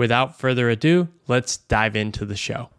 Without 0.00 0.38
further 0.38 0.70
ado, 0.70 1.08
let's 1.28 1.58
dive 1.58 1.94
into 1.94 2.24
the 2.24 2.34
show. 2.34 2.70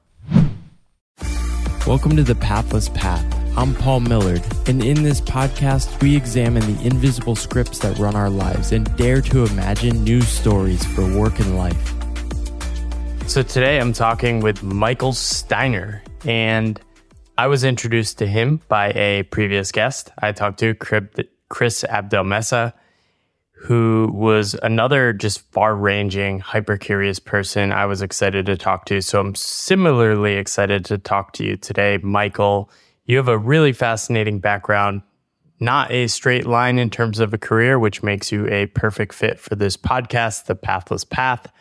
Welcome 1.85 2.15
to 2.15 2.23
the 2.23 2.33
Pathless 2.33 2.89
Path. 2.89 3.23
I'm 3.55 3.75
Paul 3.75 4.01
Millerd, 4.01 4.43
and 4.67 4.83
in 4.83 5.03
this 5.03 5.21
podcast, 5.21 6.01
we 6.01 6.15
examine 6.15 6.63
the 6.65 6.83
invisible 6.83 7.35
scripts 7.35 7.77
that 7.77 7.99
run 7.99 8.15
our 8.15 8.31
lives 8.31 8.71
and 8.71 8.97
dare 8.97 9.21
to 9.21 9.45
imagine 9.45 10.03
new 10.03 10.21
stories 10.21 10.83
for 10.83 11.03
work 11.15 11.37
and 11.37 11.55
life. 11.55 11.93
So, 13.27 13.43
today 13.43 13.79
I'm 13.79 13.93
talking 13.93 14.39
with 14.39 14.63
Michael 14.63 15.13
Steiner, 15.13 16.01
and 16.25 16.81
I 17.37 17.45
was 17.45 17.63
introduced 17.63 18.17
to 18.17 18.25
him 18.25 18.61
by 18.67 18.93
a 18.93 19.21
previous 19.29 19.71
guest 19.71 20.09
I 20.17 20.31
talked 20.31 20.57
to, 20.61 20.73
Chris 20.73 21.85
Abdelmessa 21.87 22.73
who 23.61 24.09
was 24.11 24.55
another 24.63 25.13
just 25.13 25.39
far 25.51 25.75
ranging, 25.75 26.39
hyper 26.39 26.77
curious 26.77 27.19
person 27.19 27.71
I 27.71 27.85
was 27.85 28.01
excited 28.01 28.47
to 28.47 28.57
talk 28.57 28.85
to. 28.85 29.01
So 29.01 29.19
I'm 29.19 29.35
similarly 29.35 30.33
excited 30.33 30.83
to 30.85 30.97
talk 30.97 31.33
to 31.33 31.45
you 31.45 31.57
today, 31.57 31.99
Michael. 32.01 32.71
You 33.05 33.17
have 33.17 33.27
a 33.27 33.37
really 33.37 33.71
fascinating 33.71 34.39
background, 34.39 35.03
not 35.59 35.91
a 35.91 36.07
straight 36.07 36.47
line 36.47 36.79
in 36.79 36.89
terms 36.89 37.19
of 37.19 37.35
a 37.35 37.37
career, 37.37 37.77
which 37.77 38.01
makes 38.01 38.31
you 38.31 38.47
a 38.47 38.65
perfect 38.65 39.13
fit 39.13 39.39
for 39.39 39.55
this 39.55 39.77
podcast, 39.77 40.45
The 40.45 40.55
Pathless 40.55 41.03
Path. 41.03 41.51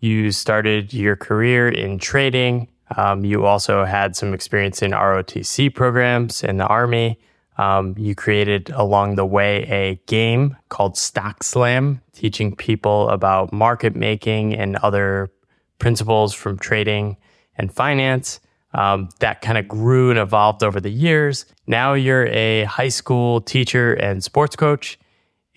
You 0.00 0.32
started 0.32 0.92
your 0.92 1.14
career 1.14 1.68
in 1.68 2.00
trading. 2.00 2.66
Um, 2.96 3.24
you 3.24 3.46
also 3.46 3.84
had 3.84 4.16
some 4.16 4.34
experience 4.34 4.82
in 4.82 4.90
ROTC 4.90 5.72
programs 5.72 6.42
in 6.42 6.56
the 6.56 6.66
Army. 6.66 7.20
Um, 7.58 7.94
you 7.98 8.14
created 8.14 8.70
along 8.70 9.16
the 9.16 9.26
way 9.26 9.64
a 9.64 10.00
game 10.06 10.56
called 10.68 10.96
Stock 10.96 11.42
Slam, 11.42 12.00
teaching 12.12 12.54
people 12.54 13.08
about 13.10 13.52
market 13.52 13.96
making 13.96 14.54
and 14.54 14.76
other 14.76 15.30
principles 15.78 16.32
from 16.32 16.58
trading 16.58 17.16
and 17.56 17.72
finance. 17.72 18.40
Um, 18.74 19.08
that 19.18 19.40
kind 19.40 19.58
of 19.58 19.66
grew 19.66 20.10
and 20.10 20.18
evolved 20.18 20.62
over 20.62 20.80
the 20.80 20.90
years. 20.90 21.46
Now 21.66 21.94
you're 21.94 22.26
a 22.26 22.64
high 22.64 22.90
school 22.90 23.40
teacher 23.40 23.94
and 23.94 24.22
sports 24.22 24.56
coach, 24.56 24.98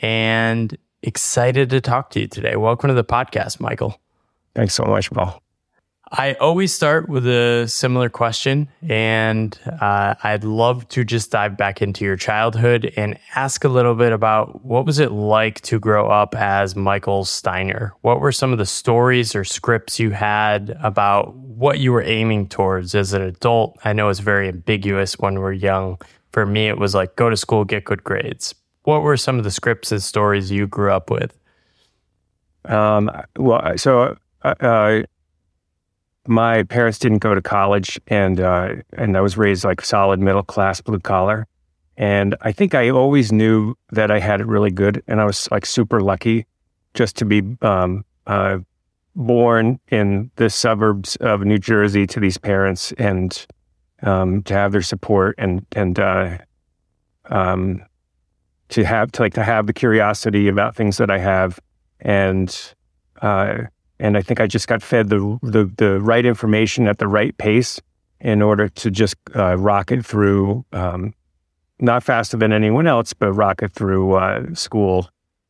and 0.02 0.75
excited 1.03 1.69
to 1.72 1.81
talk 1.81 2.09
to 2.12 2.22
you 2.22 2.28
today. 2.28 2.56
Welcome 2.56 2.88
to 2.88 2.94
the 2.94 3.03
podcast, 3.03 3.59
Michael. 3.59 4.00
Thanks 4.56 4.73
so 4.73 4.85
much, 4.85 5.12
Paul. 5.12 5.41
I 6.13 6.33
always 6.33 6.73
start 6.73 7.07
with 7.07 7.25
a 7.25 7.67
similar 7.69 8.09
question, 8.09 8.67
and 8.81 9.57
uh, 9.79 10.16
I'd 10.22 10.44
love 10.44 10.85
to 10.89 11.05
just 11.05 11.31
dive 11.31 11.55
back 11.55 11.81
into 11.81 12.03
your 12.03 12.17
childhood 12.17 12.91
and 12.97 13.17
ask 13.33 13.63
a 13.63 13.69
little 13.69 13.95
bit 13.95 14.11
about 14.11 14.66
what 14.66 14.85
was 14.85 15.00
it 15.00 15.13
like 15.13 15.61
to 15.61 15.79
grow 15.79 16.09
up 16.09 16.35
as 16.35 16.75
Michael 16.75 17.23
Steiner? 17.23 17.94
What 18.01 18.19
were 18.19 18.33
some 18.33 18.51
of 18.51 18.57
the 18.57 18.66
stories 18.66 19.35
or 19.35 19.45
scripts 19.45 20.01
you 20.01 20.09
had 20.09 20.77
about 20.83 21.33
what 21.33 21.79
you 21.79 21.94
were 21.94 22.03
aiming 22.03 22.50
towards 22.50 22.94
as 22.94 23.13
an 23.13 23.21
adult? 23.21 23.77
I 23.85 23.94
know 23.94 24.09
it's 24.09 24.19
very 24.19 24.50
ambiguous 24.50 25.17
when 25.17 25.39
we're 25.39 25.53
young. 25.53 25.97
For 26.33 26.45
me, 26.45 26.67
it 26.67 26.77
was 26.77 26.94
like 26.94 27.16
go 27.16 27.29
to 27.29 27.38
school, 27.38 27.63
get 27.63 27.85
good 27.85 28.03
grades. 28.03 28.53
What 28.83 29.01
were 29.01 29.16
some 29.16 29.38
of 29.38 29.45
the 29.45 29.51
scripts 29.51 29.94
and 29.94 30.03
stories 30.03 30.51
you 30.51 30.67
grew 30.67 30.91
up 30.91 31.09
with? 31.09 31.38
Um, 32.66 33.09
well, 33.38 33.77
so 33.77 34.17
I, 34.44 34.51
uh 34.51 35.03
my 36.27 36.63
parents 36.63 36.99
didn't 36.99 37.19
go 37.19 37.33
to 37.33 37.41
college, 37.41 37.99
and 38.07 38.39
uh, 38.39 38.75
and 38.93 39.17
I 39.17 39.21
was 39.21 39.37
raised 39.37 39.63
like 39.63 39.83
solid 39.83 40.19
middle 40.19 40.43
class, 40.43 40.81
blue 40.81 40.99
collar. 40.99 41.47
And 41.97 42.35
I 42.41 42.51
think 42.51 42.73
I 42.73 42.89
always 42.89 43.31
knew 43.31 43.75
that 43.91 44.11
I 44.11 44.19
had 44.19 44.41
it 44.41 44.47
really 44.47 44.71
good, 44.71 45.03
and 45.07 45.19
I 45.19 45.25
was 45.25 45.49
like 45.51 45.65
super 45.65 46.01
lucky 46.01 46.45
just 46.93 47.15
to 47.17 47.25
be 47.25 47.43
um, 47.61 48.05
uh, 48.27 48.59
born 49.15 49.79
in 49.89 50.31
the 50.35 50.49
suburbs 50.49 51.15
of 51.17 51.41
New 51.41 51.57
Jersey 51.57 52.07
to 52.07 52.19
these 52.19 52.38
parents, 52.38 52.91
and 52.93 53.45
um, 54.03 54.43
to 54.43 54.53
have 54.53 54.71
their 54.71 54.81
support, 54.81 55.35
and 55.38 55.65
and 55.73 55.99
uh, 55.99 56.38
um, 57.25 57.83
to 58.69 58.83
have 58.83 59.11
to 59.13 59.21
like 59.21 59.33
to 59.33 59.43
have 59.43 59.67
the 59.67 59.73
curiosity 59.73 60.47
about 60.47 60.75
things 60.75 60.97
that 60.97 61.09
I 61.09 61.17
have, 61.17 61.59
and 61.99 62.73
uh, 63.21 63.63
and 64.01 64.17
I 64.17 64.22
think 64.22 64.41
I 64.41 64.47
just 64.47 64.67
got 64.67 64.81
fed 64.81 65.09
the 65.09 65.39
the, 65.44 65.72
the 65.78 66.01
right 66.01 66.25
information 66.25 66.88
at 66.88 66.97
the 66.97 67.07
right 67.07 67.38
pace 67.38 67.79
in 68.19 68.41
order 68.41 68.67
to 68.67 68.91
just 68.91 69.16
uh, 69.35 69.56
rocket 69.57 70.06
through, 70.06 70.66
um, 70.73 71.13
not 71.79 72.03
faster 72.03 72.38
than 72.38 72.51
anyone 72.51 72.88
else, 72.88 73.13
but 73.13 73.31
rocket 73.31 73.73
through 73.73 74.13
uh, 74.13 74.53
school 74.53 75.09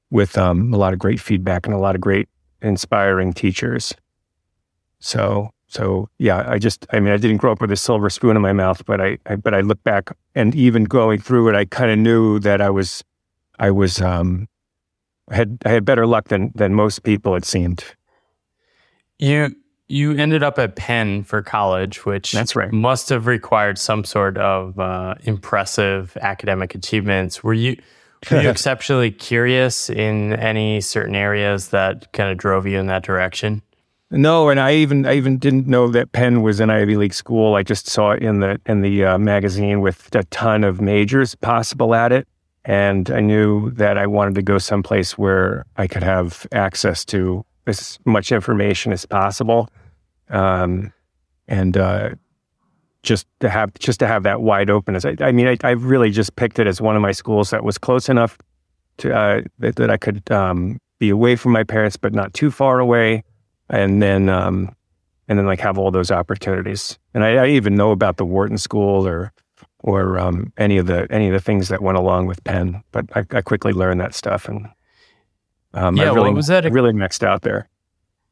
with 0.09 0.37
um, 0.37 0.73
a 0.73 0.77
lot 0.77 0.93
of 0.93 0.99
great 0.99 1.19
feedback 1.19 1.65
and 1.65 1.73
a 1.73 1.77
lot 1.77 1.95
of 1.95 2.01
great 2.01 2.29
inspiring 2.61 3.33
teachers. 3.33 3.93
So, 4.99 5.51
so 5.67 6.09
yeah, 6.17 6.45
I 6.47 6.59
just, 6.59 6.85
I 6.91 6.99
mean, 6.99 7.13
I 7.13 7.17
didn't 7.17 7.37
grow 7.37 7.51
up 7.51 7.61
with 7.61 7.71
a 7.71 7.77
silver 7.77 8.09
spoon 8.09 8.35
in 8.35 8.41
my 8.41 8.53
mouth, 8.53 8.85
but 8.85 9.01
I, 9.01 9.17
I 9.25 9.35
but 9.35 9.53
I 9.53 9.61
look 9.61 9.83
back 9.83 10.15
and 10.35 10.53
even 10.55 10.83
going 10.83 11.19
through 11.19 11.49
it, 11.49 11.55
I 11.55 11.65
kind 11.65 11.91
of 11.91 11.97
knew 11.97 12.39
that 12.39 12.61
I 12.61 12.69
was, 12.69 13.03
I 13.59 13.71
was, 13.71 14.01
um, 14.01 14.47
had, 15.29 15.57
I 15.65 15.69
had 15.69 15.85
better 15.85 16.05
luck 16.05 16.27
than 16.27 16.51
than 16.55 16.73
most 16.73 17.03
people. 17.03 17.35
It 17.35 17.45
seemed. 17.45 17.83
You 19.21 19.55
you 19.87 20.13
ended 20.13 20.41
up 20.41 20.57
at 20.57 20.75
Penn 20.75 21.23
for 21.23 21.41
college, 21.41 22.05
which 22.05 22.31
that's 22.31 22.55
right. 22.55 22.71
Must 22.71 23.09
have 23.09 23.27
required 23.27 23.77
some 23.77 24.03
sort 24.03 24.37
of 24.37 24.79
uh, 24.79 25.15
impressive 25.23 26.17
academic 26.21 26.73
achievements. 26.73 27.43
Were 27.43 27.53
you 27.53 27.77
were 28.31 28.41
you 28.41 28.49
exceptionally 28.55 29.11
curious 29.11 29.89
in 29.89 30.33
any 30.33 30.81
certain 30.81 31.15
areas 31.15 31.69
that 31.69 32.11
kind 32.13 32.31
of 32.31 32.37
drove 32.37 32.65
you 32.65 32.79
in 32.79 32.87
that 32.87 33.03
direction? 33.03 33.61
No, 34.09 34.49
and 34.49 34.59
I 34.59 34.73
even 34.73 35.05
I 35.05 35.13
even 35.13 35.37
didn't 35.37 35.67
know 35.67 35.87
that 35.89 36.11
Penn 36.13 36.41
was 36.41 36.59
an 36.59 36.69
Ivy 36.69 36.97
League 36.97 37.13
school. 37.13 37.55
I 37.55 37.63
just 37.63 37.87
saw 37.87 38.11
it 38.11 38.23
in 38.23 38.39
the 38.39 38.59
in 38.65 38.81
the 38.81 39.05
uh, 39.05 39.17
magazine 39.19 39.81
with 39.81 40.13
a 40.15 40.23
ton 40.25 40.63
of 40.63 40.81
majors 40.81 41.35
possible 41.35 41.93
at 41.93 42.11
it, 42.11 42.27
and 42.65 43.09
I 43.11 43.19
knew 43.19 43.69
that 43.71 43.97
I 43.99 44.07
wanted 44.07 44.35
to 44.35 44.41
go 44.41 44.57
someplace 44.57 45.17
where 45.17 45.65
I 45.77 45.87
could 45.87 46.03
have 46.03 46.47
access 46.51 47.05
to 47.05 47.45
as 47.67 47.99
much 48.05 48.31
information 48.31 48.91
as 48.91 49.05
possible, 49.05 49.69
um, 50.29 50.93
and 51.47 51.77
uh, 51.77 52.09
just 53.03 53.27
to 53.39 53.49
have 53.49 53.73
just 53.75 53.99
to 53.99 54.07
have 54.07 54.23
that 54.23 54.41
wide 54.41 54.69
open. 54.69 54.95
As 54.95 55.05
I, 55.05 55.15
I 55.19 55.31
mean, 55.31 55.47
I, 55.47 55.57
I, 55.63 55.71
really 55.71 56.11
just 56.11 56.35
picked 56.35 56.59
it 56.59 56.67
as 56.67 56.81
one 56.81 56.95
of 56.95 57.01
my 57.01 57.11
schools 57.11 57.49
that 57.49 57.63
was 57.63 57.77
close 57.77 58.09
enough 58.09 58.37
to 58.97 59.15
uh, 59.15 59.41
that, 59.59 59.75
that, 59.77 59.89
I 59.89 59.97
could 59.97 60.29
um, 60.31 60.79
be 60.99 61.09
away 61.09 61.35
from 61.35 61.51
my 61.51 61.63
parents, 61.63 61.97
but 61.97 62.13
not 62.13 62.33
too 62.33 62.51
far 62.51 62.79
away, 62.79 63.23
and 63.69 64.01
then 64.01 64.29
um, 64.29 64.75
and 65.27 65.37
then 65.39 65.45
like 65.45 65.59
have 65.59 65.77
all 65.77 65.91
those 65.91 66.11
opportunities. 66.11 66.97
And 67.13 67.23
I, 67.23 67.35
I 67.35 67.47
even 67.47 67.75
know 67.75 67.91
about 67.91 68.17
the 68.17 68.25
Wharton 68.25 68.57
School 68.57 69.07
or 69.07 69.31
or 69.79 70.19
um, 70.19 70.53
any 70.57 70.77
of 70.77 70.87
the 70.87 71.07
any 71.11 71.27
of 71.27 71.33
the 71.33 71.39
things 71.39 71.69
that 71.69 71.81
went 71.81 71.97
along 71.97 72.27
with 72.27 72.43
Penn, 72.43 72.83
but 72.91 73.05
I, 73.15 73.25
I 73.31 73.41
quickly 73.41 73.73
learned 73.73 73.99
that 74.01 74.13
stuff 74.13 74.47
and 74.47 74.67
um, 75.73 75.97
yeah, 75.97 76.03
I 76.03 76.13
really, 76.13 76.29
what 76.29 76.35
was 76.35 76.47
that? 76.47 76.71
Really 76.71 76.93
mixed 76.93 77.23
out 77.23 77.41
there. 77.41 77.67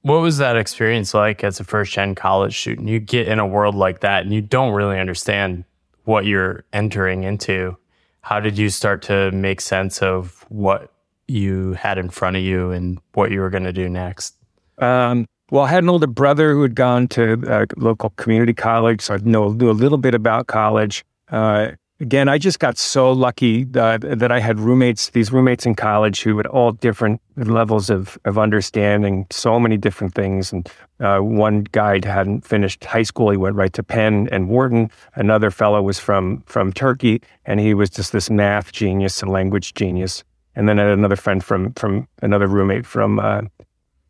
What 0.02 0.22
was 0.22 0.38
that 0.38 0.56
experience 0.56 1.14
like 1.14 1.44
as 1.44 1.60
a 1.60 1.64
first 1.64 1.94
gen 1.94 2.16
college 2.16 2.58
student? 2.58 2.88
You 2.88 3.00
get 3.00 3.28
in 3.28 3.40
a 3.40 3.48
world 3.48 3.76
like 3.76 4.00
that 4.02 4.24
and 4.24 4.34
you 4.34 4.42
don't 4.42 4.74
really 4.74 5.00
understand 5.00 5.66
what 6.06 6.26
you're 6.26 6.64
entering 6.72 7.24
into. 7.24 7.78
How 8.22 8.40
did 8.40 8.58
you 8.58 8.70
start 8.70 9.02
to 9.04 9.32
make 9.32 9.62
sense 9.62 10.02
of 10.02 10.46
what 10.50 10.94
you 11.28 11.74
had 11.74 11.98
in 11.98 12.10
front 12.10 12.36
of 12.36 12.42
you 12.42 12.72
and 12.72 13.00
what 13.14 13.32
you 13.32 13.42
were 13.42 13.50
going 13.50 13.64
to 13.64 13.74
do 13.74 13.90
next? 13.90 14.36
Um, 14.78 15.26
well, 15.52 15.64
I 15.64 15.70
had 15.70 15.84
an 15.84 15.90
older 15.90 16.08
brother 16.08 16.54
who 16.54 16.62
had 16.62 16.76
gone 16.76 17.08
to 17.10 17.42
a 17.48 17.66
local 17.78 18.12
community 18.12 18.54
college, 18.54 19.02
so 19.02 19.16
I 19.16 19.18
know 19.18 19.52
knew 19.52 19.70
a 19.70 19.72
little 19.72 19.98
bit 19.98 20.14
about 20.14 20.48
college. 20.48 21.04
Uh, 21.30 21.72
again, 22.00 22.30
I 22.30 22.38
just 22.38 22.60
got 22.60 22.78
so 22.78 23.12
lucky 23.12 23.66
that, 23.66 24.02
that 24.02 24.32
I 24.32 24.40
had 24.40 24.60
roommates, 24.60 25.10
these 25.10 25.32
roommates 25.32 25.66
in 25.66 25.76
college 25.76 26.22
who 26.22 26.38
had 26.38 26.48
all 26.48 26.72
different 26.72 27.22
levels 27.36 27.90
of, 27.90 28.18
of 28.26 28.38
understanding 28.38 29.28
so 29.30 29.60
many 29.60 29.78
different 29.78 30.16
things. 30.16 30.54
And 30.54 30.70
uh, 31.00 31.20
one 31.20 31.66
guy 31.72 32.00
hadn't 32.06 32.46
finished 32.46 32.86
high 32.86 33.04
school. 33.04 33.32
He 33.32 33.38
went 33.38 33.56
right 33.56 33.74
to 33.74 33.84
Penn 33.84 34.30
and 34.32 34.48
Wharton. 34.48 34.90
Another 35.16 35.52
fellow 35.52 35.82
was 35.82 36.00
from, 36.00 36.42
from 36.46 36.72
Turkey, 36.72 37.22
and 37.46 37.60
he 37.60 37.74
was 37.74 37.90
just 37.90 38.12
this 38.12 38.30
math 38.30 38.72
genius 38.72 39.22
and 39.22 39.32
language 39.32 39.74
genius. 39.74 40.24
And 40.56 40.68
then 40.68 40.80
I 40.80 40.84
had 40.84 40.92
another 40.94 41.16
friend 41.16 41.44
from, 41.44 41.74
from 41.74 42.08
another 42.22 42.48
roommate 42.48 42.86
from 42.86 43.20
uh, 43.20 43.42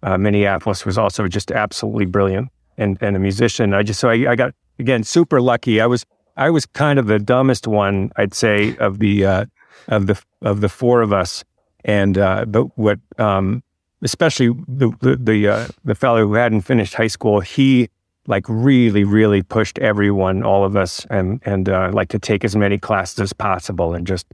uh, 0.01 0.17
Minneapolis 0.17 0.85
was 0.85 0.97
also 0.97 1.27
just 1.27 1.51
absolutely 1.51 2.05
brilliant 2.05 2.49
and, 2.77 2.97
and 3.01 3.15
a 3.15 3.19
musician. 3.19 3.73
I 3.73 3.83
just, 3.83 3.99
so 3.99 4.09
I, 4.09 4.31
I 4.31 4.35
got, 4.35 4.53
again, 4.77 5.03
super 5.03 5.41
lucky. 5.41 5.81
I 5.81 5.87
was 5.87 6.05
I 6.39 6.49
was 6.49 6.65
kind 6.65 6.97
of 6.97 7.07
the 7.07 7.19
dumbest 7.19 7.67
one, 7.67 8.11
I'd 8.15 8.33
say, 8.33 8.75
of 8.77 8.99
the 8.99 9.25
uh, 9.25 9.45
of 9.89 10.07
the 10.07 10.19
of 10.41 10.61
the 10.61 10.69
four 10.69 11.01
of 11.01 11.11
us. 11.11 11.43
And 11.83 12.17
uh, 12.17 12.45
but 12.45 12.77
what, 12.77 12.99
um, 13.17 13.61
especially 14.01 14.47
the 14.67 14.91
the 15.01 15.15
the, 15.17 15.47
uh, 15.47 15.67
the 15.83 15.95
fellow 15.95 16.25
who 16.25 16.33
hadn't 16.33 16.61
finished 16.61 16.93
high 16.93 17.07
school, 17.07 17.41
he 17.41 17.89
like 18.25 18.45
really 18.47 19.03
really 19.03 19.41
pushed 19.41 19.79
everyone, 19.79 20.41
all 20.43 20.63
of 20.63 20.77
us, 20.77 21.05
and 21.09 21.41
and 21.45 21.67
uh, 21.67 21.91
like 21.93 22.07
to 22.09 22.19
take 22.19 22.45
as 22.45 22.55
many 22.55 22.77
classes 22.77 23.19
as 23.19 23.33
possible, 23.33 23.93
and 23.93 24.07
just 24.07 24.25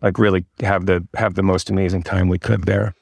like 0.00 0.16
really 0.16 0.44
have 0.60 0.86
the 0.86 1.06
have 1.14 1.34
the 1.34 1.42
most 1.42 1.70
amazing 1.70 2.04
time 2.04 2.28
we 2.28 2.38
could 2.38 2.64
there. 2.64 2.94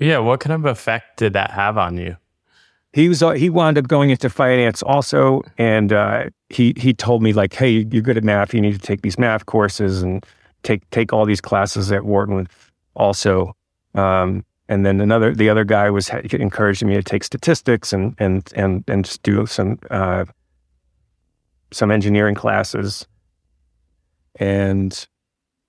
Yeah, 0.00 0.18
what 0.18 0.40
kind 0.40 0.54
of 0.54 0.64
effect 0.64 1.18
did 1.18 1.34
that 1.34 1.52
have 1.52 1.78
on 1.78 1.98
you? 1.98 2.16
he 2.92 3.08
was 3.08 3.22
uh, 3.22 3.30
he 3.30 3.50
wound 3.50 3.78
up 3.78 3.88
going 3.88 4.10
into 4.10 4.28
finance 4.28 4.82
also, 4.82 5.42
and 5.58 5.92
uh, 5.92 6.24
he 6.50 6.74
he 6.76 6.92
told 6.92 7.22
me 7.22 7.32
like, 7.32 7.54
hey, 7.54 7.86
you're 7.90 8.02
good 8.02 8.16
at 8.16 8.24
math. 8.24 8.52
You 8.52 8.60
need 8.60 8.72
to 8.72 8.78
take 8.78 9.02
these 9.02 9.18
math 9.18 9.46
courses 9.46 10.02
and 10.02 10.24
take 10.62 10.88
take 10.90 11.12
all 11.12 11.24
these 11.24 11.40
classes 11.40 11.90
at 11.92 12.04
Wharton 12.04 12.48
also. 12.94 13.56
Um, 13.94 14.44
and 14.68 14.84
then 14.84 15.00
another 15.00 15.34
the 15.34 15.48
other 15.48 15.64
guy 15.64 15.90
was 15.90 16.10
encouraging 16.10 16.88
me 16.88 16.94
to 16.94 17.02
take 17.02 17.24
statistics 17.24 17.92
and 17.92 18.14
and 18.18 18.52
and 18.54 18.84
and 18.88 19.04
just 19.04 19.22
do 19.22 19.46
some 19.46 19.78
uh, 19.90 20.24
some 21.72 21.90
engineering 21.90 22.34
classes. 22.34 23.06
And 24.36 25.06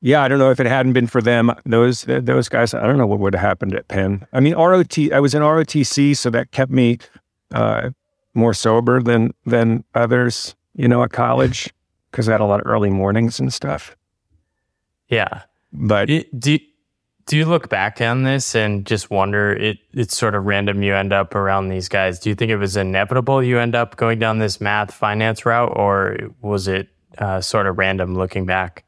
yeah, 0.02 0.24
I 0.24 0.28
don't 0.28 0.40
know 0.40 0.50
if 0.50 0.60
it 0.60 0.66
hadn't 0.66 0.94
been 0.94 1.08
for 1.08 1.22
them, 1.22 1.52
those 1.66 2.04
those 2.08 2.50
guys. 2.50 2.74
I 2.74 2.88
don't 2.88 2.98
know 2.98 3.08
what 3.08 3.20
would 3.20 3.34
have 3.36 3.42
happened 3.42 3.76
at 3.76 3.88
Penn. 3.88 4.26
I 4.34 4.40
mean, 4.40 4.56
ROT. 4.56 4.98
I 5.12 5.20
was 5.20 5.36
in 5.36 5.44
ROTC, 5.44 6.18
so 6.18 6.32
that 6.32 6.52
kept 6.52 6.72
me 6.72 6.98
uh, 7.54 7.92
more 8.34 8.54
sober 8.54 9.02
than 9.02 9.34
than 9.46 9.84
others. 9.94 10.56
You 10.82 10.88
know, 10.88 11.04
at 11.04 11.12
college 11.12 11.72
because 12.10 12.28
I 12.28 12.32
had 12.32 12.42
a 12.42 12.46
lot 12.46 12.60
of 12.60 12.66
early 12.66 12.90
mornings 12.90 13.40
and 13.40 13.54
stuff. 13.54 13.96
Yeah, 15.10 15.44
but 15.72 16.08
do 16.08 16.58
do 17.28 17.38
you 17.38 17.46
look 17.46 17.70
back 17.70 18.02
on 18.02 18.24
this 18.24 18.56
and 18.56 18.84
just 18.84 19.12
wonder 19.12 19.54
it? 19.54 19.78
It's 19.94 20.18
sort 20.18 20.34
of 20.34 20.46
random. 20.46 20.82
You 20.82 20.96
end 20.96 21.14
up 21.14 21.36
around 21.36 21.70
these 21.70 21.88
guys. 21.88 22.20
Do 22.20 22.30
you 22.30 22.36
think 22.36 22.50
it 22.50 22.58
was 22.58 22.76
inevitable 22.76 23.44
you 23.44 23.60
end 23.60 23.76
up 23.76 23.96
going 23.96 24.18
down 24.18 24.40
this 24.40 24.60
math 24.60 24.92
finance 24.92 25.46
route, 25.46 25.72
or 25.76 26.18
was 26.42 26.68
it 26.68 26.90
uh, 27.20 27.42
sort 27.42 27.68
of 27.68 27.78
random 27.78 28.16
looking 28.16 28.48
back? 28.48 28.84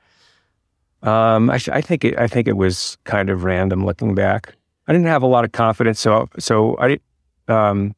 Um, 1.04 1.52
I, 1.52 1.60
I, 1.72 1.82
think 1.82 2.06
it, 2.06 2.18
I 2.18 2.28
think 2.28 2.48
it 2.48 2.58
was 2.58 2.98
kind 3.04 3.30
of 3.30 3.44
random 3.44 3.86
looking 3.86 4.16
back. 4.16 4.56
I 4.88 4.94
didn't 4.94 5.08
have 5.08 5.22
a 5.22 5.28
lot 5.28 5.46
of 5.46 5.52
confidence, 5.52 6.00
so 6.00 6.28
so 6.40 6.76
I 6.80 6.98
um, 7.48 7.96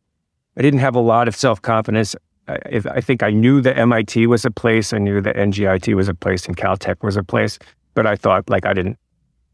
I 0.58 0.62
didn't 0.62 0.82
have 0.82 0.96
a 0.96 1.00
lot 1.00 1.30
of 1.30 1.36
self 1.36 1.62
confidence. 1.62 2.14
I, 2.48 2.82
I, 2.92 3.02
think 3.02 3.24
I 3.24 3.32
knew 3.32 3.62
that 3.62 3.78
MIT 3.78 4.28
was 4.28 4.46
a 4.46 4.52
place. 4.52 4.94
I 4.94 5.00
knew 5.00 5.22
that 5.22 5.36
NJIT 5.36 5.96
was 5.96 6.08
a 6.08 6.14
place, 6.14 6.46
and 6.46 6.56
Caltech 6.56 7.04
was 7.04 7.18
a 7.18 7.24
place. 7.24 7.58
But 7.94 8.06
I 8.06 8.16
thought 8.16 8.50
like 8.50 8.66
I 8.66 8.74
didn't 8.74 8.98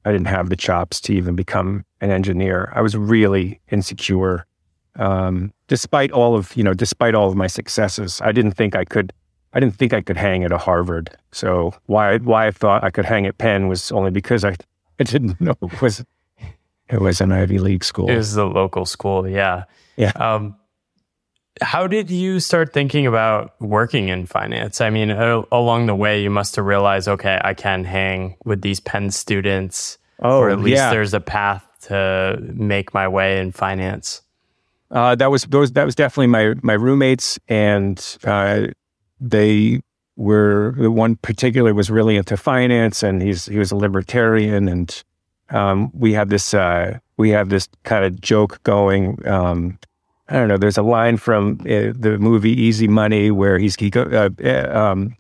I 0.04 0.12
didn't 0.12 0.28
have 0.28 0.50
the 0.50 0.56
chops 0.56 1.00
to 1.02 1.14
even 1.14 1.36
become 1.36 1.86
an 2.02 2.10
engineer. 2.10 2.72
I 2.76 2.82
was 2.82 2.98
really 2.98 3.60
insecure, 3.70 4.46
um, 4.96 5.54
despite 5.68 6.12
all 6.12 6.36
of 6.36 6.56
you 6.56 6.64
know, 6.64 6.74
despite 6.74 7.16
all 7.16 7.30
of 7.30 7.36
my 7.36 7.48
successes. 7.48 8.20
I 8.22 8.32
didn't 8.32 8.54
think 8.54 8.76
I 8.76 8.84
could 8.84 9.14
I 9.54 9.60
didn't 9.60 9.76
think 9.76 9.94
I 9.94 10.02
could 10.02 10.18
hang 10.18 10.44
at 10.44 10.52
a 10.52 10.58
Harvard. 10.58 11.16
So 11.32 11.74
why 11.86 12.18
why 12.18 12.48
I 12.48 12.52
thought 12.52 12.84
I 12.84 12.90
could 12.90 13.06
hang 13.06 13.26
at 13.26 13.38
Penn 13.38 13.68
was 13.68 13.92
only 13.92 14.12
because 14.12 14.44
I 14.44 14.56
I 15.00 15.04
didn't 15.04 15.40
know 15.40 15.56
it 15.62 15.82
was 15.82 16.04
it 16.90 17.00
was 17.00 17.22
an 17.22 17.32
Ivy 17.32 17.60
League 17.60 17.84
school. 17.84 18.10
It 18.10 18.18
was 18.18 18.34
the 18.34 18.46
local 18.46 18.86
school, 18.86 19.28
yeah. 19.28 19.64
Yeah. 19.96 20.12
Um, 20.16 20.56
how 21.60 21.88
did 21.88 22.10
you 22.10 22.40
start 22.40 22.74
thinking 22.74 23.06
about 23.06 23.54
working 23.60 24.08
in 24.08 24.26
finance? 24.26 24.80
I 24.80 24.90
mean, 24.90 25.12
along 25.12 25.88
the 25.88 25.96
way, 25.96 26.22
you 26.22 26.30
must 26.30 26.56
have 26.56 26.66
realized, 26.66 27.08
okay, 27.08 27.40
I 27.44 27.54
can 27.54 27.84
hang 27.84 28.38
with 28.46 28.62
these 28.62 28.80
Penn 28.80 29.12
students, 29.12 29.98
oh, 30.22 30.40
or 30.40 30.50
at 30.50 30.60
least 30.60 30.78
yeah. 30.78 30.92
there's 30.92 31.14
a 31.14 31.20
path 31.20 31.68
to 31.82 32.40
make 32.54 32.94
my 32.94 33.08
way 33.08 33.40
in 33.40 33.52
finance. 33.52 34.22
Uh, 34.90 35.16
that 35.16 35.32
was 35.32 35.44
those. 35.46 35.72
That 35.74 35.86
was 35.86 35.96
definitely 35.96 36.28
my 36.28 36.54
my 36.62 36.74
roommates, 36.74 37.40
and 37.48 38.18
uh, 38.24 38.68
they 39.20 39.82
were 40.18 40.76
the 40.78 40.92
one 40.92 41.16
particular 41.16 41.74
was 41.74 41.90
really 41.90 42.18
into 42.18 42.36
finance, 42.36 43.04
and 43.04 43.22
he's 43.22 43.46
he 43.46 43.58
was 43.58 43.72
a 43.72 43.76
libertarian, 43.76 44.68
and 44.68 45.04
um, 45.50 45.92
we 45.94 46.12
had 46.14 46.30
this 46.30 46.54
uh, 46.54 47.00
we 47.18 47.30
had 47.30 47.50
this 47.50 47.70
kind 47.84 48.04
of 48.04 48.20
joke 48.20 48.62
going. 48.64 49.26
Um, 49.28 49.80
I 50.32 50.36
don't 50.36 50.48
know. 50.48 50.58
There's 50.58 50.78
a 50.78 50.82
line 50.82 51.18
from 51.18 51.60
uh, 51.62 51.92
the 51.94 52.18
movie 52.18 52.54
Easy 52.54 52.88
Money 52.88 53.32
where 53.32 53.60
he's 53.60 53.76
he 53.76 53.90
go. 53.90 54.04
Uh, 54.04 54.30
uh 54.42 54.80
um, 54.80 55.14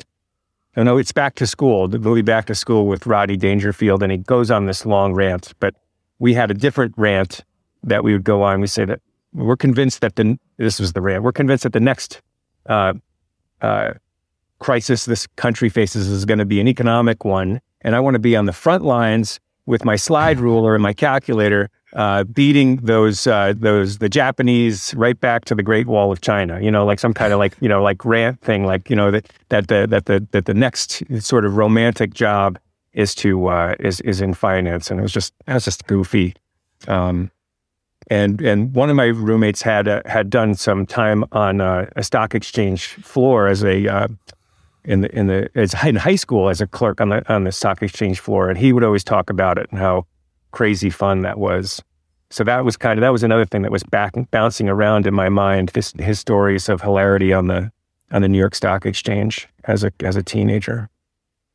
know 0.77 0.97
it's 0.97 1.11
Back 1.11 1.35
to 1.35 1.45
School, 1.45 1.89
the 1.89 1.99
movie 1.99 2.21
Back 2.21 2.45
to 2.45 2.55
School 2.55 2.87
with 2.87 3.05
Rodney 3.05 3.35
Dangerfield, 3.35 4.01
and 4.03 4.11
he 4.11 4.17
goes 4.19 4.49
on 4.49 4.67
this 4.67 4.85
long 4.85 5.13
rant. 5.13 5.51
But 5.59 5.75
we 6.19 6.33
had 6.33 6.49
a 6.49 6.53
different 6.53 6.93
rant 6.95 7.43
that 7.83 8.05
we 8.05 8.13
would 8.13 8.23
go 8.23 8.41
on. 8.41 8.61
We 8.61 8.67
say 8.67 8.85
that 8.85 9.01
we're 9.33 9.57
convinced 9.57 9.99
that 9.99 10.15
the 10.15 10.39
this 10.55 10.79
was 10.79 10.93
the 10.93 11.01
rant. 11.01 11.23
We're 11.23 11.33
convinced 11.33 11.63
that 11.63 11.73
the 11.73 11.81
next 11.81 12.21
uh, 12.67 12.93
uh, 13.59 13.95
crisis 14.59 15.03
this 15.03 15.27
country 15.35 15.67
faces 15.67 16.07
is 16.07 16.23
going 16.23 16.39
to 16.39 16.45
be 16.45 16.61
an 16.61 16.69
economic 16.69 17.25
one. 17.25 17.59
And 17.81 17.97
I 17.97 17.99
want 17.99 18.15
to 18.15 18.19
be 18.19 18.37
on 18.37 18.45
the 18.45 18.53
front 18.53 18.85
lines 18.85 19.41
with 19.65 19.85
my 19.85 19.95
slide 19.95 20.39
ruler 20.39 20.73
and 20.73 20.81
my 20.81 20.93
calculator, 20.93 21.69
uh, 21.93 22.23
beating 22.23 22.77
those 22.77 23.27
uh, 23.27 23.53
those 23.55 23.97
the 23.97 24.09
Japanese 24.09 24.93
right 24.95 25.19
back 25.19 25.45
to 25.45 25.55
the 25.55 25.63
Great 25.63 25.87
Wall 25.87 26.11
of 26.11 26.21
China. 26.21 26.59
You 26.61 26.71
know, 26.71 26.85
like 26.85 26.99
some 26.99 27.13
kind 27.13 27.33
of 27.33 27.39
like 27.39 27.55
you 27.59 27.69
know 27.69 27.83
like 27.83 28.03
rant 28.05 28.41
thing, 28.41 28.65
like 28.65 28.89
you 28.89 28.95
know 28.95 29.11
that 29.11 29.29
that 29.49 29.67
the 29.67 29.87
that 29.89 30.05
the 30.05 30.25
that 30.31 30.45
the 30.45 30.53
next 30.53 31.03
sort 31.21 31.45
of 31.45 31.57
romantic 31.57 32.13
job 32.13 32.57
is 32.93 33.15
to 33.15 33.47
uh, 33.47 33.75
is 33.79 34.01
is 34.01 34.21
in 34.21 34.33
finance, 34.33 34.89
and 34.89 34.99
it 34.99 35.03
was 35.03 35.13
just 35.13 35.33
that 35.45 35.55
was 35.55 35.65
just 35.65 35.85
goofy. 35.87 36.35
Um, 36.87 37.31
and 38.07 38.41
and 38.41 38.73
one 38.73 38.89
of 38.89 38.95
my 38.95 39.05
roommates 39.05 39.61
had 39.61 39.87
uh, 39.87 40.01
had 40.05 40.29
done 40.29 40.55
some 40.55 40.85
time 40.85 41.23
on 41.31 41.61
uh, 41.61 41.89
a 41.95 42.03
stock 42.03 42.35
exchange 42.35 42.87
floor 42.87 43.47
as 43.47 43.63
a 43.63 43.87
uh, 43.87 44.07
in 44.85 45.01
the 45.01 45.15
in 45.17 45.27
the 45.27 45.49
as 45.55 45.73
in 45.85 45.95
high 45.95 46.15
school 46.15 46.49
as 46.49 46.61
a 46.61 46.67
clerk 46.67 47.01
on 47.01 47.09
the 47.09 47.33
on 47.33 47.43
the 47.43 47.51
stock 47.51 47.81
exchange 47.81 48.19
floor, 48.19 48.49
and 48.49 48.57
he 48.57 48.73
would 48.73 48.83
always 48.83 49.03
talk 49.03 49.29
about 49.29 49.57
it 49.57 49.67
and 49.71 49.79
how 49.79 50.05
crazy 50.51 50.89
fun 50.89 51.21
that 51.21 51.37
was. 51.37 51.81
So 52.29 52.43
that 52.45 52.63
was 52.63 52.77
kind 52.77 52.97
of 52.97 53.01
that 53.01 53.11
was 53.11 53.23
another 53.23 53.45
thing 53.45 53.61
that 53.63 53.71
was 53.71 53.83
back 53.83 54.13
bouncing 54.31 54.69
around 54.69 55.05
in 55.05 55.13
my 55.13 55.29
mind. 55.29 55.69
This, 55.69 55.93
his 55.99 56.19
stories 56.19 56.69
of 56.69 56.81
hilarity 56.81 57.33
on 57.33 57.47
the 57.47 57.71
on 58.11 58.21
the 58.21 58.29
New 58.29 58.37
York 58.37 58.55
Stock 58.55 58.85
Exchange 58.85 59.47
as 59.65 59.83
a 59.83 59.91
as 60.01 60.15
a 60.15 60.23
teenager. 60.23 60.89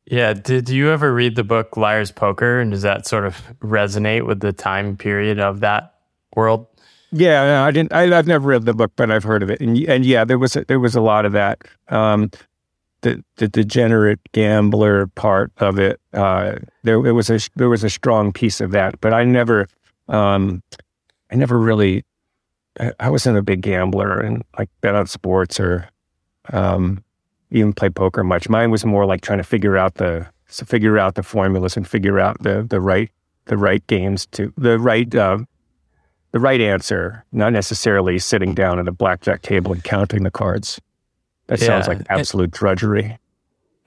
Yeah. 0.09 0.33
Did 0.33 0.69
you 0.69 0.89
ever 0.89 1.13
read 1.13 1.35
the 1.35 1.43
book 1.43 1.75
Liar's 1.75 2.11
Poker? 2.11 2.61
And 2.61 2.71
does 2.71 2.83
that 2.83 3.05
sort 3.05 3.25
of 3.25 3.41
resonate 3.59 4.25
with 4.25 4.39
the 4.39 4.53
time 4.53 4.95
period 4.95 5.37
of 5.37 5.59
that 5.59 5.95
world? 6.33 6.67
Yeah, 7.11 7.63
I 7.63 7.71
didn't. 7.71 7.93
I, 7.93 8.07
have 8.07 8.27
never 8.27 8.47
read 8.47 8.65
the 8.65 8.73
book, 8.73 8.91
but 8.95 9.09
I've 9.09 9.23
heard 9.23 9.41
of 9.41 9.49
it, 9.49 9.61
and 9.61 9.77
and 9.85 10.05
yeah, 10.05 10.25
there 10.25 10.37
was 10.37 10.57
a, 10.57 10.65
there 10.65 10.79
was 10.79 10.93
a 10.93 10.99
lot 10.99 11.25
of 11.25 11.31
that. 11.31 11.61
Um, 11.87 12.31
the 13.07 13.23
the 13.37 13.47
degenerate 13.47 14.19
gambler 14.31 15.07
part 15.07 15.51
of 15.57 15.79
it. 15.79 15.99
Uh, 16.13 16.55
there 16.83 17.05
it 17.05 17.13
was 17.13 17.29
a 17.29 17.39
there 17.55 17.69
was 17.69 17.83
a 17.83 17.89
strong 17.89 18.31
piece 18.31 18.61
of 18.61 18.71
that, 18.71 18.99
but 19.01 19.13
I 19.13 19.23
never, 19.23 19.67
um, 20.07 20.61
I 21.31 21.35
never 21.35 21.57
really. 21.57 22.03
I, 22.99 23.09
wasn't 23.09 23.39
a 23.39 23.41
big 23.41 23.61
gambler 23.61 24.19
and 24.19 24.43
like 24.59 24.69
bet 24.81 24.93
on 24.93 25.07
sports 25.07 25.59
or, 25.59 25.89
um, 26.53 27.03
even 27.49 27.73
play 27.73 27.89
poker 27.89 28.23
much. 28.23 28.49
Mine 28.49 28.69
was 28.69 28.85
more 28.85 29.07
like 29.07 29.21
trying 29.21 29.39
to 29.39 29.43
figure 29.43 29.77
out 29.77 29.95
the 29.95 30.27
so 30.47 30.63
figure 30.63 30.99
out 30.99 31.15
the 31.15 31.23
formulas 31.23 31.75
and 31.75 31.87
figure 31.87 32.19
out 32.19 32.43
the 32.43 32.63
the 32.69 32.79
right 32.79 33.09
the 33.45 33.57
right 33.57 33.85
games 33.87 34.27
to 34.27 34.53
the 34.57 34.77
right 34.77 35.13
uh, 35.15 35.39
the 36.33 36.39
right 36.39 36.61
answer, 36.61 37.25
not 37.31 37.51
necessarily 37.51 38.19
sitting 38.19 38.53
down 38.53 38.77
at 38.77 38.87
a 38.87 38.91
blackjack 38.91 39.41
table 39.41 39.73
and 39.73 39.83
counting 39.83 40.21
the 40.21 40.29
cards. 40.29 40.79
That 41.47 41.59
yeah. 41.59 41.67
sounds 41.67 41.87
like 41.87 42.01
absolute 42.09 42.51
drudgery. 42.51 43.17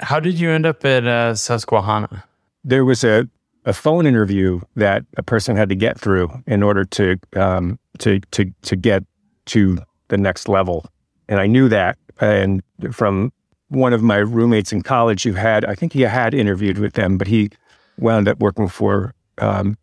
How 0.00 0.20
did 0.20 0.40
you 0.40 0.50
end 0.50 0.66
up 0.66 0.84
at 0.84 1.06
uh, 1.06 1.34
Susquehanna? 1.34 2.24
There 2.64 2.84
was 2.84 3.04
a, 3.04 3.28
a 3.64 3.72
phone 3.72 4.06
interview 4.06 4.60
that 4.76 5.04
a 5.16 5.22
person 5.22 5.56
had 5.56 5.68
to 5.68 5.74
get 5.74 5.98
through 6.00 6.30
in 6.46 6.62
order 6.62 6.84
to 6.84 7.16
um, 7.36 7.78
to 7.98 8.20
to 8.30 8.52
to 8.62 8.76
get 8.76 9.04
to 9.46 9.78
the 10.08 10.16
next 10.16 10.48
level. 10.48 10.86
And 11.28 11.38
I 11.38 11.46
knew 11.46 11.68
that. 11.68 11.96
And 12.20 12.62
from 12.92 13.32
one 13.68 13.92
of 13.92 14.02
my 14.02 14.16
roommates 14.16 14.72
in 14.72 14.82
college 14.82 15.22
who 15.22 15.32
had, 15.32 15.64
I 15.64 15.74
think 15.74 15.92
he 15.92 16.02
had 16.02 16.34
interviewed 16.34 16.78
with 16.78 16.94
them, 16.94 17.16
but 17.16 17.28
he 17.28 17.50
wound 17.98 18.28
up 18.28 18.40
working 18.40 18.68
for, 18.68 19.14
um, 19.38 19.78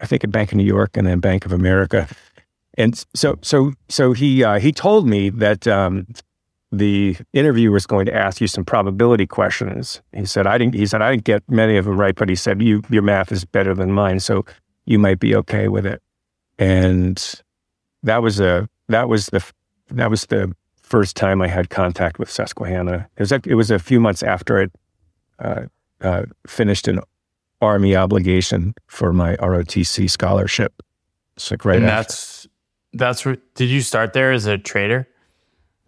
I 0.00 0.06
think 0.06 0.24
a 0.24 0.28
Bank 0.28 0.52
of 0.52 0.56
New 0.56 0.64
York 0.64 0.96
and 0.96 1.06
then 1.06 1.20
Bank 1.20 1.44
of 1.44 1.52
America. 1.52 2.08
And 2.74 3.04
so, 3.14 3.38
so, 3.42 3.72
so 3.88 4.12
he 4.12 4.44
uh, 4.44 4.58
he 4.60 4.72
told 4.72 5.06
me 5.06 5.30
that 5.30 5.66
um, 5.66 6.06
the 6.70 7.16
interviewer 7.32 7.72
was 7.72 7.86
going 7.86 8.06
to 8.06 8.14
ask 8.14 8.40
you 8.40 8.46
some 8.46 8.64
probability 8.64 9.26
questions. 9.26 10.02
He 10.12 10.26
said, 10.26 10.46
"I 10.46 10.58
didn't." 10.58 10.74
He 10.74 10.86
said, 10.86 11.02
"I 11.02 11.10
didn't 11.12 11.24
get 11.24 11.42
many 11.48 11.76
of 11.76 11.86
them 11.86 11.98
right, 11.98 12.14
but 12.14 12.28
he 12.28 12.34
said 12.34 12.60
you 12.62 12.82
your 12.90 13.02
math 13.02 13.32
is 13.32 13.44
better 13.44 13.74
than 13.74 13.92
mine, 13.92 14.20
so 14.20 14.44
you 14.84 14.98
might 14.98 15.18
be 15.18 15.34
okay 15.36 15.68
with 15.68 15.86
it." 15.86 16.02
And 16.58 17.42
that 18.02 18.22
was 18.22 18.40
a 18.40 18.68
that 18.88 19.08
was 19.08 19.26
the 19.26 19.44
that 19.90 20.10
was 20.10 20.26
the 20.26 20.54
first 20.76 21.16
time 21.16 21.42
I 21.42 21.48
had 21.48 21.70
contact 21.70 22.18
with 22.18 22.30
Susquehanna. 22.30 23.08
It 23.16 23.20
was 23.20 23.32
a, 23.32 23.40
it 23.44 23.54
was 23.54 23.70
a 23.70 23.78
few 23.78 24.00
months 24.00 24.22
after 24.22 24.60
it 24.60 24.72
uh, 25.38 25.62
uh, 26.00 26.24
finished 26.46 26.88
an 26.88 27.00
army 27.60 27.96
obligation 27.96 28.74
for 28.86 29.12
my 29.12 29.36
ROTC 29.36 30.10
scholarship. 30.10 30.82
It's 31.36 31.50
like 31.50 31.64
right 31.64 31.76
and 31.76 31.86
after. 31.86 32.08
that's 32.08 32.48
that's 32.92 33.26
did 33.54 33.68
you 33.68 33.80
start 33.80 34.12
there 34.12 34.32
as 34.32 34.46
a 34.46 34.58
trader? 34.58 35.08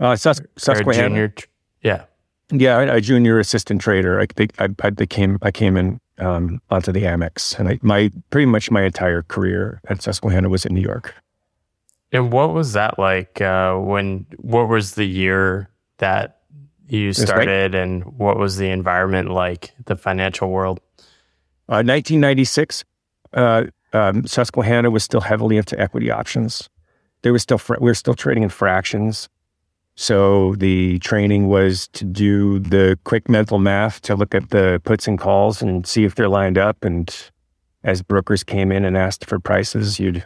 Uh, 0.00 0.16
Sus- 0.16 0.40
Susquehanna. 0.56 1.08
junior 1.08 1.34
yeah. 1.82 2.04
Yeah, 2.50 2.78
I- 2.78 2.96
a 2.96 3.00
junior 3.00 3.38
assistant 3.38 3.80
trader. 3.80 4.18
I 4.18 4.26
think 4.26 4.52
I, 4.60 4.68
I 4.82 4.90
became 4.90 5.38
I 5.42 5.50
came 5.50 5.76
in 5.76 6.00
um, 6.18 6.60
onto 6.70 6.90
the 6.90 7.02
Amex, 7.02 7.58
and 7.58 7.68
I, 7.68 7.78
my 7.82 8.10
pretty 8.30 8.46
much 8.46 8.70
my 8.70 8.82
entire 8.82 9.22
career 9.22 9.80
at 9.88 10.02
Susquehanna 10.02 10.48
was 10.48 10.66
in 10.66 10.74
New 10.74 10.80
York. 10.80 11.14
And 12.12 12.32
what 12.32 12.52
was 12.52 12.72
that 12.72 12.98
like 12.98 13.40
uh, 13.40 13.76
when 13.76 14.26
what 14.38 14.68
was 14.68 14.94
the 14.94 15.04
year 15.04 15.70
that 15.98 16.40
you 16.88 17.08
right. 17.08 17.16
started 17.16 17.74
and 17.74 18.04
what 18.18 18.36
was 18.36 18.56
the 18.56 18.68
environment 18.70 19.30
like, 19.30 19.72
the 19.86 19.94
financial 19.94 20.50
world? 20.50 20.80
Uh, 21.68 21.86
1996, 21.86 22.84
uh, 23.34 23.64
um, 23.92 24.26
Susquehanna 24.26 24.90
was 24.90 25.04
still 25.04 25.20
heavily 25.20 25.56
into 25.56 25.78
equity 25.78 26.10
options. 26.10 26.68
There 27.22 27.32
was 27.32 27.42
still 27.42 27.58
fra- 27.58 27.78
we 27.80 27.88
were 27.90 27.94
still 27.94 28.14
trading 28.14 28.42
in 28.42 28.48
fractions, 28.48 29.28
so 30.00 30.54
the 30.54 30.98
training 31.00 31.48
was 31.48 31.86
to 31.88 32.06
do 32.06 32.58
the 32.58 32.98
quick 33.04 33.28
mental 33.28 33.58
math 33.58 34.00
to 34.00 34.16
look 34.16 34.34
at 34.34 34.48
the 34.48 34.80
puts 34.82 35.06
and 35.06 35.18
calls 35.18 35.60
and 35.60 35.86
see 35.86 36.04
if 36.04 36.14
they're 36.14 36.26
lined 36.26 36.56
up. 36.56 36.86
And 36.86 37.14
as 37.84 38.00
brokers 38.00 38.42
came 38.42 38.72
in 38.72 38.86
and 38.86 38.96
asked 38.96 39.26
for 39.26 39.38
prices, 39.38 40.00
you'd 40.00 40.24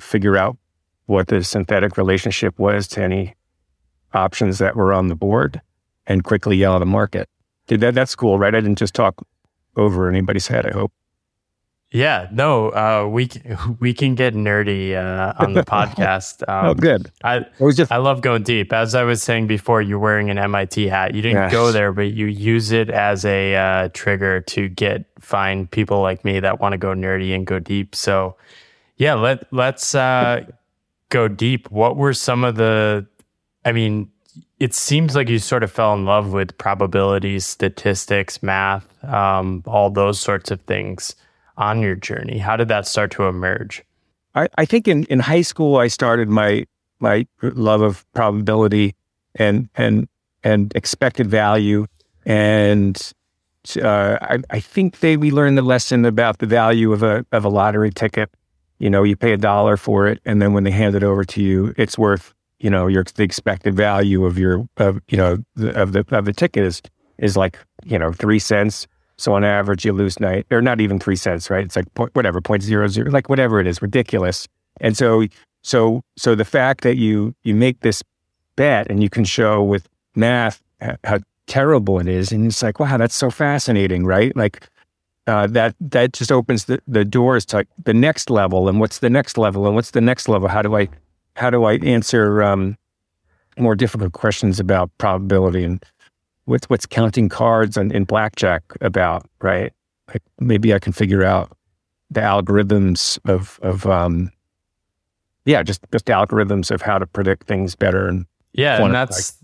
figure 0.00 0.38
out 0.38 0.56
what 1.04 1.28
the 1.28 1.44
synthetic 1.44 1.98
relationship 1.98 2.58
was 2.58 2.88
to 2.88 3.02
any 3.02 3.34
options 4.14 4.56
that 4.56 4.74
were 4.74 4.94
on 4.94 5.08
the 5.08 5.14
board 5.14 5.60
and 6.06 6.24
quickly 6.24 6.56
yell 6.56 6.76
at 6.76 6.78
the 6.78 6.86
market. 6.86 7.28
Did 7.66 7.80
that? 7.80 7.92
That's 7.92 8.14
cool, 8.14 8.38
right? 8.38 8.54
I 8.54 8.60
didn't 8.60 8.78
just 8.78 8.94
talk 8.94 9.22
over 9.76 10.08
anybody's 10.08 10.46
head. 10.46 10.64
I 10.64 10.72
hope. 10.72 10.92
Yeah, 11.94 12.26
no, 12.32 12.70
uh, 12.70 13.06
we 13.08 13.30
we 13.78 13.94
can 13.94 14.16
get 14.16 14.34
nerdy 14.34 14.94
uh, 14.96 15.32
on 15.38 15.52
the 15.52 15.62
podcast. 15.76 16.42
Um, 16.48 16.66
oh, 16.66 16.74
good. 16.74 17.12
I 17.22 17.36
It 17.36 17.60
was 17.60 17.76
just 17.76 17.92
I 17.92 17.98
love 17.98 18.20
going 18.20 18.42
deep. 18.42 18.72
As 18.72 18.96
I 18.96 19.04
was 19.04 19.22
saying 19.22 19.46
before, 19.46 19.80
you're 19.80 20.00
wearing 20.00 20.28
an 20.28 20.36
MIT 20.36 20.88
hat. 20.88 21.14
You 21.14 21.22
didn't 21.22 21.36
Yes. 21.36 21.52
go 21.52 21.70
there, 21.70 21.92
but 21.92 22.12
you 22.12 22.26
use 22.26 22.72
it 22.72 22.90
as 22.90 23.24
a 23.24 23.54
uh, 23.54 23.88
trigger 23.92 24.40
to 24.40 24.68
get 24.68 25.04
find 25.20 25.70
people 25.70 26.02
like 26.02 26.24
me 26.24 26.40
that 26.40 26.58
want 26.58 26.72
to 26.72 26.78
go 26.78 26.88
nerdy 26.88 27.32
and 27.32 27.46
go 27.46 27.60
deep. 27.60 27.94
So, 27.94 28.34
yeah, 28.96 29.14
let 29.14 29.46
let's 29.52 29.94
uh, 29.94 30.46
go 31.10 31.28
deep. 31.28 31.70
What 31.70 31.96
were 31.96 32.12
some 32.12 32.42
of 32.42 32.56
the? 32.56 33.06
I 33.64 33.70
mean, 33.70 34.10
it 34.58 34.74
seems 34.74 35.14
like 35.14 35.28
you 35.28 35.38
sort 35.38 35.62
of 35.62 35.70
fell 35.70 35.94
in 35.94 36.04
love 36.04 36.32
with 36.32 36.58
probabilities, 36.58 37.46
statistics, 37.46 38.42
math, 38.42 38.84
um, 39.04 39.62
all 39.64 39.90
those 39.90 40.18
sorts 40.18 40.50
of 40.50 40.60
things 40.62 41.14
on 41.56 41.80
your 41.80 41.94
journey. 41.94 42.38
How 42.38 42.56
did 42.56 42.68
that 42.68 42.86
start 42.86 43.10
to 43.12 43.24
emerge? 43.24 43.84
I, 44.34 44.48
I 44.56 44.64
think 44.64 44.88
in, 44.88 45.04
in 45.04 45.20
high 45.20 45.42
school 45.42 45.76
I 45.76 45.88
started 45.88 46.28
my 46.28 46.66
my 47.00 47.26
love 47.42 47.82
of 47.82 48.04
probability 48.12 48.94
and 49.34 49.68
and 49.74 50.08
and 50.42 50.72
expected 50.74 51.28
value 51.28 51.86
and 52.26 53.12
uh, 53.82 54.18
I, 54.20 54.38
I 54.50 54.60
think 54.60 55.00
they 55.00 55.16
we 55.16 55.30
learned 55.30 55.56
the 55.56 55.62
lesson 55.62 56.04
about 56.04 56.38
the 56.38 56.46
value 56.46 56.92
of 56.92 57.02
a 57.02 57.24
of 57.32 57.44
a 57.44 57.48
lottery 57.48 57.90
ticket. 57.90 58.30
You 58.78 58.90
know, 58.90 59.02
you 59.02 59.16
pay 59.16 59.32
a 59.32 59.36
dollar 59.36 59.76
for 59.76 60.06
it, 60.06 60.20
and 60.24 60.42
then 60.42 60.52
when 60.52 60.64
they 60.64 60.70
hand 60.70 60.94
it 60.94 61.02
over 61.02 61.24
to 61.24 61.42
you, 61.42 61.74
it's 61.76 61.96
worth 61.96 62.34
you 62.58 62.70
know 62.70 62.86
your 62.86 63.04
the 63.14 63.22
expected 63.22 63.74
value 63.74 64.24
of 64.24 64.38
your 64.38 64.68
of 64.76 65.00
you 65.08 65.16
know 65.16 65.38
the, 65.54 65.80
of 65.80 65.92
the 65.92 66.04
of 66.10 66.24
the 66.24 66.32
ticket 66.32 66.64
is 66.64 66.82
is 67.18 67.36
like 67.36 67.58
you 67.84 67.98
know 67.98 68.12
three 68.12 68.38
cents. 68.38 68.86
So 69.16 69.34
on 69.34 69.44
average, 69.44 69.84
you 69.84 69.92
lose 69.92 70.18
night 70.18 70.46
or 70.50 70.60
not 70.60 70.80
even 70.80 70.98
three 70.98 71.16
cents, 71.16 71.50
right? 71.50 71.64
It's 71.64 71.76
like 71.76 71.92
point, 71.94 72.14
whatever 72.14 72.40
point 72.40 72.62
zero 72.62 72.88
zero, 72.88 73.10
like 73.10 73.28
whatever 73.28 73.60
it 73.60 73.66
is, 73.66 73.80
ridiculous. 73.80 74.48
And 74.80 74.96
so 74.96 75.24
so 75.62 76.02
so 76.16 76.34
the 76.34 76.44
fact 76.44 76.82
that 76.82 76.96
you 76.96 77.34
you 77.42 77.54
make 77.54 77.80
this 77.80 78.02
bet 78.56 78.86
and 78.90 79.02
you 79.02 79.10
can 79.10 79.24
show 79.24 79.62
with 79.62 79.88
math 80.14 80.62
how 81.04 81.18
terrible 81.46 81.98
it 81.98 82.08
is, 82.08 82.32
and 82.32 82.46
it's 82.46 82.62
like 82.62 82.80
wow, 82.80 82.96
that's 82.96 83.14
so 83.14 83.30
fascinating, 83.30 84.04
right? 84.04 84.36
Like 84.36 84.68
uh, 85.26 85.46
that 85.48 85.74
that 85.80 86.12
just 86.12 86.30
opens 86.30 86.66
the, 86.66 86.80
the 86.86 87.04
doors 87.04 87.46
to 87.46 87.56
like 87.56 87.68
the 87.82 87.94
next 87.94 88.30
level, 88.30 88.68
and 88.68 88.80
what's 88.80 88.98
the 88.98 89.10
next 89.10 89.38
level, 89.38 89.66
and 89.66 89.74
what's 89.74 89.92
the 89.92 90.00
next 90.00 90.28
level? 90.28 90.48
How 90.48 90.62
do 90.62 90.76
I 90.76 90.88
how 91.36 91.50
do 91.50 91.64
I 91.64 91.74
answer 91.76 92.42
um, 92.42 92.76
more 93.58 93.74
difficult 93.74 94.12
questions 94.12 94.60
about 94.60 94.90
probability 94.98 95.64
and 95.64 95.82
what's 96.46 96.68
what's 96.68 96.86
counting 96.86 97.28
cards 97.28 97.76
in, 97.76 97.90
in 97.92 98.04
blackjack 98.04 98.62
about, 98.80 99.28
right? 99.40 99.72
Like 100.08 100.22
maybe 100.38 100.74
I 100.74 100.78
can 100.78 100.92
figure 100.92 101.24
out 101.24 101.56
the 102.10 102.20
algorithms 102.20 103.18
of 103.28 103.58
of 103.62 103.86
um, 103.86 104.30
yeah, 105.44 105.62
just 105.62 105.80
just 105.92 106.06
algorithms 106.06 106.70
of 106.70 106.82
how 106.82 106.98
to 106.98 107.06
predict 107.06 107.46
things 107.46 107.74
better 107.74 108.06
and 108.08 108.26
Yeah, 108.52 108.82
and 108.82 108.94
that's 108.94 109.38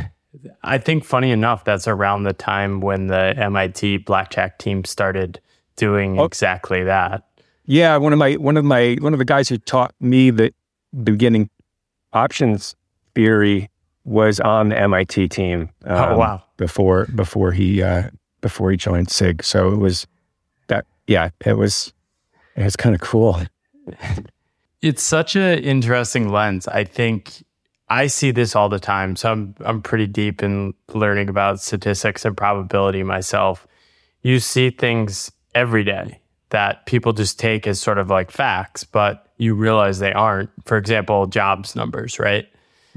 I 0.62 0.78
think 0.78 1.04
funny 1.04 1.30
enough, 1.30 1.64
that's 1.64 1.88
around 1.88 2.24
the 2.24 2.32
time 2.32 2.80
when 2.80 3.06
the 3.08 3.34
MIT 3.36 3.98
blackjack 3.98 4.58
team 4.58 4.84
started 4.84 5.40
doing 5.76 6.18
Oh. 6.18 6.24
exactly 6.24 6.82
that. 6.84 7.24
Yeah, 7.64 7.96
one 7.98 8.12
of 8.12 8.18
my 8.18 8.34
one 8.34 8.56
of 8.56 8.64
my 8.64 8.96
one 9.00 9.12
of 9.12 9.18
the 9.18 9.24
guys 9.24 9.48
who 9.48 9.58
taught 9.58 9.94
me 10.00 10.30
the 10.30 10.52
beginning 11.04 11.50
options 12.12 12.74
theory 13.14 13.68
was 14.08 14.40
on 14.40 14.70
the 14.70 14.78
MIT 14.78 15.28
team. 15.28 15.68
oh 15.86 16.12
um, 16.12 16.18
wow. 16.18 16.42
Before 16.56 17.06
before 17.14 17.52
he 17.52 17.82
uh, 17.82 18.10
before 18.40 18.70
he 18.70 18.76
joined 18.76 19.10
Sig, 19.10 19.44
so 19.44 19.72
it 19.72 19.76
was 19.76 20.06
that. 20.68 20.86
Yeah, 21.06 21.30
it 21.44 21.56
was 21.56 21.92
it 22.56 22.64
was 22.64 22.76
kind 22.76 22.94
of 22.94 23.00
cool. 23.00 23.40
It's 24.80 25.02
such 25.02 25.34
an 25.34 25.58
interesting 25.58 26.30
lens. 26.30 26.68
I 26.68 26.84
think 26.84 27.42
I 27.88 28.06
see 28.06 28.30
this 28.30 28.54
all 28.54 28.68
the 28.68 28.78
time. 28.78 29.16
So 29.16 29.32
I'm 29.32 29.54
I'm 29.64 29.82
pretty 29.82 30.06
deep 30.06 30.42
in 30.42 30.74
learning 30.94 31.28
about 31.28 31.60
statistics 31.60 32.24
and 32.24 32.36
probability 32.36 33.02
myself. 33.02 33.66
You 34.22 34.38
see 34.38 34.70
things 34.70 35.32
every 35.54 35.84
day 35.84 36.20
that 36.50 36.86
people 36.86 37.12
just 37.12 37.38
take 37.38 37.66
as 37.66 37.80
sort 37.80 37.98
of 37.98 38.08
like 38.08 38.30
facts, 38.30 38.84
but 38.84 39.26
you 39.36 39.54
realize 39.54 39.98
they 39.98 40.12
aren't. 40.12 40.50
For 40.64 40.76
example, 40.76 41.26
jobs 41.26 41.74
numbers, 41.74 42.18
right? 42.18 42.48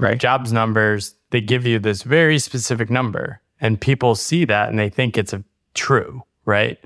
Right. 0.02 0.18
Jobs 0.18 0.52
numbers, 0.52 1.14
they 1.30 1.40
give 1.40 1.66
you 1.66 1.78
this 1.78 2.02
very 2.02 2.38
specific 2.38 2.90
number 2.90 3.40
and 3.60 3.80
people 3.80 4.14
see 4.14 4.44
that 4.44 4.68
and 4.68 4.78
they 4.78 4.88
think 4.88 5.16
it's 5.16 5.32
a 5.32 5.44
true, 5.74 6.22
right? 6.44 6.78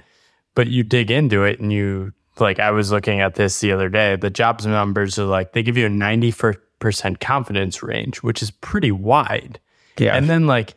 But 0.54 0.68
you 0.68 0.82
dig 0.82 1.10
into 1.10 1.44
it 1.44 1.58
and 1.58 1.72
you 1.72 2.12
like 2.38 2.60
I 2.60 2.70
was 2.70 2.92
looking 2.92 3.20
at 3.20 3.34
this 3.34 3.60
the 3.60 3.72
other 3.72 3.88
day. 3.88 4.16
The 4.16 4.30
jobs 4.30 4.66
numbers 4.66 5.18
are 5.18 5.24
like 5.24 5.52
they 5.52 5.62
give 5.62 5.76
you 5.76 5.86
a 5.86 5.90
94% 5.90 7.20
confidence 7.20 7.82
range, 7.82 8.22
which 8.22 8.42
is 8.42 8.50
pretty 8.50 8.92
wide. 8.92 9.58
Yeah. 9.98 10.14
And 10.14 10.28
then 10.28 10.46
like 10.46 10.74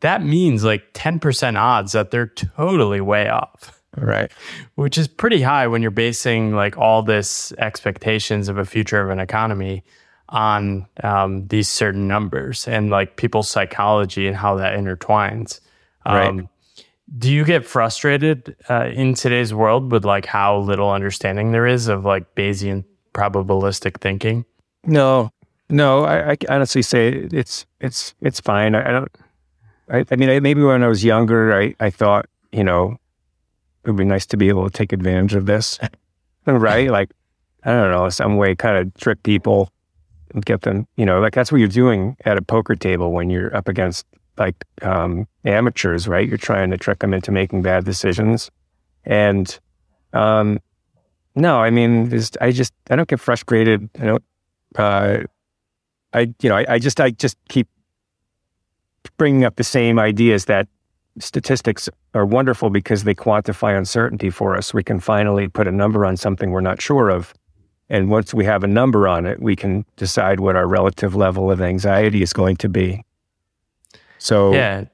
that 0.00 0.24
means 0.24 0.64
like 0.64 0.94
10% 0.94 1.60
odds 1.60 1.92
that 1.92 2.10
they're 2.10 2.26
totally 2.26 3.00
way 3.00 3.28
off 3.28 3.82
right. 3.96 4.30
which 4.74 4.96
is 4.96 5.08
pretty 5.08 5.42
high 5.42 5.66
when 5.66 5.82
you're 5.82 5.90
basing 5.90 6.54
like 6.54 6.76
all 6.78 7.02
this 7.02 7.52
expectations 7.58 8.48
of 8.48 8.58
a 8.58 8.64
future 8.64 9.00
of 9.00 9.10
an 9.10 9.18
economy 9.18 9.84
on 10.32 10.86
um, 11.04 11.46
these 11.48 11.68
certain 11.68 12.08
numbers 12.08 12.66
and 12.66 12.90
like 12.90 13.16
people's 13.16 13.48
psychology 13.48 14.26
and 14.26 14.34
how 14.34 14.56
that 14.56 14.76
intertwines. 14.76 15.60
Right. 16.04 16.26
Um, 16.26 16.48
do 17.18 17.30
you 17.30 17.44
get 17.44 17.66
frustrated 17.66 18.56
uh, 18.70 18.86
in 18.86 19.12
today's 19.12 19.52
world 19.52 19.92
with 19.92 20.04
like 20.06 20.24
how 20.24 20.58
little 20.58 20.90
understanding 20.90 21.52
there 21.52 21.66
is 21.66 21.86
of 21.86 22.06
like 22.06 22.34
Bayesian 22.34 22.84
probabilistic 23.12 24.00
thinking? 24.00 24.46
No, 24.84 25.30
no. 25.68 26.04
I, 26.04 26.32
I 26.32 26.36
honestly 26.48 26.80
say 26.80 27.10
it's 27.10 27.66
it's 27.80 28.14
it's 28.22 28.40
fine. 28.40 28.74
I, 28.74 28.88
I 28.88 28.90
don't. 28.90 29.16
I, 29.90 30.04
I 30.10 30.16
mean, 30.16 30.30
I, 30.30 30.40
maybe 30.40 30.62
when 30.62 30.82
I 30.82 30.88
was 30.88 31.04
younger, 31.04 31.54
I 31.54 31.74
I 31.78 31.90
thought 31.90 32.26
you 32.50 32.64
know 32.64 32.96
it 33.84 33.90
would 33.90 33.98
be 33.98 34.04
nice 34.06 34.24
to 34.26 34.38
be 34.38 34.48
able 34.48 34.64
to 34.64 34.70
take 34.70 34.94
advantage 34.94 35.34
of 35.34 35.44
this, 35.44 35.78
right? 36.46 36.90
Like 36.90 37.10
I 37.64 37.72
don't 37.72 37.90
know, 37.90 38.08
some 38.08 38.38
way 38.38 38.54
kind 38.54 38.78
of 38.78 38.94
trick 38.94 39.22
people 39.22 39.70
get 40.40 40.62
them, 40.62 40.86
you 40.96 41.06
know, 41.06 41.20
like 41.20 41.34
that's 41.34 41.52
what 41.52 41.58
you're 41.58 41.68
doing 41.68 42.16
at 42.24 42.36
a 42.36 42.42
poker 42.42 42.74
table 42.74 43.12
when 43.12 43.30
you're 43.30 43.54
up 43.54 43.68
against 43.68 44.06
like 44.38 44.64
um, 44.82 45.26
amateurs, 45.44 46.08
right? 46.08 46.28
You're 46.28 46.38
trying 46.38 46.70
to 46.70 46.78
trick 46.78 47.00
them 47.00 47.12
into 47.12 47.30
making 47.30 47.62
bad 47.62 47.84
decisions. 47.84 48.50
And 49.04 49.58
um, 50.12 50.58
no, 51.34 51.58
I 51.58 51.70
mean, 51.70 52.12
I 52.40 52.50
just 52.50 52.72
I 52.90 52.96
don't 52.96 53.08
get 53.08 53.20
frustrated. 53.20 53.88
I 54.00 54.04
don't. 54.04 54.24
Uh, 54.76 55.18
I 56.12 56.20
you 56.40 56.48
know 56.48 56.56
I, 56.56 56.66
I 56.68 56.78
just 56.78 57.00
I 57.00 57.10
just 57.10 57.36
keep 57.48 57.68
bringing 59.16 59.44
up 59.44 59.56
the 59.56 59.64
same 59.64 59.98
ideas 59.98 60.46
that 60.46 60.68
statistics 61.18 61.88
are 62.14 62.24
wonderful 62.24 62.70
because 62.70 63.04
they 63.04 63.14
quantify 63.14 63.76
uncertainty 63.76 64.30
for 64.30 64.56
us. 64.56 64.72
We 64.72 64.82
can 64.82 65.00
finally 65.00 65.48
put 65.48 65.66
a 65.66 65.72
number 65.72 66.06
on 66.06 66.16
something 66.16 66.50
we're 66.50 66.60
not 66.60 66.80
sure 66.80 67.10
of. 67.10 67.34
And 67.92 68.08
once 68.08 68.32
we 68.32 68.46
have 68.46 68.64
a 68.64 68.66
number 68.66 69.06
on 69.06 69.26
it, 69.26 69.42
we 69.42 69.54
can 69.54 69.84
decide 69.98 70.40
what 70.40 70.56
our 70.56 70.66
relative 70.66 71.14
level 71.14 71.50
of 71.50 71.60
anxiety 71.60 72.22
is 72.22 72.32
going 72.32 72.56
to 72.56 72.68
be. 72.70 73.04
So, 74.16 74.54
yeah. 74.54 74.86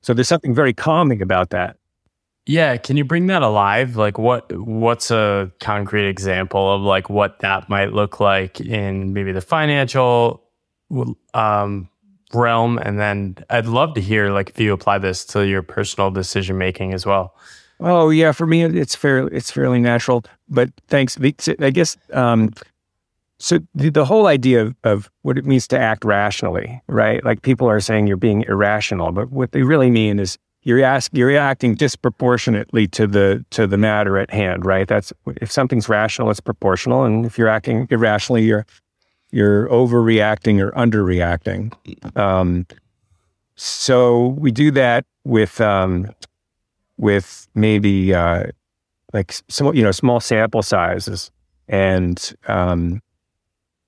So 0.00 0.14
there's 0.14 0.28
something 0.28 0.54
very 0.54 0.72
calming 0.72 1.20
about 1.20 1.50
that. 1.50 1.76
Yeah, 2.46 2.76
can 2.76 2.96
you 2.96 3.04
bring 3.04 3.26
that 3.26 3.42
alive? 3.42 3.96
Like 3.96 4.16
what 4.16 4.52
what's 4.56 5.10
a 5.10 5.50
concrete 5.58 6.08
example 6.08 6.72
of 6.72 6.82
like 6.82 7.10
what 7.10 7.40
that 7.40 7.68
might 7.68 7.92
look 7.92 8.20
like 8.20 8.60
in 8.60 9.12
maybe 9.12 9.32
the 9.32 9.40
financial 9.40 10.44
um, 11.32 11.88
realm 12.32 12.78
and 12.78 13.00
then 13.00 13.38
I'd 13.50 13.66
love 13.66 13.94
to 13.94 14.00
hear 14.00 14.30
like 14.30 14.50
if 14.50 14.60
you 14.60 14.72
apply 14.72 14.98
this 14.98 15.24
to 15.26 15.44
your 15.46 15.62
personal 15.62 16.12
decision 16.12 16.58
making 16.58 16.92
as 16.94 17.04
well. 17.04 17.34
Oh 17.80 18.10
yeah, 18.10 18.32
for 18.32 18.46
me 18.46 18.62
it's 18.62 18.94
fairly 18.94 19.34
it's 19.34 19.50
fairly 19.50 19.80
natural, 19.80 20.24
but 20.48 20.70
thanks 20.88 21.18
I 21.60 21.70
guess 21.70 21.96
um, 22.12 22.52
so 23.38 23.58
the, 23.74 23.90
the 23.90 24.04
whole 24.04 24.26
idea 24.26 24.62
of, 24.62 24.76
of, 24.84 25.10
what 25.22 25.36
it 25.36 25.44
means 25.44 25.66
to 25.68 25.78
act 25.78 26.04
rationally, 26.04 26.80
right? 26.86 27.24
Like 27.24 27.42
people 27.42 27.68
are 27.68 27.80
saying 27.80 28.06
you're 28.06 28.16
being 28.16 28.42
irrational, 28.42 29.10
but 29.12 29.30
what 29.30 29.52
they 29.52 29.62
really 29.62 29.90
mean 29.90 30.18
is 30.20 30.38
you're 30.62 30.82
ask, 30.82 31.10
you're 31.12 31.28
reacting 31.28 31.74
disproportionately 31.74 32.86
to 32.88 33.06
the 33.06 33.44
to 33.50 33.66
the 33.66 33.76
matter 33.76 34.18
at 34.18 34.30
hand, 34.30 34.64
right? 34.64 34.88
That's 34.88 35.12
if 35.26 35.52
something's 35.52 35.88
rational, 35.88 36.30
it's 36.30 36.40
proportional, 36.40 37.04
and 37.04 37.26
if 37.26 37.36
you're 37.36 37.48
acting 37.48 37.86
irrationally, 37.90 38.44
you're 38.44 38.66
you're 39.30 39.68
overreacting 39.68 40.60
or 40.60 40.70
underreacting. 40.72 41.72
Um, 42.16 42.66
so 43.56 44.28
we 44.38 44.52
do 44.52 44.70
that 44.70 45.04
with 45.24 45.60
um, 45.60 46.08
with 46.96 47.48
maybe 47.54 48.14
uh, 48.14 48.44
like 49.12 49.34
some 49.48 49.74
you 49.74 49.82
know 49.82 49.92
small 49.92 50.20
sample 50.20 50.62
sizes, 50.62 51.30
and 51.68 52.34
um, 52.48 53.00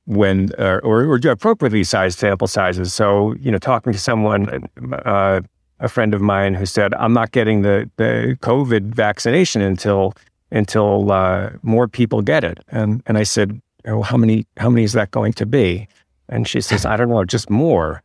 when 0.06 0.50
uh, 0.58 0.80
or, 0.82 1.04
or 1.04 1.16
appropriately 1.28 1.84
sized 1.84 2.18
sample 2.18 2.46
sizes. 2.46 2.94
So 2.94 3.34
you 3.34 3.50
know, 3.50 3.58
talking 3.58 3.92
to 3.92 3.98
someone. 3.98 4.68
Uh, 5.04 5.40
a 5.78 5.88
friend 5.88 6.14
of 6.14 6.20
mine 6.20 6.54
who 6.54 6.66
said, 6.66 6.94
"I'm 6.94 7.12
not 7.12 7.32
getting 7.32 7.62
the 7.62 7.90
the 7.96 8.38
COVID 8.40 8.94
vaccination 8.94 9.60
until 9.62 10.14
until 10.50 11.12
uh, 11.12 11.50
more 11.62 11.88
people 11.88 12.22
get 12.22 12.44
it." 12.44 12.58
And 12.68 13.02
and 13.06 13.18
I 13.18 13.24
said, 13.24 13.60
"Oh, 13.86 14.02
how 14.02 14.16
many 14.16 14.46
how 14.56 14.70
many 14.70 14.84
is 14.84 14.92
that 14.94 15.10
going 15.10 15.32
to 15.34 15.46
be?" 15.46 15.88
And 16.28 16.48
she 16.48 16.60
says, 16.60 16.86
"I 16.92 16.96
don't 16.96 17.08
know, 17.08 17.24
just 17.24 17.50
more." 17.50 18.02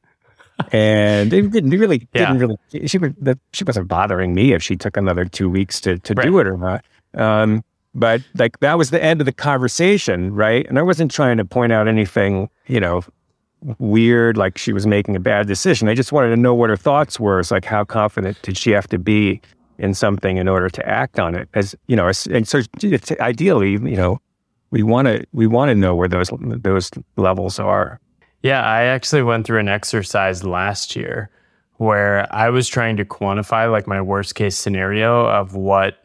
And 0.71 1.33
it 1.33 1.51
didn't 1.51 1.71
really 1.71 2.07
didn't 2.13 2.39
really 2.39 2.57
she 2.85 2.97
was 2.97 3.11
she 3.53 3.63
wasn't 3.63 3.87
bothering 3.87 4.33
me 4.33 4.53
if 4.53 4.61
she 4.63 4.75
took 4.75 4.97
another 4.97 5.25
two 5.25 5.49
weeks 5.49 5.79
to 5.81 5.97
to 5.99 6.13
right. 6.13 6.25
do 6.25 6.39
it 6.39 6.47
or 6.47 6.57
not. 6.57 6.85
Um, 7.13 7.63
but 7.93 8.21
like 8.35 8.59
that 8.59 8.77
was 8.77 8.89
the 8.89 9.03
end 9.03 9.21
of 9.21 9.25
the 9.25 9.33
conversation, 9.33 10.33
right? 10.33 10.65
And 10.67 10.79
I 10.79 10.81
wasn't 10.81 11.11
trying 11.11 11.37
to 11.37 11.45
point 11.45 11.73
out 11.73 11.87
anything, 11.87 12.49
you 12.67 12.79
know, 12.79 13.03
weird, 13.79 14.37
like 14.37 14.57
she 14.57 14.73
was 14.73 14.87
making 14.87 15.15
a 15.15 15.19
bad 15.19 15.47
decision. 15.47 15.87
I 15.87 15.95
just 15.95 16.11
wanted 16.11 16.29
to 16.29 16.37
know 16.37 16.53
what 16.53 16.69
her 16.69 16.77
thoughts 16.77 17.19
were. 17.19 17.39
It's 17.39 17.51
like, 17.51 17.65
how 17.65 17.83
confident 17.83 18.41
did 18.41 18.57
she 18.57 18.71
have 18.71 18.87
to 18.87 18.97
be 18.97 19.41
in 19.77 19.93
something 19.93 20.37
in 20.37 20.47
order 20.47 20.69
to 20.69 20.87
act 20.87 21.19
on 21.19 21.35
it? 21.35 21.49
As 21.53 21.75
you 21.87 21.95
know, 21.95 22.09
and 22.29 22.47
so 22.47 22.61
ideally, 23.19 23.71
you 23.71 23.95
know, 23.95 24.19
we 24.71 24.83
want 24.83 25.07
to 25.07 25.25
we 25.33 25.47
want 25.47 25.69
to 25.69 25.75
know 25.75 25.95
where 25.95 26.07
those 26.07 26.31
those 26.39 26.89
levels 27.17 27.59
are. 27.59 27.99
Yeah, 28.43 28.63
I 28.63 28.83
actually 28.83 29.23
went 29.23 29.45
through 29.45 29.59
an 29.59 29.69
exercise 29.69 30.43
last 30.43 30.95
year 30.95 31.29
where 31.77 32.27
I 32.33 32.49
was 32.49 32.67
trying 32.67 32.97
to 32.97 33.05
quantify 33.05 33.71
like 33.71 33.87
my 33.87 34.01
worst 34.01 34.35
case 34.35 34.57
scenario 34.57 35.25
of 35.25 35.55
what 35.55 35.97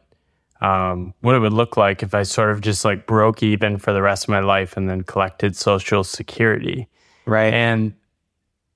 um, 0.61 1.13
what 1.21 1.35
it 1.35 1.41
would 1.41 1.53
look 1.53 1.77
like 1.77 2.03
if 2.03 2.15
I 2.15 2.23
sort 2.23 2.51
of 2.51 2.63
just 2.63 2.85
like 2.85 3.07
broke 3.07 3.43
even 3.43 3.79
for 3.79 3.93
the 3.93 4.01
rest 4.01 4.25
of 4.25 4.31
my 4.31 4.41
life 4.41 4.77
and 4.77 4.89
then 4.89 5.03
collected 5.03 5.55
social 5.55 6.03
security. 6.03 6.89
Right. 7.27 7.53
And 7.53 7.95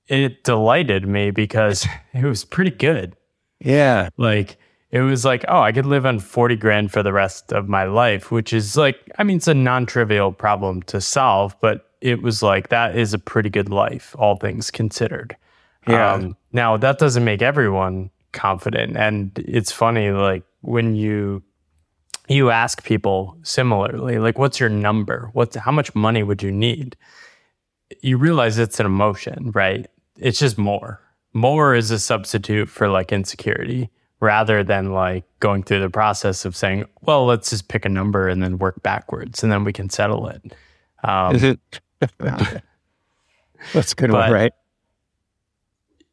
it 0.07 0.43
delighted 0.43 1.07
me 1.07 1.31
because 1.31 1.87
it 2.13 2.23
was 2.23 2.45
pretty 2.45 2.71
good. 2.71 3.15
Yeah. 3.59 4.09
Like 4.17 4.57
it 4.91 5.01
was 5.01 5.25
like, 5.25 5.45
oh, 5.47 5.61
I 5.61 5.71
could 5.71 5.85
live 5.85 6.05
on 6.05 6.19
40 6.19 6.55
grand 6.57 6.91
for 6.91 7.01
the 7.01 7.13
rest 7.13 7.51
of 7.53 7.69
my 7.69 7.85
life, 7.85 8.29
which 8.29 8.53
is 8.53 8.75
like, 8.77 8.97
I 9.17 9.23
mean, 9.23 9.37
it's 9.37 9.47
a 9.47 9.53
non 9.53 9.85
trivial 9.85 10.31
problem 10.31 10.83
to 10.83 11.01
solve, 11.01 11.55
but 11.61 11.90
it 12.01 12.21
was 12.21 12.43
like, 12.43 12.69
that 12.69 12.97
is 12.97 13.13
a 13.13 13.19
pretty 13.19 13.49
good 13.49 13.69
life, 13.69 14.15
all 14.17 14.35
things 14.35 14.71
considered. 14.71 15.35
Yeah. 15.87 16.13
Um, 16.13 16.37
now, 16.51 16.77
that 16.77 16.99
doesn't 16.99 17.23
make 17.23 17.41
everyone 17.41 18.09
confident. 18.31 18.97
And 18.97 19.31
it's 19.37 19.71
funny, 19.71 20.11
like, 20.11 20.43
when 20.61 20.95
you, 20.95 21.43
you 22.27 22.49
ask 22.49 22.83
people 22.83 23.37
similarly, 23.43 24.19
like, 24.19 24.37
what's 24.37 24.59
your 24.59 24.69
number? 24.69 25.29
What's 25.33 25.55
how 25.55 25.71
much 25.71 25.95
money 25.95 26.23
would 26.23 26.43
you 26.43 26.51
need? 26.51 26.95
you 28.01 28.17
realize 28.17 28.57
it's 28.57 28.79
an 28.79 28.85
emotion, 28.85 29.51
right? 29.53 29.87
It's 30.17 30.39
just 30.39 30.57
more. 30.57 31.01
More 31.33 31.75
is 31.75 31.91
a 31.91 31.99
substitute 31.99 32.69
for 32.69 32.87
like 32.87 33.11
insecurity 33.11 33.89
rather 34.19 34.63
than 34.63 34.91
like 34.91 35.23
going 35.39 35.63
through 35.63 35.81
the 35.81 35.89
process 35.89 36.45
of 36.45 36.55
saying, 36.55 36.85
well, 37.01 37.25
let's 37.25 37.49
just 37.49 37.67
pick 37.67 37.85
a 37.85 37.89
number 37.89 38.27
and 38.27 38.43
then 38.43 38.57
work 38.57 38.81
backwards 38.83 39.43
and 39.43 39.51
then 39.51 39.63
we 39.63 39.73
can 39.73 39.89
settle 39.89 40.27
it. 40.27 40.55
Um, 41.03 41.35
is 41.35 41.43
it? 41.43 41.59
That's 43.73 43.91
a 43.91 43.95
good 43.95 44.11
but, 44.11 44.29
one, 44.29 44.31
right? 44.31 44.53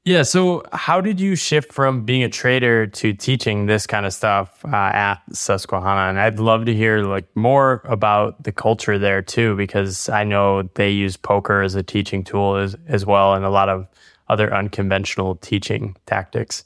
Yeah. 0.05 0.22
So, 0.22 0.62
how 0.72 1.01
did 1.01 1.20
you 1.20 1.37
shift 1.37 1.72
from 1.72 2.05
being 2.05 2.22
a 2.22 2.29
trader 2.29 2.87
to 2.87 3.12
teaching 3.12 3.66
this 3.66 3.87
kind 3.87 4.07
of 4.07 4.14
stuff 4.14 4.64
uh, 4.64 4.77
at 4.77 5.16
Susquehanna? 5.33 6.09
And 6.09 6.18
I'd 6.18 6.40
love 6.40 6.64
to 6.66 6.74
hear 6.74 7.03
like 7.03 7.27
more 7.37 7.83
about 7.85 8.42
the 8.42 8.53
culture 8.53 8.98
there 8.98 9.20
too, 9.20 9.55
because 9.57 10.09
I 10.09 10.24
know 10.24 10.62
they 10.74 10.90
use 10.90 11.16
poker 11.16 11.61
as 11.61 11.74
a 11.74 11.83
teaching 11.83 12.24
tool 12.24 12.57
as 12.57 12.74
as 12.87 13.05
well, 13.05 13.35
and 13.35 13.44
a 13.44 13.51
lot 13.51 13.68
of 13.68 13.87
other 14.29 14.53
unconventional 14.53 15.37
teaching 15.37 15.96
tactics. 16.07 16.64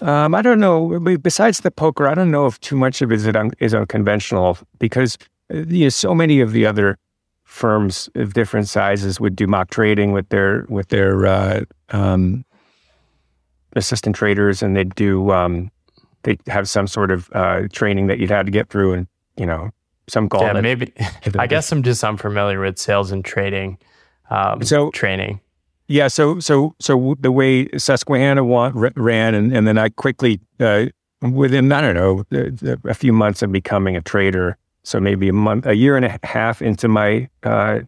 Um, 0.00 0.34
I 0.34 0.42
don't 0.42 0.60
know. 0.60 1.00
Besides 1.00 1.60
the 1.60 1.70
poker, 1.70 2.06
I 2.06 2.14
don't 2.14 2.30
know 2.30 2.46
if 2.46 2.60
too 2.60 2.76
much 2.76 3.02
of 3.02 3.10
it 3.10 3.16
is, 3.16 3.26
un- 3.26 3.50
is 3.58 3.74
unconventional 3.74 4.58
because 4.78 5.18
uh, 5.52 5.58
you 5.68 5.84
know 5.84 5.88
so 5.88 6.14
many 6.14 6.40
of 6.40 6.52
the 6.52 6.66
other 6.66 6.98
firms 7.58 8.08
of 8.14 8.34
different 8.34 8.68
sizes 8.68 9.20
would 9.20 9.34
do 9.34 9.46
mock 9.46 9.70
trading 9.70 10.12
with 10.12 10.28
their 10.28 10.64
with 10.68 10.88
their 10.88 11.26
uh, 11.26 11.60
um, 11.90 12.44
assistant 13.74 14.14
traders, 14.14 14.62
and 14.62 14.76
they'd 14.76 14.94
do 14.94 15.30
um, 15.32 15.70
they 16.22 16.38
have 16.46 16.68
some 16.68 16.86
sort 16.86 17.10
of 17.10 17.28
uh, 17.32 17.62
training 17.72 18.06
that 18.06 18.18
you'd 18.18 18.30
have 18.30 18.46
to 18.46 18.52
get 18.52 18.68
through, 18.70 18.92
and 18.92 19.06
you 19.36 19.44
know 19.44 19.70
some 20.06 20.28
call 20.28 20.42
yeah, 20.42 20.52
maybe. 20.60 20.92
I 21.38 21.46
guess 21.46 21.72
I'm 21.72 21.82
just 21.82 22.04
unfamiliar 22.04 22.60
with 22.60 22.78
sales 22.78 23.10
and 23.10 23.24
trading. 23.24 23.78
Um, 24.30 24.62
so 24.62 24.90
training. 24.90 25.40
Yeah, 25.88 26.08
so 26.08 26.38
so 26.38 26.74
so 26.78 27.16
the 27.18 27.32
way 27.32 27.68
Susquehanna 27.76 28.44
ran, 28.74 29.34
and, 29.34 29.52
and 29.52 29.66
then 29.66 29.78
I 29.78 29.88
quickly, 29.88 30.40
uh, 30.60 30.86
within 31.22 31.72
I 31.72 31.80
don't 31.80 31.94
know 31.94 32.24
a 32.84 32.94
few 32.94 33.12
months 33.12 33.42
of 33.42 33.50
becoming 33.50 33.96
a 33.96 34.02
trader, 34.02 34.58
so 34.82 35.00
maybe 35.00 35.28
a 35.28 35.32
month, 35.32 35.66
a 35.66 35.74
year 35.74 35.96
and 35.96 36.04
a 36.04 36.18
half 36.22 36.62
into 36.62 36.88
my 36.88 37.28
uh, 37.42 37.80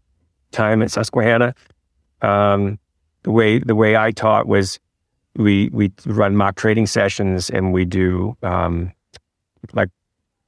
time 0.53 0.83
at 0.83 0.91
Susquehanna, 0.91 1.55
um, 2.23 2.79
the 3.23 3.31
way 3.31 3.59
the 3.59 3.75
way 3.75 3.97
I 3.97 4.11
taught 4.11 4.47
was 4.47 4.79
we 5.37 5.71
we 5.73 5.93
run 6.07 6.37
mock 6.37 6.57
trading 6.57 6.87
sessions 6.87 7.51
and 7.51 7.73
we 7.73 7.85
do 7.85 8.37
um, 8.43 8.93
like 9.73 9.91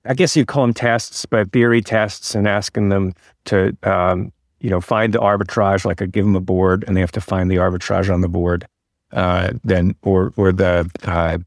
I 0.05 0.14
guess 0.14 0.37
you'd 0.37 0.48
call 0.48 0.62
them 0.62 0.74
tests, 0.74 1.26
but 1.26 1.52
theory 1.52 1.81
tests, 1.81 2.35
and 2.35 2.48
asking 2.48 2.88
them 2.88 3.12
to 3.46 3.76
um, 3.85 4.33
you 4.61 4.70
know 4.70 4.81
find 4.81 5.14
the 5.14 5.20
arbitrage. 5.20 5.85
Like 5.85 6.02
I 6.02 6.07
give 6.07 6.24
them 6.24 6.37
a 6.37 6.40
board, 6.40 6.85
and 6.87 6.96
they 6.96 7.00
have 7.00 7.12
to 7.12 7.20
find 7.20 7.50
the 7.50 7.57
arbitrage 7.57 8.12
on 8.12 8.20
the 8.20 8.28
board. 8.28 8.66
Uh, 9.12 9.52
then 9.62 9.94
or 10.02 10.33
or 10.37 10.52
the 10.52 10.90
uh, 11.05 11.38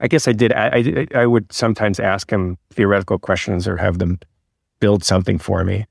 I 0.00 0.08
guess 0.08 0.26
I 0.26 0.32
did. 0.32 0.52
I, 0.52 0.68
I, 1.14 1.20
I 1.22 1.26
would 1.26 1.52
sometimes 1.52 2.00
ask 2.00 2.30
him 2.30 2.58
theoretical 2.70 3.18
questions 3.18 3.68
or 3.68 3.76
have 3.76 3.98
them 3.98 4.18
build 4.80 5.04
something 5.04 5.38
for 5.38 5.64
me. 5.64 5.86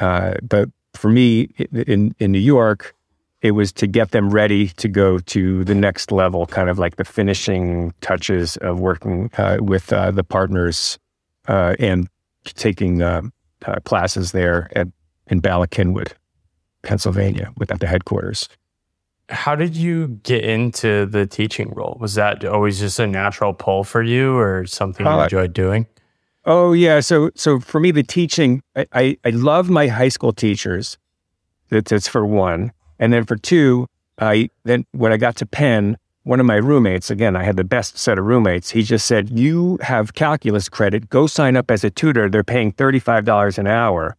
Uh, 0.00 0.34
but 0.42 0.68
for 0.94 1.08
me 1.08 1.42
in 1.72 2.14
in 2.18 2.32
New 2.32 2.38
York, 2.38 2.94
it 3.40 3.52
was 3.52 3.72
to 3.72 3.86
get 3.86 4.10
them 4.10 4.30
ready 4.30 4.68
to 4.68 4.88
go 4.88 5.18
to 5.18 5.64
the 5.64 5.74
next 5.74 6.10
level, 6.10 6.46
kind 6.46 6.68
of 6.68 6.78
like 6.78 6.96
the 6.96 7.04
finishing 7.04 7.94
touches 8.00 8.56
of 8.58 8.80
working 8.80 9.30
uh, 9.38 9.58
with 9.60 9.92
uh, 9.92 10.10
the 10.10 10.24
partners 10.24 10.98
uh, 11.46 11.76
and 11.78 12.08
taking 12.44 13.02
uh, 13.02 13.22
uh, 13.66 13.76
classes 13.84 14.32
there 14.32 14.70
at 14.74 14.88
in 15.28 15.40
Bala 15.40 15.68
Cynwyd. 15.68 16.12
Pennsylvania, 16.84 17.52
with 17.56 17.72
at 17.72 17.80
the 17.80 17.86
headquarters. 17.86 18.48
How 19.30 19.56
did 19.56 19.74
you 19.76 20.08
get 20.22 20.44
into 20.44 21.06
the 21.06 21.26
teaching 21.26 21.72
role? 21.74 21.96
Was 22.00 22.14
that 22.14 22.44
always 22.44 22.78
just 22.78 22.98
a 22.98 23.06
natural 23.06 23.54
pull 23.54 23.84
for 23.84 24.02
you, 24.02 24.36
or 24.36 24.66
something 24.66 25.06
you 25.06 25.12
uh, 25.12 25.24
enjoyed 25.24 25.52
doing? 25.52 25.86
Oh 26.44 26.72
yeah, 26.72 27.00
so 27.00 27.30
so 27.34 27.58
for 27.58 27.80
me, 27.80 27.90
the 27.90 28.02
teaching, 28.02 28.62
I 28.76 28.86
I, 28.92 29.16
I 29.24 29.30
love 29.30 29.70
my 29.70 29.86
high 29.86 30.08
school 30.08 30.32
teachers. 30.32 30.98
That's, 31.70 31.90
that's 31.90 32.08
for 32.08 32.26
one, 32.26 32.72
and 32.98 33.12
then 33.12 33.24
for 33.24 33.36
two, 33.36 33.86
I 34.18 34.50
then 34.64 34.84
when 34.92 35.10
I 35.10 35.16
got 35.16 35.36
to 35.36 35.46
Penn, 35.46 35.96
one 36.24 36.38
of 36.38 36.46
my 36.46 36.56
roommates, 36.56 37.10
again, 37.10 37.34
I 37.34 37.44
had 37.44 37.56
the 37.56 37.64
best 37.64 37.96
set 37.96 38.18
of 38.18 38.26
roommates. 38.26 38.70
He 38.70 38.82
just 38.82 39.06
said, 39.06 39.38
"You 39.38 39.78
have 39.80 40.12
calculus 40.14 40.68
credit. 40.68 41.08
Go 41.08 41.26
sign 41.26 41.56
up 41.56 41.70
as 41.70 41.82
a 41.82 41.90
tutor. 41.90 42.28
They're 42.28 42.44
paying 42.44 42.72
thirty 42.72 42.98
five 42.98 43.24
dollars 43.24 43.58
an 43.58 43.66
hour." 43.66 44.16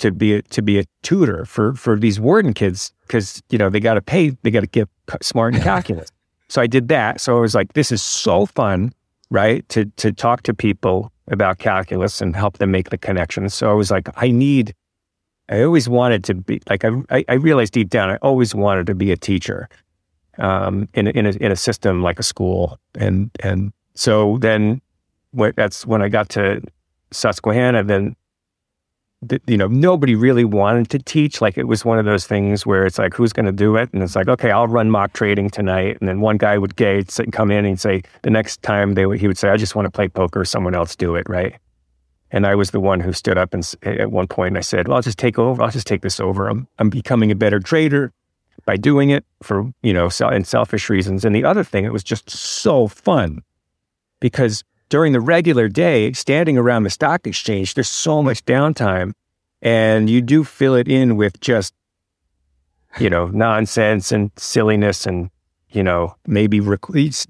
To 0.00 0.12
be 0.12 0.34
a, 0.34 0.42
to 0.42 0.62
be 0.62 0.78
a 0.78 0.84
tutor 1.02 1.44
for 1.44 1.74
for 1.74 1.98
these 1.98 2.20
Wharton 2.20 2.52
kids 2.52 2.92
because 3.06 3.42
you 3.48 3.58
know 3.58 3.70
they 3.70 3.80
got 3.80 3.94
to 3.94 4.02
pay 4.02 4.30
they 4.42 4.50
got 4.50 4.60
to 4.60 4.66
get 4.66 4.88
smart 5.22 5.54
in 5.54 5.62
calculus. 5.72 6.10
so 6.48 6.60
I 6.60 6.66
did 6.66 6.88
that. 6.88 7.20
So 7.20 7.36
I 7.36 7.40
was 7.40 7.54
like, 7.54 7.72
this 7.72 7.90
is 7.90 8.02
so 8.02 8.46
fun, 8.46 8.92
right? 9.30 9.66
To 9.70 9.86
to 9.96 10.12
talk 10.12 10.42
to 10.42 10.54
people 10.54 11.10
about 11.28 11.58
calculus 11.58 12.20
and 12.20 12.36
help 12.36 12.58
them 12.58 12.70
make 12.70 12.90
the 12.90 12.98
connections. 12.98 13.54
So 13.54 13.70
I 13.70 13.74
was 13.74 13.90
like, 13.90 14.08
I 14.16 14.30
need. 14.30 14.74
I 15.48 15.62
always 15.62 15.88
wanted 15.88 16.22
to 16.24 16.34
be 16.34 16.60
like 16.68 16.84
I 16.84 17.24
I 17.28 17.34
realized 17.34 17.72
deep 17.72 17.88
down 17.88 18.10
I 18.10 18.16
always 18.16 18.54
wanted 18.54 18.86
to 18.88 18.94
be 18.94 19.10
a 19.10 19.16
teacher, 19.16 19.68
um, 20.36 20.86
in 20.92 21.08
in 21.08 21.24
a 21.24 21.30
in 21.30 21.50
a 21.50 21.56
system 21.56 22.02
like 22.02 22.18
a 22.18 22.22
school 22.22 22.78
and 22.94 23.30
and 23.40 23.72
so 23.98 24.38
then, 24.38 24.80
when, 25.32 25.52
that's 25.56 25.84
when 25.84 26.02
I 26.02 26.08
got 26.08 26.28
to 26.30 26.62
Susquehanna. 27.10 27.82
Then 27.82 28.14
you 29.46 29.56
know, 29.56 29.66
nobody 29.66 30.14
really 30.14 30.44
wanted 30.44 30.90
to 30.90 30.98
teach. 31.00 31.40
Like 31.40 31.58
it 31.58 31.64
was 31.64 31.84
one 31.84 31.98
of 31.98 32.04
those 32.04 32.26
things 32.26 32.64
where 32.64 32.86
it's 32.86 32.98
like, 32.98 33.14
who's 33.14 33.32
going 33.32 33.46
to 33.46 33.52
do 33.52 33.76
it? 33.76 33.90
And 33.92 34.02
it's 34.02 34.14
like, 34.14 34.28
okay, 34.28 34.50
I'll 34.50 34.68
run 34.68 34.90
mock 34.90 35.12
trading 35.12 35.50
tonight. 35.50 35.96
And 36.00 36.08
then 36.08 36.20
one 36.20 36.36
guy 36.36 36.56
would 36.56 36.80
and 36.80 37.32
come 37.32 37.50
in 37.50 37.64
and 37.64 37.80
say, 37.80 38.02
the 38.22 38.30
next 38.30 38.62
time 38.62 38.94
they 38.94 39.18
he 39.18 39.26
would 39.26 39.38
say, 39.38 39.48
I 39.48 39.56
just 39.56 39.74
want 39.74 39.86
to 39.86 39.90
play 39.90 40.08
poker. 40.08 40.44
Someone 40.44 40.74
else 40.74 40.94
do 40.94 41.16
it. 41.16 41.28
Right. 41.28 41.56
And 42.30 42.46
I 42.46 42.54
was 42.54 42.70
the 42.70 42.80
one 42.80 43.00
who 43.00 43.12
stood 43.12 43.38
up 43.38 43.54
and 43.54 43.68
at 43.82 44.12
one 44.12 44.28
point 44.28 44.56
I 44.56 44.60
said, 44.60 44.86
well, 44.86 44.96
I'll 44.96 45.02
just 45.02 45.18
take 45.18 45.38
over. 45.38 45.62
I'll 45.62 45.70
just 45.70 45.86
take 45.86 46.02
this 46.02 46.20
over. 46.20 46.48
I'm, 46.48 46.68
I'm 46.78 46.90
becoming 46.90 47.30
a 47.32 47.34
better 47.34 47.58
trader 47.58 48.12
by 48.66 48.76
doing 48.76 49.10
it 49.10 49.24
for, 49.42 49.72
you 49.82 49.92
know, 49.92 50.10
and 50.20 50.46
selfish 50.46 50.90
reasons. 50.90 51.24
And 51.24 51.34
the 51.34 51.44
other 51.44 51.64
thing, 51.64 51.84
it 51.84 51.92
was 51.92 52.04
just 52.04 52.28
so 52.30 52.86
fun 52.86 53.42
because 54.20 54.62
during 54.88 55.12
the 55.12 55.20
regular 55.20 55.68
day, 55.68 56.12
standing 56.12 56.56
around 56.56 56.82
the 56.82 56.90
stock 56.90 57.26
exchange, 57.26 57.74
there's 57.74 57.88
so 57.88 58.22
much 58.22 58.44
downtime 58.44 59.12
and 59.60 60.08
you 60.08 60.20
do 60.20 60.44
fill 60.44 60.74
it 60.74 60.88
in 60.88 61.16
with 61.16 61.40
just, 61.40 61.74
you 62.98 63.10
know, 63.10 63.26
nonsense 63.28 64.12
and 64.12 64.30
silliness 64.36 65.06
and, 65.06 65.30
you 65.70 65.82
know, 65.82 66.14
maybe 66.26 66.60
rec- 66.60 66.80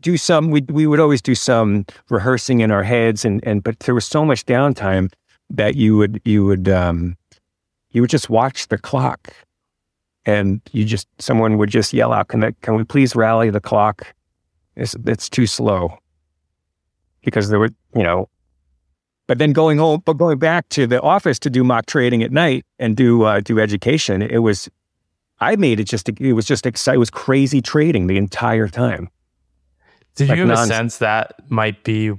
do 0.01 0.16
some, 0.16 0.51
we, 0.51 0.61
we 0.68 0.87
would 0.87 1.01
always 1.01 1.23
do 1.23 1.35
some 1.35 1.85
rehearsing 2.11 2.61
in 2.61 2.71
our 2.71 2.85
heads 2.85 3.25
and, 3.25 3.42
and, 3.44 3.62
but 3.62 3.81
there 3.81 3.94
was 3.94 4.07
so 4.07 4.25
much 4.25 4.47
downtime 4.47 5.12
that 5.51 5.75
you 5.75 5.97
would, 5.97 6.21
you 6.25 6.44
would, 6.44 6.68
um, 6.68 7.16
you 7.90 8.01
would 8.03 8.11
just 8.11 8.31
watch 8.31 8.68
the 8.68 8.79
clock 8.79 9.33
and 10.27 10.61
you 10.73 10.85
just, 10.85 11.09
someone 11.18 11.57
would 11.57 11.71
just 11.71 11.92
yell 11.92 12.12
out, 12.12 12.29
can, 12.29 12.40
that, 12.40 12.61
can 12.61 12.77
we 12.77 12.85
please 12.85 13.16
rally 13.16 13.51
the 13.51 13.61
clock? 13.61 14.14
It's, 14.77 14.94
it's 15.07 15.29
too 15.29 15.47
slow 15.47 15.99
because 17.29 17.49
there 17.49 17.59
were, 17.59 17.71
you 17.95 18.03
know, 18.03 18.29
but 19.27 19.38
then 19.38 19.53
going 19.53 19.79
home, 19.79 20.03
but 20.05 20.14
going 20.14 20.38
back 20.38 20.69
to 20.71 20.87
the 20.87 21.01
office 21.01 21.38
to 21.41 21.51
do 21.51 21.62
mock 21.62 21.87
trading 21.87 22.23
at 22.23 22.33
night 22.33 22.64
and 22.79 22.97
do 22.97 23.25
uh, 23.25 23.41
do 23.41 23.61
education, 23.61 24.23
it 24.23 24.38
was, 24.38 24.69
I 25.41 25.57
made 25.57 25.81
it 25.81 25.85
just, 25.85 26.09
it 26.09 26.33
was 26.33 26.47
just 26.47 26.67
exciting. 26.67 26.97
It 26.97 26.99
was 26.99 27.11
crazy 27.11 27.61
trading 27.61 28.07
the 28.07 28.17
entire 28.17 28.69
time. 28.69 29.11
Did 30.14 30.31
like 30.31 30.37
you 30.37 30.47
have 30.47 30.57
non- 30.57 30.64
a 30.64 30.67
sense 30.67 30.99
that 30.99 31.51
might 31.51 31.85
be 31.85 32.12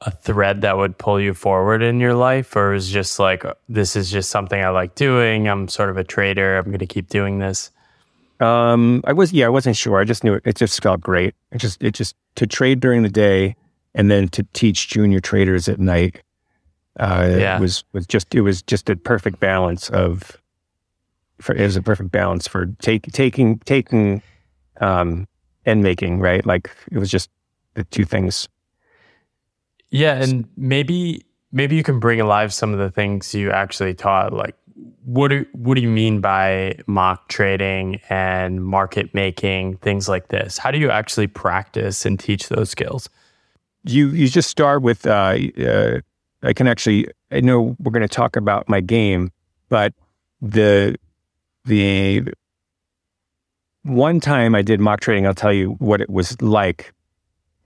a 0.00 0.10
thread 0.10 0.62
that 0.62 0.76
would 0.76 0.98
pull 0.98 1.20
you 1.20 1.34
forward 1.34 1.82
in 1.82 2.00
your 2.00 2.14
life, 2.14 2.56
or 2.56 2.74
is 2.74 2.88
just 2.88 3.18
like 3.18 3.44
this 3.68 3.94
is 3.94 4.10
just 4.10 4.30
something 4.30 4.60
I 4.60 4.70
like 4.70 4.94
doing? 4.94 5.48
I'm 5.48 5.68
sort 5.68 5.90
of 5.90 5.96
a 5.96 6.04
trader. 6.04 6.56
I'm 6.56 6.64
going 6.66 6.78
to 6.78 6.86
keep 6.86 7.08
doing 7.08 7.38
this. 7.38 7.70
Um, 8.40 9.02
I 9.04 9.12
was, 9.12 9.32
yeah, 9.32 9.46
I 9.46 9.50
wasn't 9.50 9.76
sure. 9.76 10.00
I 10.00 10.04
just 10.04 10.24
knew 10.24 10.34
it, 10.34 10.42
it 10.46 10.56
just 10.56 10.82
felt 10.82 11.00
great. 11.02 11.34
It 11.52 11.58
just, 11.58 11.82
it 11.82 11.92
just 11.92 12.16
to 12.36 12.46
trade 12.46 12.80
during 12.80 13.02
the 13.02 13.10
day 13.10 13.54
and 13.94 14.10
then 14.10 14.28
to 14.28 14.42
teach 14.52 14.88
junior 14.88 15.20
traders 15.20 15.68
at 15.68 15.80
night 15.80 16.22
uh, 16.98 17.36
yeah. 17.38 17.58
was 17.58 17.84
was 17.92 18.06
just 18.06 18.34
it 18.34 18.40
was 18.40 18.62
just 18.62 18.90
a 18.90 18.96
perfect 18.96 19.40
balance 19.40 19.88
of 19.90 20.36
for 21.40 21.54
it 21.54 21.62
was 21.62 21.76
a 21.76 21.82
perfect 21.82 22.10
balance 22.10 22.48
for 22.48 22.66
take, 22.80 23.02
taking 23.12 23.58
taking 23.60 24.22
um 24.80 25.26
and 25.64 25.82
making 25.82 26.20
right? 26.20 26.44
Like 26.44 26.70
it 26.90 26.98
was 26.98 27.10
just 27.10 27.30
the 27.74 27.84
two 27.84 28.04
things. 28.04 28.48
Yeah 29.90 30.22
and 30.22 30.46
maybe 30.56 31.24
maybe 31.52 31.76
you 31.76 31.82
can 31.82 32.00
bring 32.00 32.20
alive 32.20 32.52
some 32.52 32.72
of 32.72 32.78
the 32.78 32.90
things 32.90 33.34
you 33.34 33.50
actually 33.50 33.94
taught 33.94 34.32
like 34.32 34.56
what 35.04 35.28
do 35.28 35.46
what 35.52 35.76
do 35.76 35.80
you 35.80 35.88
mean 35.88 36.20
by 36.20 36.76
mock 36.86 37.28
trading 37.28 38.00
and 38.10 38.64
market 38.64 39.14
making 39.14 39.76
things 39.78 40.08
like 40.08 40.28
this? 40.28 40.58
How 40.58 40.70
do 40.70 40.78
you 40.78 40.90
actually 40.90 41.28
practice 41.28 42.04
and 42.04 42.18
teach 42.18 42.48
those 42.48 42.70
skills 42.70 43.08
you 43.84 44.08
you 44.08 44.28
just 44.28 44.50
start 44.50 44.82
with 44.82 45.06
uh, 45.06 45.38
uh, 45.64 46.00
I 46.42 46.52
can 46.52 46.66
actually 46.66 47.08
I 47.30 47.40
know 47.40 47.76
we're 47.78 47.92
going 47.92 48.02
to 48.02 48.08
talk 48.08 48.36
about 48.36 48.68
my 48.68 48.80
game, 48.80 49.30
but 49.68 49.94
the 50.40 50.96
the 51.64 52.24
one 53.82 54.20
time 54.20 54.54
I 54.54 54.62
did 54.62 54.80
mock 54.80 55.00
trading, 55.00 55.26
I'll 55.26 55.34
tell 55.34 55.52
you 55.52 55.70
what 55.78 56.00
it 56.00 56.10
was 56.10 56.40
like, 56.42 56.92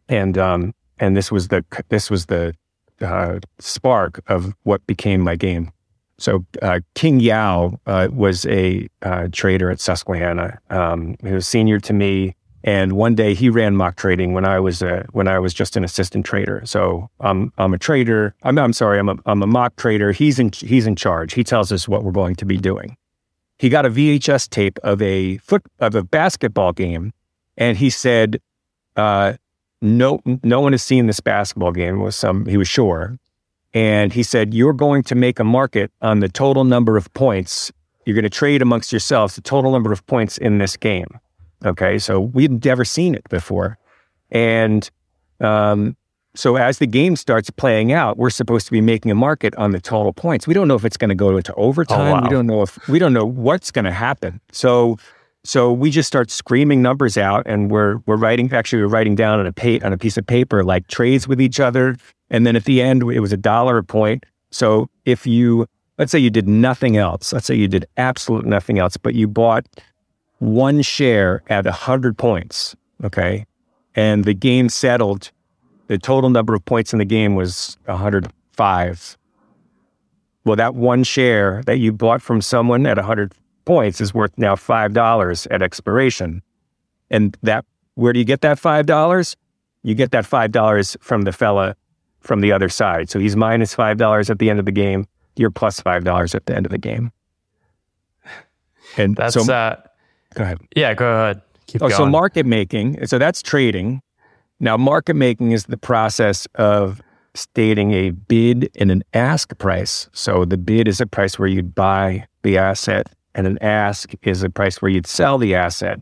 and 0.09 0.37
um 0.39 0.75
and 0.99 1.17
this 1.17 1.33
was 1.33 1.49
the 1.49 1.65
this 1.89 2.11
was 2.11 2.27
the 2.27 2.55
uh, 3.01 3.39
spark 3.59 4.21
of 4.29 4.55
what 4.63 4.87
became 4.87 5.21
my 5.21 5.37
game. 5.37 5.71
So 6.19 6.45
uh, 6.63 6.81
King 6.95 7.21
Yao 7.21 7.79
uh, 7.87 8.09
was 8.13 8.47
a 8.47 8.89
uh, 9.03 9.29
trader 9.33 9.71
at 9.71 9.81
Susquehanna. 9.81 10.61
Um, 10.71 11.17
he 11.25 11.33
was 11.33 11.47
senior 11.47 11.81
to 11.81 11.93
me. 11.93 12.37
And 12.67 12.93
one 12.93 13.15
day 13.15 13.35
he 13.35 13.51
ran 13.51 13.77
mock 13.77 13.97
trading 13.97 14.33
when 14.33 14.47
I 14.47 14.59
was 14.59 14.81
a, 14.81 15.07
when 15.13 15.29
I 15.29 15.39
was 15.39 15.53
just 15.53 15.77
an 15.77 15.85
assistant 15.85 16.25
trader. 16.25 16.63
So 16.65 17.11
I'm 17.21 17.53
I'm 17.59 17.75
a 17.75 17.79
trader. 17.79 18.35
I'm 18.43 18.59
I'm 18.59 18.73
sorry. 18.73 18.99
I'm 18.99 19.11
a 19.11 19.17
I'm 19.27 19.43
a 19.43 19.47
mock 19.47 19.77
trader. 19.77 20.13
He's 20.13 20.39
in 20.39 20.51
he's 20.51 20.87
in 20.87 20.97
charge. 20.97 21.35
He 21.35 21.45
tells 21.45 21.71
us 21.71 21.87
what 21.87 22.05
we're 22.05 22.11
going 22.11 22.37
to 22.37 22.47
be 22.47 22.57
doing. 22.57 22.97
He 23.59 23.69
got 23.69 23.85
a 23.85 23.91
VHS 23.91 24.49
tape 24.49 24.79
of 24.83 25.03
a 25.03 25.37
foot 25.39 25.63
of 25.79 25.95
a 25.95 26.03
basketball 26.03 26.73
game, 26.73 27.13
and 27.59 27.77
he 27.77 27.91
said, 27.91 28.41
uh, 28.97 29.35
"No, 29.83 30.21
no 30.43 30.61
one 30.61 30.73
has 30.73 30.83
seen 30.83 31.07
this 31.07 31.21
basketball 31.21 31.73
game." 31.73 32.01
Was 32.01 32.17
some 32.17 32.47
he 32.47 32.57
was 32.57 32.67
sure, 32.67 33.19
and 33.75 34.11
he 34.11 34.23
said, 34.23 34.55
"You're 34.55 34.73
going 34.73 35.03
to 35.05 35.15
make 35.15 35.39
a 35.39 35.45
market 35.45 35.93
on 36.01 36.21
the 36.21 36.31
total 36.31 36.65
number 36.65 36.97
of 36.97 37.13
points. 37.13 37.71
You're 38.07 38.15
going 38.15 38.25
to 38.25 38.31
trade 38.31 38.63
amongst 38.63 38.91
yourselves 38.91 39.35
the 39.35 39.43
total 39.43 39.71
number 39.71 39.93
of 39.93 40.07
points 40.07 40.39
in 40.39 40.57
this 40.57 40.79
game." 40.79 41.21
Okay. 41.65 41.99
So 41.99 42.21
we'd 42.21 42.65
never 42.65 42.85
seen 42.85 43.15
it 43.15 43.29
before. 43.29 43.79
And 44.31 44.89
um, 45.41 45.97
so 46.35 46.57
as 46.57 46.79
the 46.79 46.87
game 46.87 47.17
starts 47.17 47.51
playing 47.51 47.93
out, 47.93 48.17
we're 48.17 48.31
supposed 48.31 48.67
to 48.67 48.73
be 48.73 48.81
making 48.81 49.11
a 49.11 49.15
market 49.15 49.55
on 49.57 49.71
the 49.71 49.81
total 49.81 50.13
points. 50.13 50.47
We 50.47 50.55
don't 50.55 50.69
know 50.69 50.75
if 50.75 50.85
it's 50.85 50.97
going 50.97 51.11
to 51.11 51.15
go 51.15 51.37
into 51.37 51.55
overtime. 51.55 52.09
Oh, 52.09 52.13
wow. 52.13 52.23
We 52.23 52.29
don't 52.29 52.47
know 52.47 52.63
if 52.63 52.89
we 52.89 52.99
don't 52.99 53.13
know 53.13 53.25
what's 53.25 53.71
going 53.71 53.85
to 53.85 53.93
happen. 53.93 54.41
So 54.53 54.97
so 55.45 55.71
we 55.71 55.91
just 55.91 56.07
start 56.07 56.31
screaming 56.31 56.81
numbers 56.81 57.19
out, 57.19 57.43
and 57.47 57.71
we're 57.71 57.99
we're 58.07 58.17
writing. 58.17 58.51
Actually, 58.53 58.83
we're 58.83 58.89
writing 58.89 59.15
down 59.15 59.41
on 59.41 59.47
a 59.47 59.53
pa- 59.53 59.85
on 59.85 59.93
a 59.93 59.99
piece 59.99 60.17
of 60.17 60.27
paper 60.27 60.65
like 60.65 60.89
trades 60.89 61.29
with 61.29 61.41
each 61.41 61.61
other, 61.61 61.97
and 62.31 62.47
then 62.47 62.57
at 62.57 62.65
the 62.65 62.81
end 62.81 63.03
it 63.03 63.21
was 63.21 63.33
a 63.33 63.37
dollar 63.37 63.79
a 63.79 63.85
point. 63.85 64.25
So 64.51 64.89
if 65.05 65.27
you 65.27 65.67
let's 65.99 66.11
say 66.11 66.19
you 66.19 66.31
did 66.31 66.49
nothing 66.49 66.97
else, 66.97 67.33
let's 67.33 67.47
say 67.47 67.55
you 67.55 67.69
did 67.69 67.85
absolute 67.99 68.47
nothing 68.47 68.79
else, 68.79 68.97
but 68.97 69.15
you 69.15 69.29
bought 69.29 69.67
one 70.45 70.83
share 70.83 71.43
at 71.49 71.65
100 71.65 72.19
points. 72.19 72.77
Okay. 73.03 73.47
And 73.95 74.25
the 74.25 74.35
game 74.35 74.69
settled. 74.69 75.31
The 75.87 75.99
total 75.99 76.31
number 76.31 76.55
of 76.55 76.65
points 76.65 76.93
in 76.93 76.99
the 76.99 77.05
game 77.05 77.35
was 77.35 77.77
105. 77.87 79.19
Well, 80.45 80.57
that 80.57 80.75
one 80.75 81.05
share 81.05 81.63
that 81.67 81.79
you 81.79 81.93
bought 81.93 82.21
from 82.21 82.41
someone 82.41 82.87
at 82.87 82.97
100 82.97 83.33
points 83.65 84.01
is 84.01 84.13
worth 84.13 84.37
now 84.37 84.55
$5 84.55 85.47
at 85.51 85.63
expiration. 85.63 86.43
And 87.11 87.37
that, 87.43 87.65
where 87.95 88.13
do 88.13 88.19
you 88.19 88.25
get 88.25 88.43
that 88.43 88.59
$5? 88.59 89.37
You 89.83 89.95
get 89.95 90.11
that 90.13 90.25
$5 90.25 90.97
from 91.01 91.23
the 91.23 91.33
fella 91.33 91.77
from 92.21 92.41
the 92.41 92.53
other 92.53 92.69
side. 92.69 93.11
So 93.11 93.19
he's 93.19 93.37
minus 93.37 93.75
$5 93.75 94.31
at 94.31 94.39
the 94.39 94.51
end 94.51 94.59
of 94.59 94.65
the 94.65 94.73
game. 94.73 95.07
You're 95.37 95.51
plus 95.51 95.81
$5 95.81 96.35
at 96.35 96.47
the 96.47 96.57
end 96.57 96.67
of 96.67 96.71
the 96.71 96.79
game. 96.79 97.13
And 98.97 99.17
that's, 99.17 99.35
so, 99.35 99.53
uh, 99.53 99.77
Go 100.35 100.45
ahead. 100.45 100.59
Yeah, 100.77 100.95
go 100.95 101.07
ahead. 101.07 101.43
Keep 101.67 101.83
oh, 101.83 101.89
going. 101.89 101.97
so 101.97 102.07
market 102.07 102.47
making. 102.47 103.07
So 103.07 103.19
that's 103.19 103.43
trading. 103.43 104.03
Now, 104.61 104.77
market 104.77 105.15
making 105.15 105.53
is 105.53 105.65
the 105.65 105.77
process 105.77 106.47
of 106.55 107.01
stating 107.35 107.93
a 107.93 108.11
bid 108.11 108.71
and 108.77 108.91
an 108.91 109.03
ask 109.13 109.57
price. 109.59 110.09
So 110.13 110.45
the 110.45 110.57
bid 110.57 110.87
is 110.87 111.01
a 111.01 111.07
price 111.07 111.39
where 111.39 111.49
you'd 111.49 111.75
buy 111.75 112.27
the 112.43 112.59
asset, 112.59 113.09
and 113.35 113.47
an 113.47 113.59
ask 113.61 114.13
is 114.23 114.43
a 114.43 114.51
price 114.51 114.81
where 114.81 114.91
you'd 114.91 115.07
sell 115.07 115.39
the 115.39 115.55
asset. 115.55 116.01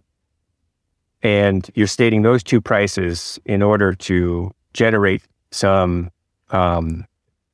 And 1.22 1.70
you're 1.74 1.86
stating 1.86 2.22
those 2.22 2.42
two 2.42 2.60
prices 2.60 3.38
in 3.44 3.62
order 3.62 3.94
to 3.94 4.52
generate 4.74 5.22
some, 5.52 6.10
um, 6.50 7.06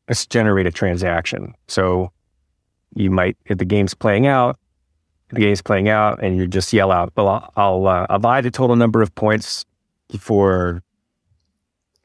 let's 0.09 0.27
generate 0.27 0.67
a 0.67 0.73
transaction. 0.73 1.55
So 1.69 2.11
you 2.95 3.11
might, 3.11 3.37
if 3.45 3.59
the 3.59 3.65
game's 3.65 3.95
playing 3.95 4.27
out, 4.27 4.59
the 5.31 5.41
game's 5.41 5.63
playing 5.63 5.89
out, 5.89 6.23
and 6.23 6.37
you 6.37 6.47
just 6.47 6.73
yell 6.73 6.91
out, 6.91 7.13
"Well, 7.17 7.29
I'll 7.29 7.53
I'll, 7.57 7.87
uh, 7.87 8.07
I'll 8.11 8.19
buy 8.19 8.41
the 8.41 8.51
total 8.51 8.77
number 8.77 9.03
of 9.03 9.15
points 9.15 9.65
for 10.19 10.83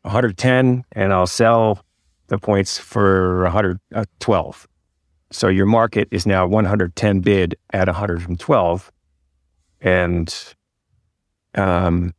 110, 0.01 0.83
and 0.91 1.13
I'll 1.13 1.27
sell 1.27 1.83
the 2.27 2.38
points 2.38 2.77
for 2.77 3.43
112." 3.43 4.67
So 5.31 5.47
your 5.47 5.65
market 5.65 6.07
is 6.12 6.25
now 6.25 6.45
110 6.45 7.21
bid 7.21 7.55
at 7.71 7.88
112, 7.88 8.91
and 9.81 10.55
um, 11.55 12.13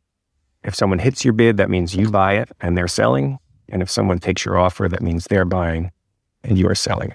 if 0.63 0.75
someone 0.75 0.99
hits 0.99 1.23
your 1.23 1.33
bid, 1.33 1.57
that 1.57 1.69
means 1.69 1.95
you 1.95 2.09
buy 2.09 2.33
it 2.33 2.49
and 2.59 2.77
they're 2.77 2.87
selling, 2.87 3.37
and 3.69 3.81
if 3.81 3.89
someone 3.89 4.19
takes 4.19 4.43
your 4.43 4.57
offer, 4.57 4.87
that 4.89 5.01
means 5.01 5.25
they're 5.25 5.45
buying 5.45 5.91
and 6.43 6.57
you 6.57 6.67
are 6.67 6.75
selling. 6.75 7.13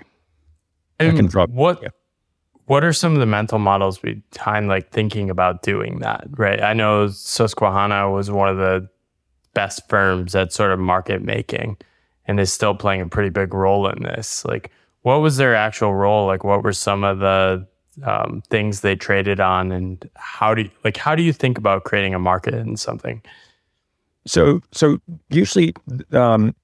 And 1.48 1.54
what? 1.54 1.82
Yeah 1.82 1.88
what 2.70 2.84
are 2.84 2.92
some 2.92 3.14
of 3.14 3.18
the 3.18 3.26
mental 3.26 3.58
models 3.58 3.98
behind 3.98 4.68
like 4.68 4.92
thinking 4.92 5.28
about 5.28 5.62
doing 5.62 5.98
that? 5.98 6.24
Right. 6.30 6.62
I 6.62 6.72
know 6.72 7.08
Susquehanna 7.08 8.12
was 8.12 8.30
one 8.30 8.48
of 8.48 8.58
the 8.58 8.88
best 9.54 9.88
firms 9.88 10.36
at 10.36 10.52
sort 10.52 10.70
of 10.70 10.78
market 10.78 11.20
making 11.20 11.78
and 12.26 12.38
is 12.38 12.52
still 12.52 12.76
playing 12.76 13.00
a 13.00 13.08
pretty 13.08 13.28
big 13.30 13.54
role 13.54 13.88
in 13.88 14.04
this. 14.04 14.44
Like, 14.44 14.70
what 15.02 15.16
was 15.16 15.36
their 15.36 15.56
actual 15.56 15.96
role? 15.96 16.28
Like, 16.28 16.44
what 16.44 16.62
were 16.62 16.72
some 16.72 17.02
of 17.02 17.18
the 17.18 17.66
um, 18.04 18.40
things 18.50 18.82
they 18.82 18.94
traded 18.94 19.40
on, 19.40 19.72
and 19.72 20.08
how 20.14 20.54
do 20.54 20.62
you, 20.62 20.70
like 20.84 20.96
how 20.96 21.16
do 21.16 21.24
you 21.24 21.32
think 21.32 21.58
about 21.58 21.82
creating 21.82 22.14
a 22.14 22.20
market 22.20 22.54
in 22.54 22.76
something? 22.76 23.20
So, 24.26 24.60
so 24.70 24.98
usually, 25.28 25.74
um, 26.12 26.54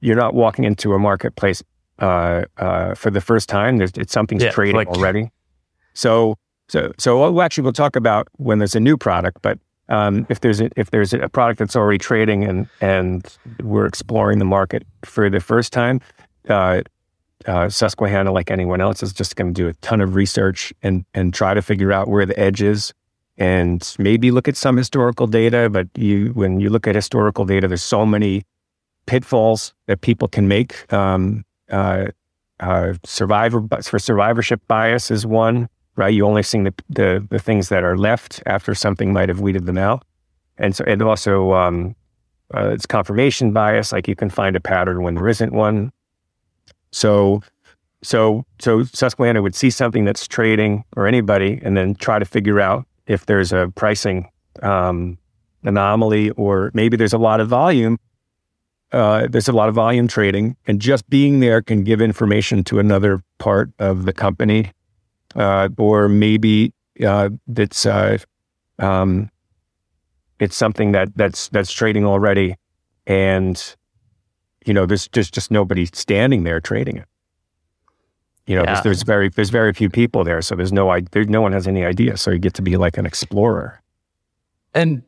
you're 0.00 0.16
not 0.16 0.32
walking 0.32 0.64
into 0.64 0.94
a 0.94 0.98
marketplace 0.98 1.62
uh, 1.98 2.44
uh, 2.56 2.94
for 2.94 3.10
the 3.10 3.20
first 3.20 3.50
time. 3.50 3.76
There's 3.76 3.92
it's 3.92 4.12
something's 4.14 4.44
yeah, 4.44 4.50
trading 4.50 4.76
like, 4.76 4.88
already. 4.88 5.30
So, 5.94 6.36
so, 6.68 6.92
so 6.98 7.30
we'll 7.30 7.42
actually 7.42 7.62
we'll 7.62 7.72
talk 7.72 7.96
about 7.96 8.28
when 8.36 8.58
there's 8.58 8.74
a 8.74 8.80
new 8.80 8.96
product, 8.96 9.42
but 9.42 9.58
um, 9.88 10.26
if 10.28 10.40
there's 10.40 10.60
a, 10.60 10.70
if 10.76 10.90
there's 10.90 11.12
a 11.12 11.28
product 11.28 11.58
that's 11.58 11.76
already 11.76 11.98
trading 11.98 12.44
and 12.44 12.68
and 12.80 13.36
we're 13.62 13.86
exploring 13.86 14.38
the 14.38 14.44
market 14.44 14.86
for 15.04 15.28
the 15.28 15.40
first 15.40 15.72
time, 15.72 16.00
uh, 16.48 16.82
uh, 17.46 17.68
Susquehanna, 17.68 18.32
like 18.32 18.50
anyone 18.50 18.80
else, 18.80 19.02
is 19.02 19.12
just 19.12 19.36
going 19.36 19.52
to 19.52 19.62
do 19.62 19.68
a 19.68 19.74
ton 19.74 20.00
of 20.00 20.14
research 20.14 20.72
and 20.82 21.04
and 21.12 21.34
try 21.34 21.52
to 21.52 21.60
figure 21.60 21.92
out 21.92 22.08
where 22.08 22.24
the 22.24 22.38
edge 22.38 22.62
is, 22.62 22.94
and 23.36 23.94
maybe 23.98 24.30
look 24.30 24.48
at 24.48 24.56
some 24.56 24.76
historical 24.76 25.26
data. 25.26 25.68
But 25.68 25.88
you, 25.94 26.28
when 26.28 26.60
you 26.60 26.70
look 26.70 26.86
at 26.86 26.94
historical 26.94 27.44
data, 27.44 27.68
there's 27.68 27.82
so 27.82 28.06
many 28.06 28.44
pitfalls 29.06 29.74
that 29.86 30.00
people 30.00 30.28
can 30.28 30.48
make. 30.48 30.90
Um, 30.92 31.44
uh, 31.70 32.06
uh 32.60 32.94
survivor 33.04 33.62
for 33.82 33.98
survivorship 33.98 34.60
bias 34.68 35.10
is 35.10 35.26
one 35.26 35.68
right? 35.96 36.12
You 36.12 36.26
only 36.26 36.42
see 36.42 36.62
the, 36.62 36.74
the, 36.88 37.26
the 37.30 37.38
things 37.38 37.68
that 37.68 37.84
are 37.84 37.96
left 37.96 38.42
after 38.46 38.74
something 38.74 39.12
might 39.12 39.28
have 39.28 39.40
weeded 39.40 39.66
them 39.66 39.78
out, 39.78 40.04
and 40.58 40.74
so 40.74 40.84
and 40.86 41.02
also 41.02 41.52
um, 41.52 41.94
uh, 42.54 42.70
it's 42.70 42.86
confirmation 42.86 43.52
bias. 43.52 43.92
Like 43.92 44.08
you 44.08 44.16
can 44.16 44.30
find 44.30 44.56
a 44.56 44.60
pattern 44.60 45.02
when 45.02 45.14
there 45.14 45.28
isn't 45.28 45.52
one. 45.52 45.92
So 46.92 47.42
so 48.02 48.44
so 48.60 48.84
Susquehanna 48.84 49.42
would 49.42 49.54
see 49.54 49.70
something 49.70 50.04
that's 50.04 50.26
trading 50.26 50.84
or 50.96 51.06
anybody, 51.06 51.60
and 51.62 51.76
then 51.76 51.94
try 51.94 52.18
to 52.18 52.24
figure 52.24 52.60
out 52.60 52.86
if 53.06 53.26
there's 53.26 53.52
a 53.52 53.72
pricing 53.74 54.28
um, 54.62 55.18
anomaly 55.62 56.30
or 56.30 56.70
maybe 56.74 56.96
there's 56.96 57.12
a 57.12 57.18
lot 57.18 57.40
of 57.40 57.48
volume. 57.48 57.98
Uh, 58.92 59.26
there's 59.28 59.48
a 59.48 59.52
lot 59.52 59.68
of 59.68 59.74
volume 59.74 60.06
trading, 60.06 60.56
and 60.68 60.80
just 60.80 61.08
being 61.10 61.40
there 61.40 61.60
can 61.60 61.82
give 61.82 62.00
information 62.00 62.62
to 62.62 62.78
another 62.78 63.24
part 63.38 63.70
of 63.80 64.04
the 64.04 64.12
company 64.12 64.70
uh, 65.34 65.68
or 65.78 66.08
maybe 66.08 66.72
uh, 67.04 67.30
it's 67.56 67.86
uh, 67.86 68.18
um, 68.78 69.30
it's 70.38 70.56
something 70.56 70.92
that 70.92 71.16
that's 71.16 71.48
that's 71.48 71.72
trading 71.72 72.04
already, 72.04 72.56
and 73.06 73.76
you 74.64 74.74
know 74.74 74.86
there's 74.86 75.08
just 75.08 75.34
just 75.34 75.50
nobody 75.50 75.86
standing 75.86 76.44
there 76.44 76.60
trading 76.60 76.96
it. 76.96 77.06
You 78.46 78.56
know, 78.56 78.62
yeah. 78.62 78.74
there's, 78.74 78.84
there's, 78.84 79.02
very 79.04 79.28
there's 79.30 79.50
very 79.50 79.72
few 79.72 79.88
people 79.88 80.22
there, 80.22 80.42
so 80.42 80.54
there's 80.54 80.72
no 80.72 81.00
there, 81.12 81.24
no 81.24 81.40
one 81.40 81.52
has 81.52 81.66
any 81.66 81.84
idea. 81.84 82.16
So 82.16 82.30
you 82.30 82.38
get 82.38 82.54
to 82.54 82.62
be 82.62 82.76
like 82.76 82.98
an 82.98 83.06
explorer. 83.06 83.80
And 84.74 85.02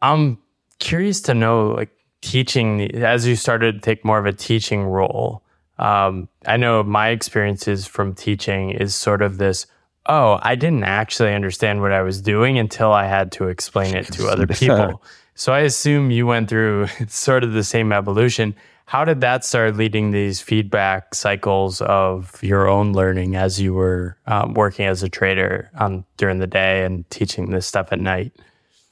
I'm 0.00 0.38
curious 0.78 1.20
to 1.22 1.34
know, 1.34 1.68
like 1.68 1.90
teaching 2.22 2.90
as 2.94 3.26
you 3.26 3.36
started 3.36 3.74
to 3.74 3.80
take 3.80 4.04
more 4.04 4.18
of 4.18 4.26
a 4.26 4.32
teaching 4.32 4.84
role 4.84 5.42
um, 5.78 6.28
I 6.46 6.56
know 6.56 6.82
my 6.82 7.08
experiences 7.08 7.86
from 7.86 8.14
teaching 8.14 8.70
is 8.70 8.94
sort 8.94 9.22
of 9.22 9.38
this 9.38 9.66
oh, 10.08 10.38
I 10.42 10.54
didn't 10.54 10.84
actually 10.84 11.34
understand 11.34 11.82
what 11.82 11.92
I 11.92 12.02
was 12.02 12.22
doing 12.22 12.58
until 12.58 12.92
I 12.92 13.06
had 13.06 13.30
to 13.32 13.48
explain 13.48 13.94
it 13.94 14.06
to 14.12 14.26
other 14.26 14.46
people. 14.46 15.02
so 15.34 15.52
I 15.52 15.60
assume 15.60 16.10
you 16.10 16.26
went 16.26 16.48
through 16.48 16.86
sort 17.08 17.44
of 17.44 17.52
the 17.52 17.64
same 17.64 17.92
evolution. 17.92 18.54
How 18.86 19.04
did 19.04 19.20
that 19.20 19.44
start 19.44 19.76
leading 19.76 20.12
these 20.12 20.40
feedback 20.40 21.14
cycles 21.14 21.82
of 21.82 22.42
your 22.42 22.66
own 22.68 22.94
learning 22.94 23.36
as 23.36 23.60
you 23.60 23.74
were 23.74 24.16
um, 24.26 24.54
working 24.54 24.86
as 24.86 25.02
a 25.02 25.10
trader 25.10 25.70
um, 25.74 26.06
during 26.16 26.38
the 26.38 26.46
day 26.46 26.84
and 26.84 27.08
teaching 27.10 27.50
this 27.50 27.66
stuff 27.66 27.92
at 27.92 28.00
night? 28.00 28.32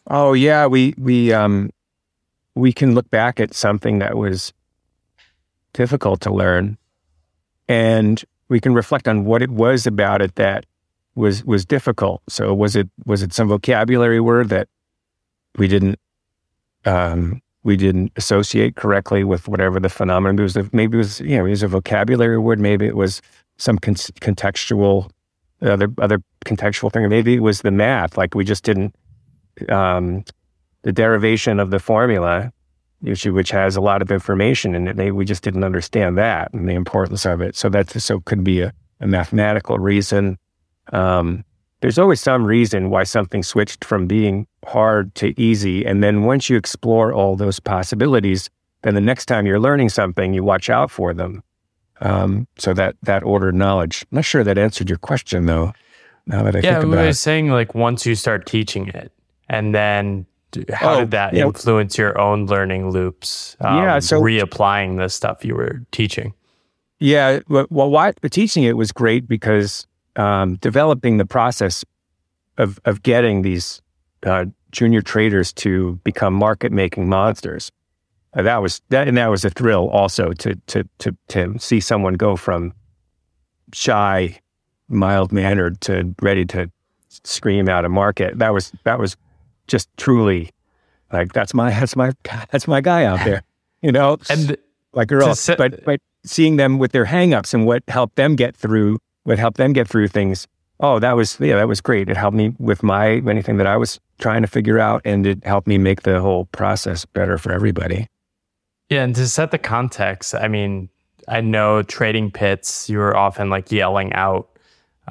Oh 0.08 0.34
yeah, 0.34 0.66
we 0.66 0.94
we 0.98 1.32
um, 1.32 1.70
we 2.54 2.74
can 2.74 2.94
look 2.94 3.10
back 3.10 3.40
at 3.40 3.54
something 3.54 3.98
that 4.00 4.18
was 4.18 4.52
difficult 5.76 6.20
to 6.22 6.32
learn. 6.32 6.78
And 7.68 8.22
we 8.48 8.60
can 8.60 8.74
reflect 8.74 9.06
on 9.06 9.24
what 9.24 9.42
it 9.42 9.50
was 9.50 9.86
about 9.86 10.22
it 10.22 10.34
that 10.36 10.66
was 11.14 11.44
was 11.44 11.64
difficult. 11.64 12.22
So 12.28 12.52
was 12.54 12.76
it 12.76 12.88
was 13.04 13.22
it 13.22 13.32
some 13.32 13.48
vocabulary 13.48 14.20
word 14.20 14.48
that 14.48 14.68
we 15.56 15.68
didn't 15.68 15.98
um, 16.84 17.40
we 17.62 17.76
didn't 17.76 18.12
associate 18.16 18.76
correctly 18.76 19.24
with 19.24 19.48
whatever 19.48 19.80
the 19.80 19.88
phenomenon 19.88 20.36
was? 20.42 20.56
Maybe 20.72 20.96
it 20.96 20.98
was 20.98 21.20
you 21.20 21.36
know 21.36 21.46
it 21.46 21.50
was 21.50 21.62
a 21.62 21.68
vocabulary 21.68 22.38
word. 22.38 22.60
Maybe 22.60 22.86
it 22.86 22.96
was 22.96 23.22
some 23.58 23.78
con- 23.78 23.94
contextual 23.94 25.10
other 25.62 25.88
other 25.98 26.22
contextual 26.44 26.92
thing. 26.92 27.08
Maybe 27.08 27.34
it 27.34 27.42
was 27.42 27.62
the 27.62 27.70
math. 27.70 28.16
Like 28.16 28.34
we 28.34 28.44
just 28.44 28.64
didn't 28.64 28.94
um, 29.68 30.24
the 30.82 30.92
derivation 30.92 31.58
of 31.58 31.70
the 31.70 31.78
formula 31.78 32.52
issue, 33.06 33.32
which 33.32 33.50
has 33.50 33.76
a 33.76 33.80
lot 33.80 34.02
of 34.02 34.10
information 34.10 34.74
in 34.74 34.88
it. 34.88 34.96
They, 34.96 35.10
we 35.10 35.24
just 35.24 35.42
didn't 35.42 35.64
understand 35.64 36.18
that 36.18 36.52
and 36.52 36.68
the 36.68 36.74
importance 36.74 37.24
of 37.24 37.40
it. 37.40 37.56
So 37.56 37.68
that 37.70 37.90
so 37.90 38.20
could 38.20 38.44
be 38.44 38.60
a, 38.60 38.72
a 39.00 39.06
mathematical 39.06 39.78
reason. 39.78 40.38
Um, 40.92 41.44
there's 41.80 41.98
always 41.98 42.20
some 42.20 42.44
reason 42.44 42.90
why 42.90 43.04
something 43.04 43.42
switched 43.42 43.84
from 43.84 44.06
being 44.06 44.46
hard 44.66 45.14
to 45.16 45.38
easy. 45.40 45.84
And 45.84 46.02
then 46.02 46.22
once 46.22 46.48
you 46.48 46.56
explore 46.56 47.12
all 47.12 47.36
those 47.36 47.60
possibilities, 47.60 48.50
then 48.82 48.94
the 48.94 49.00
next 49.00 49.26
time 49.26 49.46
you're 49.46 49.60
learning 49.60 49.90
something, 49.90 50.32
you 50.32 50.42
watch 50.42 50.70
out 50.70 50.90
for 50.90 51.12
them. 51.12 51.42
Um, 52.00 52.46
so 52.58 52.74
that 52.74 52.96
that 53.02 53.22
ordered 53.22 53.54
knowledge. 53.54 54.04
I'm 54.10 54.16
not 54.16 54.24
sure 54.24 54.44
that 54.44 54.58
answered 54.58 54.88
your 54.90 54.98
question 54.98 55.46
though. 55.46 55.72
Now 56.26 56.42
that 56.42 56.54
I 56.56 56.58
yeah, 56.58 56.80
think 56.80 56.92
about 56.92 57.04
I 57.04 57.06
was 57.06 57.20
saying 57.20 57.50
like 57.50 57.74
once 57.74 58.04
you 58.04 58.14
start 58.14 58.46
teaching 58.46 58.88
it, 58.88 59.12
and 59.48 59.74
then 59.74 60.26
how 60.72 60.94
oh, 60.94 61.00
did 61.00 61.10
that 61.10 61.34
influence 61.34 61.98
your 61.98 62.18
own 62.18 62.46
learning 62.46 62.90
loops? 62.90 63.56
Um, 63.60 63.78
yeah, 63.78 63.98
so 63.98 64.20
reapplying 64.20 64.96
the 64.96 65.08
stuff 65.08 65.44
you 65.44 65.54
were 65.54 65.82
teaching. 65.92 66.32
Yeah, 66.98 67.40
well, 67.48 67.66
why 67.68 68.12
teaching 68.30 68.64
it 68.64 68.76
was 68.76 68.90
great 68.90 69.28
because 69.28 69.86
um, 70.16 70.56
developing 70.56 71.18
the 71.18 71.26
process 71.26 71.84
of 72.58 72.80
of 72.84 73.02
getting 73.02 73.42
these 73.42 73.82
uh, 74.24 74.46
junior 74.72 75.02
traders 75.02 75.52
to 75.52 76.00
become 76.04 76.34
market 76.34 76.72
making 76.72 77.08
monsters. 77.08 77.70
Uh, 78.34 78.42
that 78.42 78.62
was 78.62 78.80
that, 78.88 79.08
and 79.08 79.16
that 79.16 79.28
was 79.28 79.44
a 79.44 79.50
thrill 79.50 79.88
also 79.90 80.32
to 80.32 80.54
to 80.66 80.88
to 80.98 81.16
to 81.28 81.58
see 81.58 81.80
someone 81.80 82.14
go 82.14 82.36
from 82.36 82.72
shy, 83.72 84.38
mild 84.88 85.32
mannered 85.32 85.80
to 85.82 86.14
ready 86.22 86.44
to 86.44 86.70
scream 87.24 87.68
out 87.68 87.84
a 87.84 87.88
market. 87.88 88.38
That 88.38 88.52
was 88.52 88.72
that 88.84 88.98
was 88.98 89.16
just 89.66 89.88
truly 89.96 90.52
like 91.12 91.32
that's 91.32 91.54
my 91.54 91.70
that's 91.70 91.96
my 91.96 92.12
that's 92.50 92.66
my 92.66 92.80
guy 92.80 93.04
out 93.04 93.24
there, 93.24 93.42
you 93.82 93.92
know. 93.92 94.18
and 94.28 94.56
like 94.92 95.08
girls, 95.08 95.40
se- 95.40 95.56
but 95.56 95.84
but 95.84 96.00
seeing 96.24 96.56
them 96.56 96.78
with 96.78 96.92
their 96.92 97.04
hangups 97.04 97.54
and 97.54 97.66
what 97.66 97.82
helped 97.88 98.16
them 98.16 98.34
get 98.34 98.56
through, 98.56 98.98
what 99.24 99.38
helped 99.38 99.56
them 99.56 99.72
get 99.72 99.88
through 99.88 100.08
things. 100.08 100.46
Oh, 100.80 100.98
that 100.98 101.12
was 101.12 101.38
yeah, 101.40 101.56
that 101.56 101.68
was 101.68 101.80
great. 101.80 102.08
It 102.08 102.16
helped 102.16 102.36
me 102.36 102.54
with 102.58 102.82
my 102.82 103.22
anything 103.28 103.56
that 103.58 103.66
I 103.66 103.76
was 103.76 104.00
trying 104.18 104.42
to 104.42 104.48
figure 104.48 104.78
out, 104.78 105.02
and 105.04 105.26
it 105.26 105.44
helped 105.44 105.66
me 105.68 105.78
make 105.78 106.02
the 106.02 106.20
whole 106.20 106.46
process 106.46 107.04
better 107.04 107.38
for 107.38 107.52
everybody. 107.52 108.08
Yeah, 108.90 109.04
and 109.04 109.14
to 109.16 109.26
set 109.26 109.50
the 109.50 109.58
context, 109.58 110.34
I 110.34 110.48
mean, 110.48 110.88
I 111.28 111.40
know 111.40 111.82
trading 111.82 112.30
pits, 112.30 112.88
you 112.88 112.98
were 112.98 113.16
often 113.16 113.50
like 113.50 113.72
yelling 113.72 114.12
out 114.12 114.48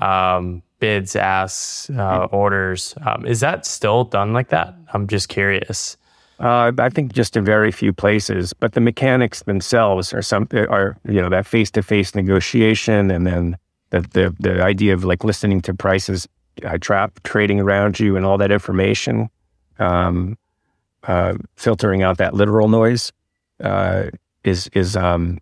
um, 0.01 0.61
bids, 0.79 1.15
asks, 1.15 1.89
uh, 1.89 2.27
orders. 2.31 2.95
Um, 3.05 3.25
is 3.25 3.39
that 3.39 3.65
still 3.65 4.03
done 4.03 4.33
like 4.33 4.49
that? 4.49 4.75
I'm 4.93 5.07
just 5.07 5.29
curious. 5.29 5.97
Uh, 6.39 6.71
I 6.77 6.89
think 6.89 7.13
just 7.13 7.37
in 7.37 7.45
very 7.45 7.71
few 7.71 7.93
places, 7.93 8.51
but 8.53 8.73
the 8.73 8.81
mechanics 8.81 9.43
themselves 9.43 10.13
are 10.13 10.21
some 10.21 10.47
are 10.53 10.97
you 11.07 11.21
know 11.21 11.29
that 11.29 11.45
face 11.45 11.71
to 11.71 11.81
face 11.81 12.13
negotiation, 12.13 13.09
and 13.09 13.25
then 13.25 13.57
the, 13.91 14.01
the 14.01 14.35
the 14.39 14.61
idea 14.61 14.93
of 14.93 15.05
like 15.05 15.23
listening 15.23 15.61
to 15.61 15.73
prices, 15.73 16.27
uh, 16.65 16.77
trap 16.79 17.21
trading 17.23 17.61
around 17.61 18.01
you, 18.01 18.17
and 18.17 18.25
all 18.25 18.37
that 18.37 18.51
information, 18.51 19.29
um, 19.79 20.37
uh, 21.03 21.35
filtering 21.55 22.03
out 22.03 22.17
that 22.17 22.33
literal 22.33 22.67
noise, 22.67 23.13
uh, 23.63 24.07
is 24.43 24.67
is 24.73 24.97
um, 24.97 25.39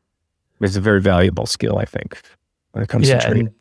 is 0.62 0.76
a 0.76 0.82
very 0.82 1.02
valuable 1.02 1.48
skill, 1.48 1.80
I 1.80 1.86
think, 1.86 2.22
when 2.74 2.84
it 2.84 2.88
comes 2.90 3.10
yeah, 3.10 3.18
to 3.18 3.26
trading. 3.26 3.54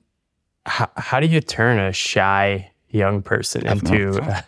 How, 0.67 0.91
how 0.97 1.21
do 1.21 1.27
you 1.27 1.41
turn 1.41 1.79
a 1.79 1.93
shy 1.93 2.71
young 2.91 3.23
person 3.23 3.67
into 3.67 4.19
a, 4.23 4.45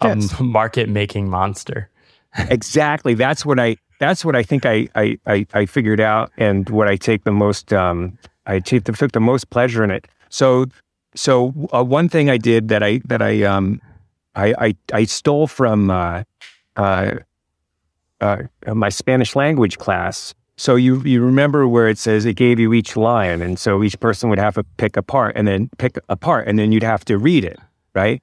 a 0.00 0.42
market 0.42 0.88
making 0.88 1.28
monster? 1.28 1.90
exactly. 2.38 3.14
That's 3.14 3.44
what 3.44 3.58
I. 3.58 3.76
That's 3.98 4.24
what 4.24 4.36
I 4.36 4.42
think 4.42 4.66
I 4.66 4.88
I 4.94 5.18
I, 5.26 5.46
I 5.54 5.66
figured 5.66 6.00
out, 6.00 6.30
and 6.36 6.68
what 6.68 6.86
I 6.86 6.96
take 6.96 7.24
the 7.24 7.32
most. 7.32 7.72
Um, 7.72 8.18
I 8.46 8.60
took 8.60 8.84
the, 8.84 8.92
took 8.92 9.12
the 9.12 9.20
most 9.20 9.50
pleasure 9.50 9.82
in 9.82 9.90
it. 9.90 10.06
So 10.28 10.66
so 11.14 11.52
uh, 11.72 11.82
one 11.82 12.08
thing 12.08 12.30
I 12.30 12.36
did 12.36 12.68
that 12.68 12.82
I 12.82 13.00
that 13.06 13.22
I 13.22 13.42
um 13.42 13.80
I 14.34 14.54
I, 14.58 14.76
I 14.92 15.04
stole 15.04 15.46
from 15.46 15.90
uh, 15.90 16.22
uh, 16.76 17.14
uh, 18.20 18.42
my 18.66 18.90
Spanish 18.90 19.34
language 19.34 19.78
class. 19.78 20.34
So 20.56 20.76
you 20.76 21.02
you 21.02 21.22
remember 21.22 21.68
where 21.68 21.88
it 21.88 21.98
says 21.98 22.24
it 22.24 22.34
gave 22.34 22.58
you 22.58 22.72
each 22.72 22.96
line, 22.96 23.42
and 23.42 23.58
so 23.58 23.82
each 23.82 24.00
person 24.00 24.30
would 24.30 24.38
have 24.38 24.54
to 24.54 24.64
pick 24.78 24.96
a 24.96 25.02
part 25.02 25.36
and 25.36 25.46
then 25.46 25.68
pick 25.76 25.98
a 26.08 26.16
part, 26.16 26.48
and 26.48 26.58
then 26.58 26.72
you'd 26.72 26.82
have 26.82 27.04
to 27.06 27.18
read 27.18 27.44
it, 27.44 27.58
right? 27.94 28.22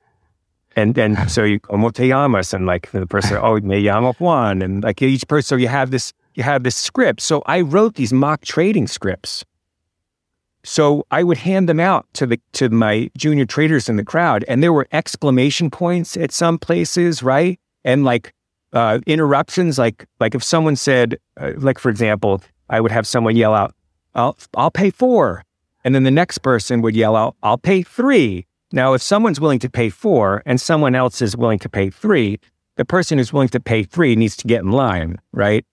And 0.75 0.95
then 0.95 1.27
so 1.29 1.43
you 1.43 1.59
como 1.59 1.89
te 1.91 2.09
llamas, 2.09 2.53
and 2.53 2.65
like 2.65 2.89
the 2.91 3.05
person, 3.05 3.37
oh 3.37 3.59
me 3.59 3.83
llamo 3.83 4.15
Juan, 4.19 4.63
and 4.63 4.83
like 4.83 5.01
each 5.01 5.27
person, 5.27 5.47
so 5.47 5.55
you 5.55 5.67
have 5.67 5.91
this 5.91 6.11
you 6.33 6.41
have 6.43 6.63
this 6.63 6.75
script. 6.75 7.21
So 7.21 7.43
I 7.45 7.61
wrote 7.61 7.95
these 7.95 8.11
mock 8.11 8.41
trading 8.41 8.87
scripts. 8.87 9.45
So 10.65 11.05
I 11.11 11.23
would 11.23 11.37
hand 11.37 11.67
them 11.69 11.79
out 11.79 12.07
to 12.13 12.25
the 12.25 12.39
to 12.53 12.69
my 12.69 13.11
junior 13.15 13.45
traders 13.45 13.89
in 13.89 13.97
the 13.97 14.05
crowd, 14.05 14.43
and 14.47 14.63
there 14.63 14.73
were 14.73 14.87
exclamation 14.91 15.69
points 15.69 16.17
at 16.17 16.31
some 16.31 16.57
places, 16.57 17.21
right? 17.21 17.59
And 17.83 18.03
like 18.03 18.33
uh, 18.73 18.99
interruptions, 19.07 19.77
like 19.77 20.05
like 20.19 20.35
if 20.35 20.43
someone 20.43 20.75
said, 20.75 21.17
uh, 21.37 21.51
like 21.57 21.79
for 21.79 21.89
example, 21.89 22.41
I 22.69 22.81
would 22.81 22.91
have 22.91 23.07
someone 23.07 23.35
yell 23.35 23.53
out, 23.53 23.73
"I'll 24.15 24.37
I'll 24.55 24.71
pay 24.71 24.89
four. 24.89 25.43
and 25.85 25.93
then 25.93 26.03
the 26.03 26.11
next 26.11 26.37
person 26.37 26.81
would 26.81 26.95
yell 26.95 27.15
out, 27.15 27.35
"I'll 27.43 27.57
pay 27.57 27.83
three. 27.83 28.45
Now, 28.71 28.93
if 28.93 29.01
someone's 29.01 29.39
willing 29.39 29.59
to 29.59 29.69
pay 29.69 29.89
four 29.89 30.41
and 30.45 30.59
someone 30.59 30.95
else 30.95 31.21
is 31.21 31.37
willing 31.37 31.59
to 31.59 31.69
pay 31.69 31.89
three, 31.91 32.39
the 32.75 32.85
person 32.85 33.17
who's 33.19 33.31
willing 33.31 33.49
to 33.49 33.59
pay 33.59 33.83
three 33.83 34.15
needs 34.15 34.35
to 34.37 34.47
get 34.47 34.61
in 34.61 34.71
line, 34.71 35.19
right? 35.31 35.63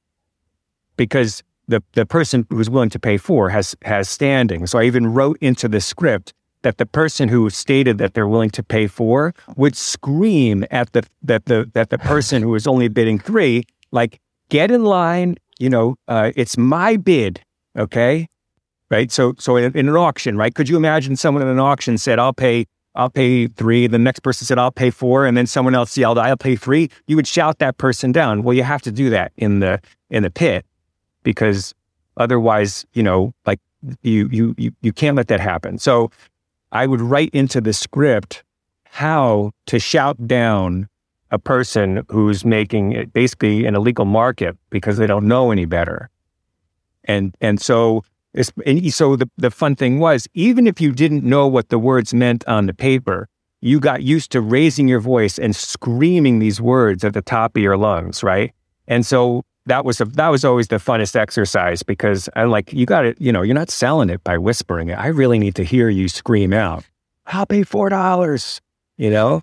Because 0.96 1.42
the, 1.66 1.82
the 1.94 2.04
person 2.04 2.46
who's 2.50 2.68
willing 2.68 2.90
to 2.90 2.98
pay 2.98 3.16
four 3.16 3.48
has 3.48 3.74
has 3.82 4.08
standing. 4.08 4.66
So 4.66 4.78
I 4.78 4.84
even 4.84 5.14
wrote 5.14 5.38
into 5.40 5.68
the 5.68 5.80
script 5.80 6.34
that 6.62 6.78
the 6.78 6.86
person 6.86 7.28
who 7.28 7.48
stated 7.50 7.98
that 7.98 8.14
they're 8.14 8.28
willing 8.28 8.50
to 8.50 8.62
pay 8.62 8.86
four 8.86 9.34
would 9.56 9.76
scream 9.76 10.64
at 10.70 10.92
the 10.92 11.02
that 11.22 11.46
the 11.46 11.70
that 11.72 11.90
the 11.90 11.98
person 11.98 12.42
who 12.42 12.54
is 12.54 12.66
only 12.66 12.88
bidding 12.88 13.18
three, 13.18 13.64
like, 13.92 14.20
get 14.48 14.70
in 14.70 14.84
line, 14.84 15.36
you 15.58 15.70
know, 15.70 15.96
uh, 16.08 16.32
it's 16.36 16.56
my 16.56 16.96
bid, 16.96 17.40
okay? 17.76 18.28
Right. 18.90 19.12
So 19.12 19.34
so 19.38 19.56
in, 19.56 19.76
in 19.76 19.88
an 19.88 19.96
auction, 19.96 20.36
right? 20.36 20.54
Could 20.54 20.68
you 20.68 20.76
imagine 20.76 21.16
someone 21.16 21.42
in 21.42 21.48
an 21.48 21.60
auction 21.60 21.96
said, 21.96 22.18
I'll 22.18 22.32
pay 22.32 22.66
I'll 22.96 23.10
pay 23.10 23.46
three. 23.46 23.86
The 23.86 23.98
next 23.98 24.20
person 24.20 24.46
said, 24.46 24.58
I'll 24.58 24.72
pay 24.72 24.90
four. 24.90 25.24
And 25.24 25.36
then 25.36 25.46
someone 25.46 25.76
else 25.76 25.96
yelled, 25.96 26.18
I'll 26.18 26.36
pay 26.36 26.56
three. 26.56 26.90
You 27.06 27.14
would 27.16 27.26
shout 27.26 27.60
that 27.60 27.78
person 27.78 28.10
down. 28.10 28.42
Well, 28.42 28.54
you 28.54 28.64
have 28.64 28.82
to 28.82 28.90
do 28.90 29.10
that 29.10 29.30
in 29.36 29.60
the, 29.60 29.80
in 30.10 30.24
the 30.24 30.30
pit 30.30 30.66
because 31.22 31.72
otherwise, 32.16 32.84
you 32.92 33.04
know, 33.04 33.32
like 33.46 33.60
you, 34.02 34.28
you, 34.32 34.54
you, 34.58 34.72
you 34.82 34.92
can't 34.92 35.16
let 35.16 35.28
that 35.28 35.38
happen. 35.38 35.78
So 35.78 36.10
I 36.72 36.86
would 36.86 37.00
write 37.00 37.30
into 37.32 37.60
the 37.60 37.72
script 37.72 38.44
how 38.84 39.52
to 39.66 39.78
shout 39.78 40.26
down 40.26 40.88
a 41.30 41.38
person 41.38 42.04
who's 42.08 42.44
making 42.44 43.10
basically 43.12 43.66
an 43.66 43.76
illegal 43.76 44.04
market 44.04 44.56
because 44.70 44.96
they 44.96 45.06
don't 45.06 45.26
know 45.26 45.50
any 45.50 45.64
better. 45.64 46.10
And, 47.04 47.34
and 47.40 47.60
so 47.60 48.02
and 48.64 48.94
so 48.94 49.16
the, 49.16 49.28
the 49.36 49.50
fun 49.50 49.74
thing 49.74 49.98
was, 49.98 50.28
even 50.34 50.66
if 50.66 50.80
you 50.80 50.92
didn't 50.92 51.24
know 51.24 51.46
what 51.48 51.68
the 51.68 51.78
words 51.78 52.14
meant 52.14 52.46
on 52.46 52.66
the 52.66 52.74
paper, 52.74 53.28
you 53.60 53.80
got 53.80 54.02
used 54.02 54.30
to 54.32 54.40
raising 54.40 54.88
your 54.88 55.00
voice 55.00 55.38
and 55.38 55.54
screaming 55.54 56.38
these 56.38 56.60
words 56.60 57.04
at 57.04 57.12
the 57.12 57.22
top 57.22 57.56
of 57.56 57.62
your 57.62 57.76
lungs, 57.76 58.22
right? 58.22 58.52
And 58.86 59.04
so 59.04 59.44
that 59.66 59.84
was 59.84 60.00
a, 60.00 60.04
that 60.06 60.28
was 60.28 60.44
always 60.44 60.68
the 60.68 60.76
funnest 60.76 61.16
exercise 61.16 61.82
because 61.82 62.28
I'm 62.36 62.50
like, 62.50 62.72
you 62.72 62.86
got 62.86 63.04
it, 63.04 63.20
you 63.20 63.32
know, 63.32 63.42
you're 63.42 63.54
not 63.54 63.70
selling 63.70 64.10
it 64.10 64.24
by 64.24 64.38
whispering 64.38 64.88
it. 64.88 64.94
I 64.98 65.08
really 65.08 65.38
need 65.38 65.54
to 65.56 65.64
hear 65.64 65.88
you 65.88 66.08
scream 66.08 66.52
out, 66.52 66.84
I'll 67.26 67.46
pay 67.46 67.62
four 67.62 67.88
dollars, 67.88 68.60
you 68.96 69.10
know? 69.10 69.42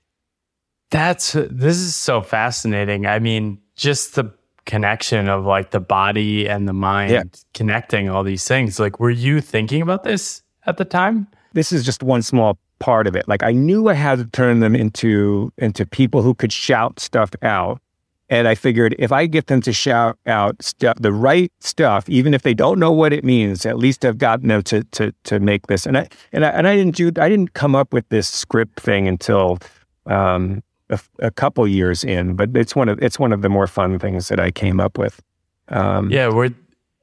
That's 0.90 1.34
this 1.34 1.78
is 1.78 1.96
so 1.96 2.22
fascinating. 2.22 3.06
I 3.06 3.20
mean, 3.20 3.60
just 3.76 4.16
the 4.16 4.34
connection 4.66 5.28
of 5.28 5.46
like 5.46 5.72
the 5.72 5.80
body 5.80 6.48
and 6.48 6.68
the 6.68 6.74
mind 6.74 7.12
yeah. 7.12 7.24
connecting 7.54 8.10
all 8.10 8.24
these 8.24 8.48
things. 8.48 8.80
Like, 8.80 9.00
were 9.00 9.10
you 9.10 9.42
thinking 9.42 9.82
about 9.82 10.04
this 10.04 10.44
at 10.66 10.78
the 10.78 10.86
time? 10.86 11.28
This 11.54 11.72
is 11.72 11.84
just 11.84 12.04
one 12.04 12.22
small 12.22 12.60
part 12.80 13.08
of 13.08 13.16
it. 13.16 13.28
Like, 13.28 13.44
I 13.44 13.52
knew 13.52 13.88
I 13.88 13.94
had 13.94 14.20
to 14.20 14.26
turn 14.26 14.60
them 14.60 14.76
into 14.76 15.52
into 15.58 15.86
people 15.86 16.22
who 16.22 16.34
could 16.34 16.54
shout 16.54 17.00
stuff 17.00 17.32
out. 17.42 17.82
And 18.30 18.48
I 18.48 18.56
figured 18.56 18.94
if 19.00 19.12
I 19.12 19.26
get 19.26 19.48
them 19.48 19.62
to 19.62 19.72
shout 19.72 20.18
out 20.26 20.62
stuff, 20.62 20.98
the 21.00 21.14
right 21.14 21.52
stuff, 21.60 22.10
even 22.10 22.34
if 22.34 22.42
they 22.42 22.54
don't 22.54 22.78
know 22.78 22.92
what 22.92 23.14
it 23.14 23.24
means, 23.24 23.66
at 23.66 23.78
least 23.78 24.04
I've 24.04 24.18
gotten 24.18 24.50
them 24.50 24.64
to 24.64 24.84
to 24.84 25.14
to 25.24 25.40
make 25.40 25.68
this. 25.68 25.86
And 25.86 25.98
I 25.98 26.08
and 26.34 26.46
I 26.46 26.50
and 26.50 26.68
I 26.68 26.76
didn't 26.76 26.96
do 26.96 27.08
I 27.20 27.30
didn't 27.30 27.54
come 27.54 27.76
up 27.76 27.94
with 27.94 28.08
this 28.10 28.28
script 28.28 28.82
thing 28.82 29.08
until 29.08 29.60
um, 30.08 30.62
a, 30.90 31.00
a, 31.20 31.32
couple 31.32 31.68
years 31.68 32.04
in, 32.04 32.36
but 32.36 32.56
it's 32.56 32.76
one 32.76 32.90
of 32.90 33.02
it's 33.02 33.20
one 33.20 33.32
of 33.32 33.42
the 33.42 33.50
more 33.50 33.68
fun 33.68 34.00
things 34.00 34.28
that 34.30 34.40
I 34.40 34.52
came 34.52 34.80
up 34.80 34.98
with. 34.98 35.22
Um, 35.70 36.10
yeah, 36.12 36.30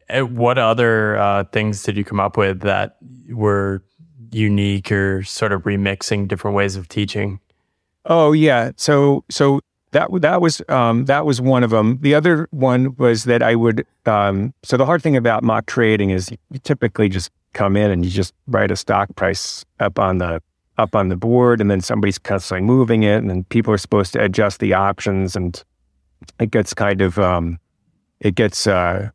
eh, 0.09 0.21
what 0.21 0.59
other 0.59 1.17
uh, 1.19 1.45
things 1.45 1.83
did 1.83 1.97
you 1.97 2.05
come 2.05 2.21
up 2.21 2.37
with 2.37 2.61
that 2.61 2.97
were 3.31 3.83
unique 4.31 4.91
or 4.91 5.23
sort 5.23 5.53
of 5.53 5.63
remixing 5.63 6.29
different 6.29 6.57
ways 6.57 6.77
of 6.77 6.89
teaching? 6.89 7.41
Oh 8.07 8.33
yeah, 8.33 8.73
so 8.77 9.25
so 9.31 9.61
that 9.95 10.09
that 10.21 10.41
was 10.41 10.61
um, 10.69 11.05
that 11.07 11.25
was 11.25 11.41
one 11.41 11.63
of 11.63 11.71
them. 11.71 11.99
The 12.01 12.15
other 12.15 12.49
one 12.51 12.97
was 12.97 13.25
that 13.25 13.43
I 13.43 13.55
would. 13.55 13.87
Um, 14.07 14.53
so 14.65 14.77
the 14.77 14.85
hard 14.85 15.03
thing 15.03 15.17
about 15.17 15.45
mock 15.45 15.67
trading 15.67 16.11
is 16.11 16.31
you 16.51 16.59
typically 16.59 17.09
just 17.09 17.31
come 17.53 17.77
in 17.77 17.93
and 17.93 18.05
you 18.05 18.11
just 18.11 18.35
write 18.49 18.73
a 18.73 18.77
stock 18.77 19.15
price 19.15 19.65
up 19.79 19.99
on 19.99 20.19
the 20.19 20.43
up 20.79 20.97
on 20.97 21.09
the 21.09 21.17
board 21.17 21.61
and 21.61 21.71
then 21.71 21.81
somebody's 21.81 22.19
constantly 22.19 22.67
moving 22.67 23.05
it 23.05 23.19
and 23.19 23.31
then 23.31 23.45
people 23.45 23.73
are 23.73 23.79
supposed 23.79 24.13
to 24.13 24.21
adjust 24.21 24.59
the 24.59 24.75
options 24.75 25.37
and 25.37 25.63
it 26.41 26.51
gets 26.51 26.75
kind 26.75 27.01
of 27.01 27.17
um, 27.17 27.61
it 28.19 28.35
gets 28.35 28.67
uh, 28.67 29.09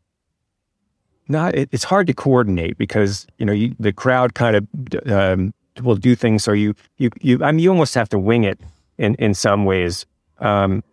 not 1.27 1.53
it, 1.55 1.67
it's 1.73 1.83
hard 1.83 2.07
to 2.07 2.13
coordinate 2.13 2.77
because 2.77 3.27
you 3.37 3.45
know 3.45 3.51
you, 3.51 3.75
the 3.77 3.91
crowd 3.91 4.33
kind 4.33 4.55
of 4.55 5.11
um, 5.11 5.53
will 5.83 5.97
do 5.97 6.15
things 6.15 6.41
so 6.41 6.53
you 6.53 6.73
you 6.97 7.09
you 7.19 7.43
I 7.43 7.51
mean 7.51 7.59
you 7.59 7.69
almost 7.69 7.95
have 7.95 8.07
to 8.09 8.17
wing 8.17 8.45
it 8.45 8.61
in 8.97 9.15
in 9.15 9.33
some 9.33 9.65
ways 9.65 10.05
um, 10.39 10.83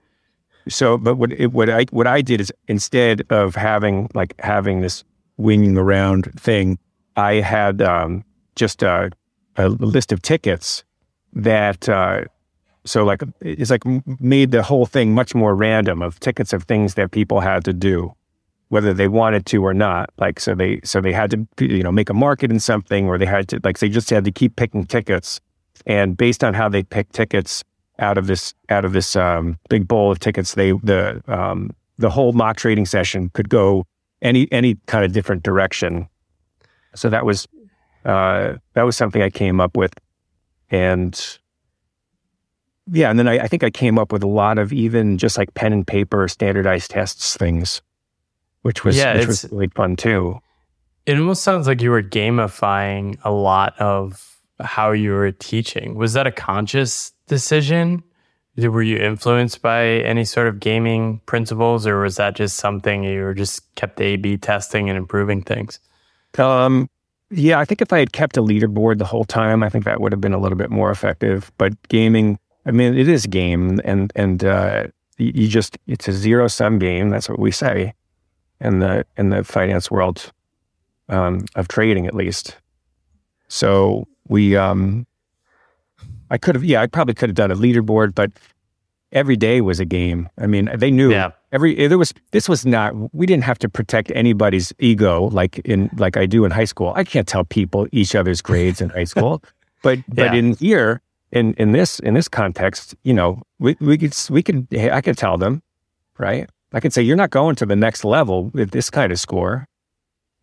so 0.68 0.98
but 0.98 1.16
what 1.16 1.32
it, 1.32 1.52
what 1.52 1.70
I 1.70 1.84
what 1.90 2.06
I 2.06 2.22
did 2.22 2.40
is 2.40 2.52
instead 2.68 3.22
of 3.30 3.54
having 3.54 4.10
like 4.14 4.34
having 4.40 4.80
this 4.80 5.04
winging 5.36 5.76
around 5.76 6.32
thing 6.38 6.78
I 7.16 7.34
had 7.34 7.82
um, 7.82 8.24
just 8.56 8.82
uh, 8.82 9.10
a 9.56 9.68
list 9.68 10.12
of 10.12 10.22
tickets 10.22 10.84
that 11.32 11.88
uh, 11.88 12.22
so 12.84 13.04
like 13.04 13.22
it's 13.40 13.70
like 13.70 13.84
made 14.20 14.50
the 14.50 14.62
whole 14.62 14.86
thing 14.86 15.14
much 15.14 15.34
more 15.34 15.54
random 15.54 16.02
of 16.02 16.18
tickets 16.20 16.52
of 16.52 16.64
things 16.64 16.94
that 16.94 17.10
people 17.10 17.40
had 17.40 17.64
to 17.64 17.72
do 17.72 18.14
whether 18.68 18.92
they 18.92 19.08
wanted 19.08 19.46
to 19.46 19.64
or 19.64 19.74
not. 19.74 20.10
Like 20.18 20.40
so 20.40 20.54
they 20.54 20.80
so 20.84 21.00
they 21.00 21.12
had 21.12 21.30
to 21.30 21.46
you 21.64 21.82
know 21.82 21.92
make 21.92 22.10
a 22.10 22.14
market 22.14 22.50
in 22.50 22.60
something 22.60 23.06
or 23.06 23.18
they 23.18 23.26
had 23.26 23.48
to 23.48 23.60
like 23.62 23.78
they 23.78 23.88
just 23.88 24.10
had 24.10 24.24
to 24.24 24.32
keep 24.32 24.56
picking 24.56 24.84
tickets. 24.84 25.40
And 25.86 26.16
based 26.16 26.42
on 26.42 26.54
how 26.54 26.68
they 26.68 26.82
pick 26.82 27.12
tickets 27.12 27.62
out 27.98 28.18
of 28.18 28.26
this 28.26 28.54
out 28.68 28.84
of 28.84 28.92
this 28.92 29.16
um, 29.16 29.58
big 29.68 29.88
bowl 29.88 30.10
of 30.10 30.18
tickets 30.18 30.54
they 30.54 30.72
the 30.72 31.22
um, 31.28 31.70
the 31.98 32.10
whole 32.10 32.32
mock 32.32 32.56
trading 32.56 32.86
session 32.86 33.30
could 33.30 33.48
go 33.48 33.84
any 34.22 34.50
any 34.52 34.76
kind 34.86 35.04
of 35.04 35.12
different 35.12 35.42
direction 35.42 36.08
so 36.96 37.10
that 37.10 37.24
was 37.24 37.46
uh, 38.04 38.54
that 38.74 38.82
was 38.82 38.96
something 38.96 39.22
I 39.22 39.30
came 39.30 39.60
up 39.60 39.76
with. 39.76 39.92
And 40.70 41.38
yeah, 42.90 43.10
and 43.10 43.18
then 43.18 43.28
I, 43.28 43.40
I, 43.40 43.48
think 43.48 43.62
I 43.64 43.70
came 43.70 43.98
up 43.98 44.12
with 44.12 44.22
a 44.22 44.28
lot 44.28 44.58
of 44.58 44.72
even 44.72 45.18
just 45.18 45.38
like 45.38 45.52
pen 45.54 45.72
and 45.72 45.86
paper 45.86 46.26
standardized 46.28 46.90
tests 46.90 47.36
things, 47.36 47.82
which 48.62 48.84
was 48.84 48.96
yeah, 48.96 49.16
which 49.16 49.26
was 49.26 49.46
really 49.50 49.68
fun 49.68 49.96
too. 49.96 50.40
It 51.04 51.18
almost 51.18 51.42
sounds 51.42 51.66
like 51.66 51.82
you 51.82 51.90
were 51.90 52.02
gamifying 52.02 53.18
a 53.22 53.30
lot 53.30 53.78
of 53.80 54.35
how 54.60 54.92
you 54.92 55.12
were 55.12 55.32
teaching. 55.32 55.94
Was 55.94 56.12
that 56.14 56.26
a 56.26 56.32
conscious 56.32 57.12
decision? 57.26 58.02
Were 58.56 58.82
you 58.82 58.96
influenced 58.96 59.60
by 59.60 59.84
any 59.84 60.24
sort 60.24 60.48
of 60.48 60.60
gaming 60.60 61.20
principles, 61.26 61.86
or 61.86 62.00
was 62.00 62.16
that 62.16 62.36
just 62.36 62.56
something 62.56 63.04
you 63.04 63.22
were 63.22 63.34
just 63.34 63.62
kept 63.74 64.00
A 64.00 64.16
B 64.16 64.38
testing 64.38 64.88
and 64.88 64.96
improving 64.96 65.42
things? 65.42 65.78
Um, 66.38 66.88
yeah, 67.30 67.58
I 67.58 67.66
think 67.66 67.82
if 67.82 67.92
I 67.92 67.98
had 67.98 68.12
kept 68.12 68.38
a 68.38 68.42
leaderboard 68.42 68.96
the 68.96 69.04
whole 69.04 69.24
time, 69.24 69.62
I 69.62 69.68
think 69.68 69.84
that 69.84 70.00
would 70.00 70.12
have 70.12 70.22
been 70.22 70.32
a 70.32 70.38
little 70.38 70.56
bit 70.56 70.70
more 70.70 70.90
effective. 70.90 71.52
But 71.58 71.74
gaming, 71.88 72.38
I 72.64 72.70
mean, 72.70 72.96
it 72.96 73.08
is 73.08 73.26
game, 73.26 73.78
and 73.84 74.10
and 74.16 74.42
uh, 74.42 74.86
you 75.18 75.48
just 75.48 75.76
it's 75.86 76.08
a 76.08 76.12
zero 76.12 76.48
sum 76.48 76.78
game. 76.78 77.10
That's 77.10 77.28
what 77.28 77.38
we 77.38 77.50
say 77.50 77.92
in 78.60 78.78
the 78.78 79.04
in 79.18 79.28
the 79.28 79.44
finance 79.44 79.90
world 79.90 80.32
um, 81.10 81.44
of 81.56 81.68
trading, 81.68 82.06
at 82.06 82.14
least. 82.14 82.56
So 83.48 84.08
we, 84.28 84.56
um, 84.56 85.06
I 86.30 86.38
could 86.38 86.54
have, 86.54 86.64
yeah, 86.64 86.82
I 86.82 86.86
probably 86.86 87.14
could 87.14 87.28
have 87.28 87.36
done 87.36 87.50
a 87.50 87.56
leaderboard, 87.56 88.14
but 88.14 88.30
every 89.12 89.36
day 89.36 89.60
was 89.60 89.80
a 89.80 89.84
game. 89.84 90.28
I 90.38 90.46
mean, 90.46 90.70
they 90.74 90.90
knew 90.90 91.10
yeah. 91.10 91.30
every 91.52 91.88
there 91.88 91.98
was. 91.98 92.12
This 92.32 92.48
was 92.48 92.66
not. 92.66 92.94
We 93.14 93.26
didn't 93.26 93.44
have 93.44 93.58
to 93.60 93.68
protect 93.68 94.12
anybody's 94.14 94.72
ego 94.78 95.28
like 95.32 95.58
in 95.60 95.90
like 95.96 96.16
I 96.16 96.26
do 96.26 96.44
in 96.44 96.50
high 96.50 96.64
school. 96.64 96.92
I 96.94 97.04
can't 97.04 97.26
tell 97.26 97.44
people 97.44 97.86
each 97.92 98.14
other's 98.14 98.42
grades 98.42 98.80
in 98.80 98.90
high 98.90 99.04
school, 99.04 99.42
but 99.82 99.98
but 100.08 100.34
in 100.34 100.54
here 100.56 101.00
in 101.32 101.54
in 101.54 101.72
this 101.72 101.98
in 102.00 102.14
this 102.14 102.28
context, 102.28 102.94
you 103.02 103.14
know, 103.14 103.42
we 103.58 103.76
we 103.80 103.98
could 103.98 104.14
we 104.30 104.42
could 104.42 104.66
I 104.74 105.00
could 105.00 105.18
tell 105.18 105.38
them, 105.38 105.62
right? 106.18 106.48
I 106.72 106.80
could 106.80 106.92
say 106.92 107.02
you're 107.02 107.16
not 107.16 107.30
going 107.30 107.56
to 107.56 107.66
the 107.66 107.76
next 107.76 108.04
level 108.04 108.46
with 108.46 108.70
this 108.70 108.90
kind 108.90 109.12
of 109.12 109.18
score. 109.18 109.66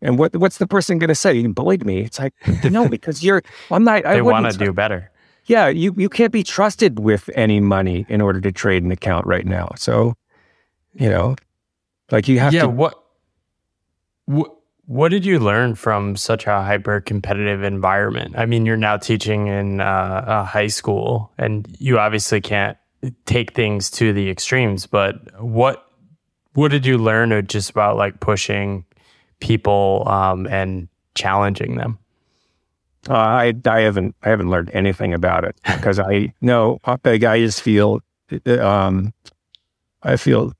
And 0.04 0.20
what 0.20 0.36
what's 0.36 0.58
the 0.58 0.68
person 0.68 1.00
going 1.00 1.08
to 1.08 1.16
say? 1.16 1.34
You 1.34 1.50
bullied 1.50 1.86
me. 1.86 2.02
It's 2.02 2.20
like 2.20 2.34
no, 2.64 2.88
because 2.88 3.24
you're. 3.24 3.42
I'm 3.72 3.84
not. 3.84 4.04
they 4.04 4.22
want 4.22 4.52
to 4.52 4.58
do 4.58 4.74
better. 4.74 5.10
Yeah, 5.46 5.68
you 5.68 5.96
you 5.98 6.10
can't 6.10 6.32
be 6.32 6.44
trusted 6.44 7.00
with 7.00 7.30
any 7.36 7.60
money 7.60 8.06
in 8.10 8.22
order 8.22 8.40
to 8.42 8.52
trade 8.52 8.84
an 8.84 8.92
account 8.92 9.26
right 9.26 9.46
now. 9.46 9.72
So, 9.78 10.16
you 10.94 11.10
know, 11.10 11.36
like 12.12 12.28
you 12.28 12.40
have 12.40 12.54
yeah, 12.54 12.62
to. 12.62 12.68
Yeah. 12.68 12.74
What. 12.74 13.00
What 14.26 14.54
what 14.86 15.10
did 15.10 15.26
you 15.26 15.40
learn 15.40 15.76
from 15.76 16.18
such 16.18 16.46
a 16.46 16.62
hyper 16.62 17.00
competitive 17.00 17.64
environment? 17.64 18.36
I 18.38 18.46
mean, 18.46 18.66
you're 18.66 18.76
now 18.76 18.98
teaching 18.98 19.48
in 19.48 19.80
uh, 19.80 20.26
a 20.28 20.44
high 20.44 20.68
school, 20.68 21.32
and 21.38 21.74
you 21.80 22.00
obviously 22.00 22.42
can't 22.42 22.78
take 23.26 23.54
things 23.54 23.90
to 23.92 24.12
the 24.12 24.30
extremes. 24.30 24.86
But 24.86 25.42
what 25.42 25.88
what 26.54 26.72
did 26.72 26.86
you 26.86 26.98
learn 26.98 27.48
just 27.48 27.70
about 27.70 27.96
like 27.96 28.20
pushing 28.20 28.86
people 29.44 30.04
um, 30.08 30.48
and 30.48 30.88
challenging 31.16 31.76
them? 31.76 32.00
Uh, 33.10 33.14
I 33.14 33.54
I 33.66 33.82
haven't 33.82 34.16
I 34.24 34.30
haven't 34.30 34.50
learned 34.50 34.72
anything 34.74 35.14
about 35.14 35.44
it 35.44 35.56
because 35.66 36.00
I 36.00 36.34
know 36.42 36.80
I 36.86 37.40
just 37.40 37.62
feel 37.62 38.00
um, 38.48 39.14
I 40.02 40.16
feel 40.16 40.54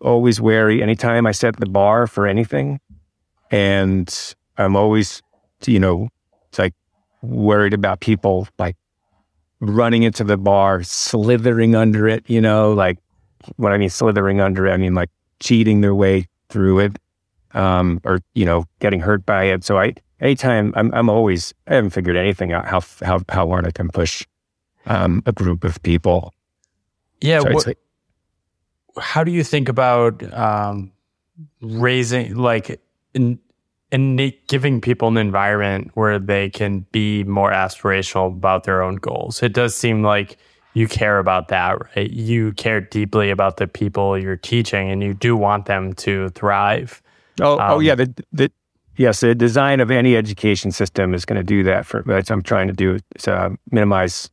always 0.00 0.40
wary 0.40 0.82
anytime 0.82 1.26
I 1.26 1.32
set 1.32 1.56
the 1.56 1.66
bar 1.66 2.08
for 2.08 2.26
anything, 2.26 2.80
and 3.50 4.34
I'm 4.56 4.74
always 4.74 5.22
you 5.64 5.78
know 5.78 6.08
it's 6.48 6.58
like 6.58 6.74
worried 7.22 7.74
about 7.74 8.00
people 8.00 8.48
like 8.58 8.76
running 9.60 10.02
into 10.02 10.24
the 10.24 10.36
bar, 10.36 10.82
slithering 10.82 11.76
under 11.76 12.08
it. 12.08 12.28
You 12.28 12.40
know, 12.40 12.72
like 12.72 12.98
when 13.56 13.72
I 13.72 13.78
mean 13.78 13.90
slithering 13.90 14.40
under 14.40 14.66
it, 14.66 14.72
I 14.72 14.76
mean 14.76 14.94
like 14.94 15.10
cheating 15.38 15.80
their 15.80 15.94
way 15.94 16.26
through 16.48 16.80
it 16.80 16.98
um, 17.54 18.00
or 18.04 18.20
you 18.34 18.44
know 18.44 18.64
getting 18.80 19.00
hurt 19.00 19.24
by 19.26 19.44
it. 19.44 19.64
So 19.64 19.78
I 19.78 19.94
anytime 20.20 20.72
I'm 20.76 20.92
I'm 20.94 21.08
always 21.08 21.54
I 21.66 21.74
haven't 21.74 21.90
figured 21.90 22.16
anything 22.16 22.52
out 22.52 22.66
how 22.66 22.80
how 23.02 23.20
how 23.28 23.48
hard 23.48 23.66
I 23.66 23.70
can 23.70 23.88
push 23.88 24.26
um, 24.86 25.22
a 25.26 25.32
group 25.32 25.64
of 25.64 25.82
people. 25.82 26.34
Yeah. 27.20 27.40
So 27.40 27.52
what, 27.52 27.66
like, 27.66 27.78
how 28.98 29.24
do 29.24 29.32
you 29.32 29.44
think 29.44 29.68
about 29.68 30.22
um, 30.32 30.92
raising 31.60 32.36
like 32.36 32.80
in, 33.14 33.38
in 33.90 34.32
giving 34.48 34.80
people 34.80 35.08
an 35.08 35.16
environment 35.16 35.90
where 35.94 36.18
they 36.18 36.50
can 36.50 36.80
be 36.92 37.24
more 37.24 37.50
aspirational 37.50 38.28
about 38.28 38.64
their 38.64 38.82
own 38.82 38.96
goals? 38.96 39.42
It 39.42 39.52
does 39.52 39.74
seem 39.74 40.02
like 40.02 40.36
you 40.74 40.86
care 40.86 41.18
about 41.18 41.48
that, 41.48 41.78
right? 41.96 42.10
You 42.10 42.52
care 42.52 42.80
deeply 42.80 43.30
about 43.30 43.56
the 43.56 43.66
people 43.66 44.18
you're 44.18 44.36
teaching, 44.36 44.90
and 44.90 45.02
you 45.02 45.14
do 45.14 45.36
want 45.36 45.66
them 45.66 45.92
to 45.94 46.28
thrive. 46.30 47.02
Oh, 47.40 47.58
um, 47.58 47.72
oh 47.72 47.80
yeah. 47.80 47.94
The, 47.94 48.24
the, 48.32 48.52
yes, 48.96 49.20
the 49.20 49.34
design 49.34 49.80
of 49.80 49.90
any 49.90 50.16
education 50.16 50.72
system 50.72 51.14
is 51.14 51.24
going 51.24 51.36
to 51.38 51.44
do 51.44 51.62
that. 51.64 51.86
For 51.86 52.02
that's 52.06 52.30
what 52.30 52.36
I'm 52.36 52.42
trying 52.42 52.68
to 52.68 52.74
do 52.74 52.98
is 53.16 53.28
uh, 53.28 53.50
minimize 53.70 54.30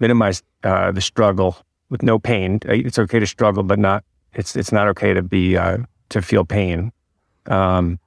minimize 0.00 0.42
uh, 0.64 0.92
the 0.92 1.00
struggle 1.00 1.56
with 1.90 2.02
no 2.02 2.18
pain. 2.18 2.60
Uh, 2.68 2.72
it's 2.72 2.98
okay 2.98 3.18
to 3.18 3.26
struggle, 3.26 3.62
but 3.62 3.78
not 3.78 4.04
it's 4.34 4.56
it's 4.56 4.72
not 4.72 4.88
okay 4.88 5.14
to 5.14 5.22
be 5.22 5.56
uh, 5.56 5.78
to 6.10 6.22
feel 6.22 6.44
pain, 6.44 6.92
um, 7.46 7.98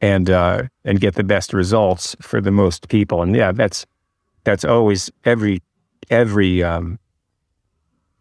and 0.00 0.30
uh, 0.30 0.62
and 0.84 1.00
get 1.00 1.14
the 1.14 1.24
best 1.24 1.52
results 1.52 2.16
for 2.20 2.40
the 2.40 2.50
most 2.50 2.88
people. 2.88 3.22
And 3.22 3.34
yeah, 3.34 3.52
that's 3.52 3.86
that's 4.44 4.64
always 4.64 5.10
every 5.24 5.62
every 6.10 6.62
um, 6.62 6.98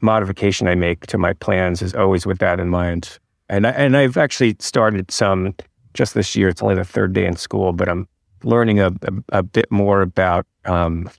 modification 0.02 0.68
I 0.68 0.76
make 0.76 1.08
to 1.08 1.18
my 1.18 1.34
plans 1.34 1.82
is 1.82 1.94
always 1.94 2.26
with 2.26 2.40
that 2.40 2.60
in 2.60 2.70
mind 2.70 3.20
and 3.50 3.68
I, 3.68 3.72
and 3.72 3.96
I've 3.96 4.18
actually 4.18 4.56
started 4.60 5.12
some 5.12 5.56
just 5.94 6.14
this 6.14 6.36
year. 6.36 6.50
It's 6.50 6.62
only 6.62 6.76
the 6.76 6.84
third 6.84 7.14
day 7.14 7.26
in 7.26 7.36
school, 7.36 7.74
but 7.74 7.88
I'm 7.88 8.08
learning 8.44 8.80
a, 8.80 8.88
a, 8.88 9.40
a 9.40 9.44
bit 9.44 9.72
more 9.72 10.02
about 10.02 10.46
um, 10.66 11.10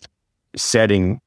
setting 0.56 1.20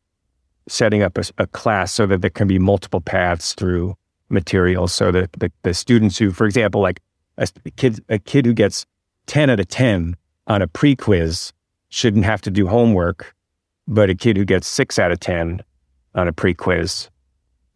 setting 0.67 1.01
up 1.01 1.17
a, 1.17 1.23
a, 1.39 1.47
class 1.47 1.91
so 1.91 2.05
that 2.05 2.21
there 2.21 2.29
can 2.29 2.47
be 2.47 2.59
multiple 2.59 3.01
paths 3.01 3.55
through 3.55 3.95
materials. 4.29 4.93
So 4.93 5.11
that 5.11 5.31
the, 5.33 5.51
the 5.63 5.73
students 5.73 6.17
who, 6.17 6.31
for 6.31 6.45
example, 6.45 6.81
like 6.81 7.01
a 7.37 7.47
kid 7.75 8.03
a 8.09 8.19
kid 8.19 8.45
who 8.45 8.53
gets 8.53 8.85
ten 9.25 9.49
out 9.49 9.59
of 9.59 9.67
ten 9.67 10.15
on 10.47 10.61
a 10.61 10.67
pre 10.67 10.95
quiz 10.95 11.53
shouldn't 11.89 12.25
have 12.25 12.41
to 12.41 12.51
do 12.51 12.67
homework, 12.67 13.35
but 13.87 14.09
a 14.09 14.15
kid 14.15 14.37
who 14.37 14.45
gets 14.45 14.67
six 14.67 14.99
out 14.99 15.11
of 15.11 15.19
ten 15.19 15.61
on 16.13 16.27
a 16.27 16.33
pre 16.33 16.53
quiz, 16.53 17.09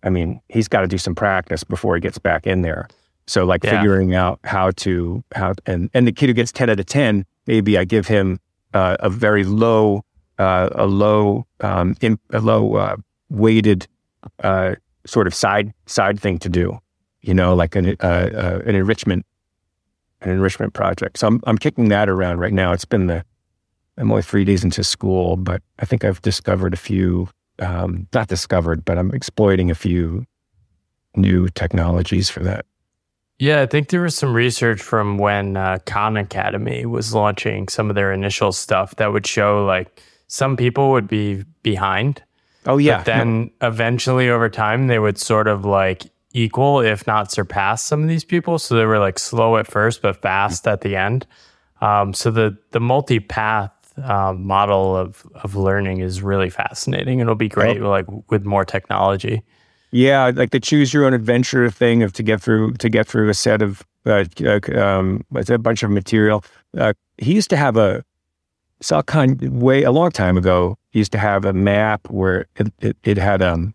I 0.04 0.10
mean, 0.10 0.42
he's 0.50 0.68
got 0.68 0.82
to 0.82 0.88
do 0.88 0.98
some 0.98 1.16
practice 1.16 1.64
before 1.64 1.96
he 1.96 2.02
gets 2.02 2.18
back 2.18 2.46
in 2.46 2.62
there. 2.62 2.88
So 3.28 3.46
like 3.46 3.64
yeah. 3.64 3.80
figuring 3.80 4.16
out 4.16 4.40
how 4.44 4.72
to 4.72 5.24
how 5.34 5.54
and 5.66 5.90
and 5.94 6.08
the 6.08 6.12
kid 6.12 6.28
who 6.28 6.34
gets 6.34 6.52
ten 6.52 6.70
out 6.70 6.80
of 6.80 6.86
ten, 6.86 7.26
maybe 7.48 7.78
I 7.78 7.86
give 7.86 8.08
him 8.08 8.40
uh, 8.74 8.98
a 9.00 9.10
very 9.10 9.44
low 9.44 10.04
uh, 10.40 10.70
a 10.74 10.86
low 10.86 11.46
um, 11.62 11.96
in, 12.02 12.20
a 12.32 12.40
low 12.40 12.76
uh, 12.76 12.96
weighted 13.30 13.88
uh, 14.44 14.76
sort 15.06 15.28
of 15.28 15.34
side 15.34 15.74
side 15.86 16.20
thing 16.20 16.38
to 16.40 16.50
do, 16.50 16.80
you 17.22 17.34
know, 17.34 17.56
like 17.56 17.76
an 17.76 17.96
uh, 18.02 18.06
uh, 18.06 18.62
an 18.66 18.76
enrichment 18.76 19.26
an 20.22 20.30
enrichment 20.30 20.74
project. 20.74 21.20
So 21.20 21.28
I'm 21.28 21.42
I'm 21.46 21.58
kicking 21.58 21.90
that 21.90 22.10
around 22.10 22.40
right 22.40 22.54
now. 22.54 22.74
It's 22.74 22.86
been 22.86 23.08
the 23.08 23.24
I'm 23.98 24.12
only 24.12 24.24
three 24.24 24.44
days 24.44 24.64
into 24.64 24.84
school, 24.84 25.38
but 25.38 25.62
I 25.80 25.86
think 25.86 26.04
I've 26.04 26.22
discovered 26.22 26.74
a 26.74 26.78
few 26.78 27.30
um, 27.60 28.08
not 28.14 28.28
discovered, 28.28 28.84
but 28.84 28.98
I'm 28.98 29.14
exploiting 29.14 29.70
a 29.70 29.76
few 29.76 30.26
new 31.16 31.48
technologies 31.50 32.30
for 32.30 32.42
that. 32.42 32.66
Yeah, 33.40 33.62
I 33.62 33.66
think 33.66 33.90
there 33.90 34.02
was 34.02 34.16
some 34.16 34.34
research 34.34 34.82
from 34.82 35.18
when 35.18 35.58
uh, 35.58 35.80
Khan 35.86 36.18
Academy 36.18 36.86
was 36.86 37.14
launching 37.14 37.68
some 37.68 37.90
of 37.90 37.96
their 37.96 38.14
initial 38.14 38.52
stuff 38.52 38.96
that 38.98 39.12
would 39.12 39.26
show 39.28 39.66
like 39.66 40.02
some 40.28 40.56
people 40.56 40.92
would 40.92 41.08
be 41.08 41.44
behind. 41.62 42.24
Oh 42.66 42.78
yeah. 42.78 42.98
But 42.98 43.06
then 43.06 43.52
no. 43.62 43.68
eventually 43.68 44.30
over 44.30 44.50
time 44.50 44.88
they 44.88 45.00
would 45.00 45.18
sort 45.18 45.48
of 45.48 45.66
like 45.66 46.04
equal, 46.34 46.80
if 46.80 47.06
not 47.06 47.32
surpass 47.32 47.84
some 47.84 48.02
of 48.04 48.10
these 48.10 48.24
people. 48.24 48.60
So 48.60 48.76
they 48.76 48.86
were 48.86 49.00
like 49.00 49.20
slow 49.20 49.58
at 49.58 49.68
first, 49.68 50.02
but 50.02 50.22
fast 50.22 50.68
at 50.68 50.82
the 50.82 50.96
end. 50.96 51.28
Um, 51.82 52.14
so 52.14 52.32
the 52.32 52.58
the 52.72 52.80
multi 52.80 53.20
path 53.20 53.72
um, 54.04 54.46
model 54.46 54.96
of 54.96 55.26
of 55.36 55.56
learning 55.56 56.00
is 56.00 56.22
really 56.22 56.50
fascinating. 56.50 57.20
It'll 57.20 57.36
be 57.36 57.50
great 57.50 57.82
oh. 57.82 57.90
like 57.90 58.06
with 58.30 58.46
more 58.46 58.66
technology. 58.66 59.44
Yeah, 59.94 60.32
like 60.34 60.50
the 60.50 60.60
choose 60.60 60.92
your 60.92 61.06
own 61.06 61.14
adventure 61.14 61.70
thing 61.70 62.02
of 62.02 62.14
to 62.14 62.24
get 62.24 62.42
through 62.42 62.74
to 62.74 62.90
get 62.90 63.08
through 63.08 63.30
a 63.30 63.34
set 63.36 63.62
of 63.62 63.84
uh, 64.08 64.26
um, 64.76 65.24
a 65.32 65.58
bunch 65.60 65.84
of 65.84 65.92
material. 65.92 66.44
Uh, 66.76 66.94
he 67.20 67.36
used 67.36 67.52
to 67.52 67.58
have 67.58 67.78
a 67.78 68.04
Sal 68.82 69.04
Khan 69.04 69.38
way 69.60 69.84
a 69.84 69.92
long 69.92 70.10
time 70.10 70.36
ago. 70.36 70.80
He 70.90 71.00
used 71.00 71.12
to 71.12 71.20
have 71.20 71.46
a 71.46 71.54
map 71.54 72.10
where 72.10 72.48
it, 72.56 72.74
it, 72.82 72.98
it 73.04 73.18
had 73.18 73.44
um 73.44 73.72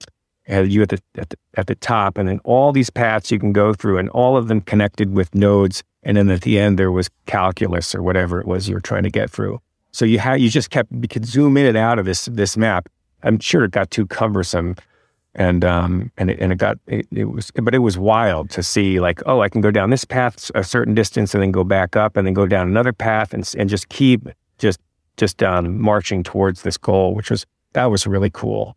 had 0.46 0.72
you 0.72 0.82
at 0.82 0.88
the, 0.88 1.00
at 1.14 1.30
the 1.30 1.36
at 1.54 1.66
the 1.68 1.76
top, 1.76 2.18
and 2.18 2.28
then 2.28 2.40
all 2.42 2.72
these 2.72 2.90
paths 2.90 3.30
you 3.30 3.38
can 3.38 3.52
go 3.52 3.72
through, 3.72 3.98
and 3.98 4.08
all 4.10 4.36
of 4.36 4.48
them 4.48 4.60
connected 4.60 5.14
with 5.14 5.32
nodes. 5.36 5.84
And 6.02 6.16
then 6.16 6.30
at 6.30 6.40
the 6.40 6.58
end 6.58 6.80
there 6.80 6.90
was 6.90 7.08
calculus 7.26 7.94
or 7.94 8.02
whatever 8.02 8.40
it 8.40 8.46
was 8.48 8.68
you 8.68 8.74
were 8.74 8.80
trying 8.80 9.04
to 9.04 9.10
get 9.10 9.30
through. 9.30 9.60
So 9.92 10.04
you 10.04 10.18
had 10.18 10.40
you 10.40 10.50
just 10.50 10.70
kept 10.70 10.90
you 10.90 11.06
could 11.06 11.26
zoom 11.26 11.56
in 11.56 11.66
and 11.66 11.76
out 11.76 12.00
of 12.00 12.06
this 12.06 12.24
this 12.24 12.56
map. 12.56 12.88
I'm 13.22 13.38
sure 13.38 13.62
it 13.64 13.70
got 13.70 13.92
too 13.92 14.06
cumbersome 14.06 14.74
and 15.38 15.64
um 15.64 16.12
and 16.18 16.30
it, 16.30 16.38
and 16.40 16.52
it 16.52 16.56
got 16.56 16.78
it, 16.86 17.06
it, 17.10 17.24
was 17.24 17.50
but 17.52 17.74
it 17.74 17.78
was 17.78 17.96
wild 17.96 18.50
to 18.50 18.62
see 18.62 19.00
like 19.00 19.22
oh 19.24 19.40
I 19.40 19.48
can 19.48 19.62
go 19.62 19.70
down 19.70 19.88
this 19.88 20.04
path 20.04 20.50
a 20.54 20.62
certain 20.62 20.94
distance 20.94 21.32
and 21.32 21.42
then 21.42 21.52
go 21.52 21.64
back 21.64 21.96
up 21.96 22.16
and 22.16 22.26
then 22.26 22.34
go 22.34 22.46
down 22.46 22.68
another 22.68 22.92
path 22.92 23.32
and 23.32 23.48
and 23.56 23.70
just 23.70 23.88
keep 23.88 24.28
just 24.58 24.80
just 25.18 25.42
um, 25.42 25.80
marching 25.80 26.22
towards 26.22 26.62
this 26.62 26.78
goal, 26.78 27.14
which 27.14 27.30
was 27.30 27.44
that 27.74 27.86
was 27.86 28.06
really 28.06 28.30
cool. 28.30 28.76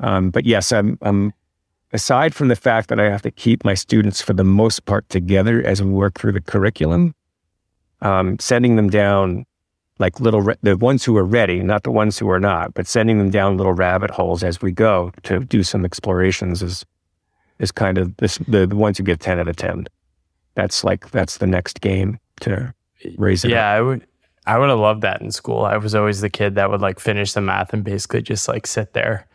Um, 0.00 0.30
but 0.30 0.44
yes, 0.44 0.70
I'm, 0.70 0.96
I'm 1.02 1.32
aside 1.92 2.34
from 2.34 2.48
the 2.48 2.56
fact 2.56 2.88
that 2.88 3.00
I 3.00 3.10
have 3.10 3.22
to 3.22 3.32
keep 3.32 3.64
my 3.64 3.74
students 3.74 4.20
for 4.20 4.32
the 4.32 4.44
most 4.44 4.84
part 4.84 5.08
together 5.08 5.60
as 5.66 5.82
we 5.82 5.90
work 5.90 6.18
through 6.18 6.32
the 6.32 6.40
curriculum, 6.40 7.14
um, 8.00 8.38
sending 8.38 8.76
them 8.76 8.90
down 8.90 9.44
like 9.98 10.20
little 10.20 10.42
re- 10.42 10.56
the 10.62 10.76
ones 10.76 11.04
who 11.04 11.16
are 11.16 11.24
ready, 11.24 11.60
not 11.60 11.82
the 11.82 11.90
ones 11.90 12.18
who 12.18 12.30
are 12.30 12.40
not, 12.40 12.74
but 12.74 12.86
sending 12.86 13.18
them 13.18 13.30
down 13.30 13.56
little 13.56 13.72
rabbit 13.72 14.10
holes 14.10 14.42
as 14.42 14.62
we 14.62 14.72
go 14.72 15.12
to 15.24 15.40
do 15.40 15.62
some 15.62 15.84
explorations 15.84 16.62
is 16.62 16.84
is 17.58 17.72
kind 17.72 17.98
of 17.98 18.16
this 18.18 18.38
the, 18.48 18.66
the 18.66 18.76
ones 18.76 18.98
who 18.98 19.04
get 19.04 19.20
ten 19.20 19.38
out 19.38 19.48
of 19.48 19.56
ten. 19.56 19.86
That's 20.54 20.84
like 20.84 21.10
that's 21.10 21.38
the 21.38 21.46
next 21.46 21.80
game 21.80 22.18
to 22.40 22.72
raise 23.16 23.44
it. 23.44 23.50
Yeah, 23.50 23.72
up. 23.72 23.76
I 23.76 23.80
would 23.80 24.06
I 24.46 24.58
would 24.58 24.70
have 24.70 24.78
loved 24.78 25.02
that 25.02 25.20
in 25.20 25.30
school. 25.30 25.64
I 25.64 25.76
was 25.76 25.94
always 25.94 26.20
the 26.20 26.30
kid 26.30 26.54
that 26.54 26.70
would 26.70 26.80
like 26.80 27.00
finish 27.00 27.32
the 27.34 27.40
math 27.40 27.72
and 27.74 27.84
basically 27.84 28.22
just 28.22 28.48
like 28.48 28.66
sit 28.66 28.94
there 28.94 29.26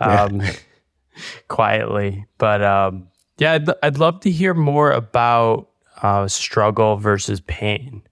um, 0.00 0.40
yeah. 0.40 0.52
quietly. 1.48 2.24
But 2.38 2.62
um, 2.62 3.08
yeah, 3.38 3.52
I'd, 3.52 3.68
I'd 3.82 3.98
love 3.98 4.20
to 4.20 4.30
hear 4.30 4.54
more 4.54 4.90
about 4.90 5.68
uh, 6.02 6.26
struggle 6.26 6.96
versus 6.96 7.40
pain. 7.42 8.02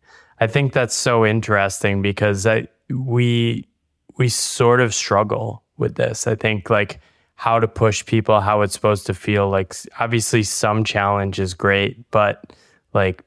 I 0.41 0.47
think 0.47 0.73
that's 0.73 0.95
so 0.95 1.27
interesting 1.27 2.03
because 2.03 2.47
I, 2.47 2.67
we 2.89 3.69
we 4.17 4.29
sort 4.29 4.81
of 4.81 4.95
struggle 4.95 5.63
with 5.77 5.95
this. 5.95 6.27
I 6.27 6.35
think 6.35 6.71
like 6.71 7.01
how 7.35 7.59
to 7.59 7.69
push 7.69 8.05
people, 8.05 8.41
how 8.41 8.63
it's 8.63 8.75
supposed 8.75 9.07
to 9.07 9.15
feel. 9.15 9.49
Like 9.49 9.75
obviously 9.99 10.43
some 10.43 10.85
challenge 10.85 11.39
is 11.39 11.55
great, 11.55 12.11
but 12.11 12.53
like 12.93 13.23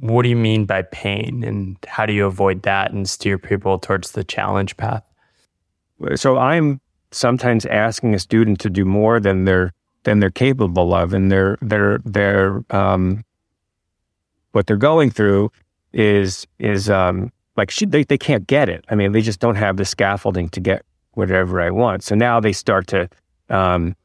what 0.00 0.22
do 0.22 0.28
you 0.28 0.36
mean 0.36 0.66
by 0.66 0.82
pain 0.82 1.42
and 1.42 1.76
how 1.86 2.04
do 2.04 2.12
you 2.12 2.26
avoid 2.26 2.62
that 2.62 2.92
and 2.92 3.08
steer 3.08 3.38
people 3.38 3.78
towards 3.78 4.12
the 4.12 4.24
challenge 4.24 4.76
path? 4.76 5.02
So 6.16 6.36
I'm 6.36 6.80
sometimes 7.10 7.64
asking 7.66 8.14
a 8.14 8.18
student 8.18 8.60
to 8.60 8.70
do 8.70 8.84
more 8.84 9.20
than 9.20 9.44
they're 9.44 9.72
than 10.04 10.20
they're 10.20 10.30
capable 10.30 10.94
of, 10.94 11.12
and 11.12 11.32
they're 11.32 11.58
they're 11.60 11.98
they're 12.04 12.64
um, 12.70 13.24
what 14.52 14.66
they're 14.66 14.76
going 14.76 15.10
through 15.10 15.50
is 15.96 16.46
is 16.58 16.88
um, 16.90 17.32
like 17.56 17.70
she, 17.70 17.86
they 17.86 18.04
they 18.04 18.18
can't 18.18 18.46
get 18.46 18.68
it. 18.68 18.84
I 18.90 18.94
mean, 18.94 19.12
they 19.12 19.22
just 19.22 19.40
don't 19.40 19.56
have 19.56 19.78
the 19.78 19.84
scaffolding 19.84 20.50
to 20.50 20.60
get 20.60 20.84
whatever 21.12 21.60
I 21.60 21.70
want. 21.70 22.04
So 22.04 22.14
now 22.14 22.38
they 22.38 22.52
start 22.52 22.86
to 22.88 23.08
um, 23.48 23.96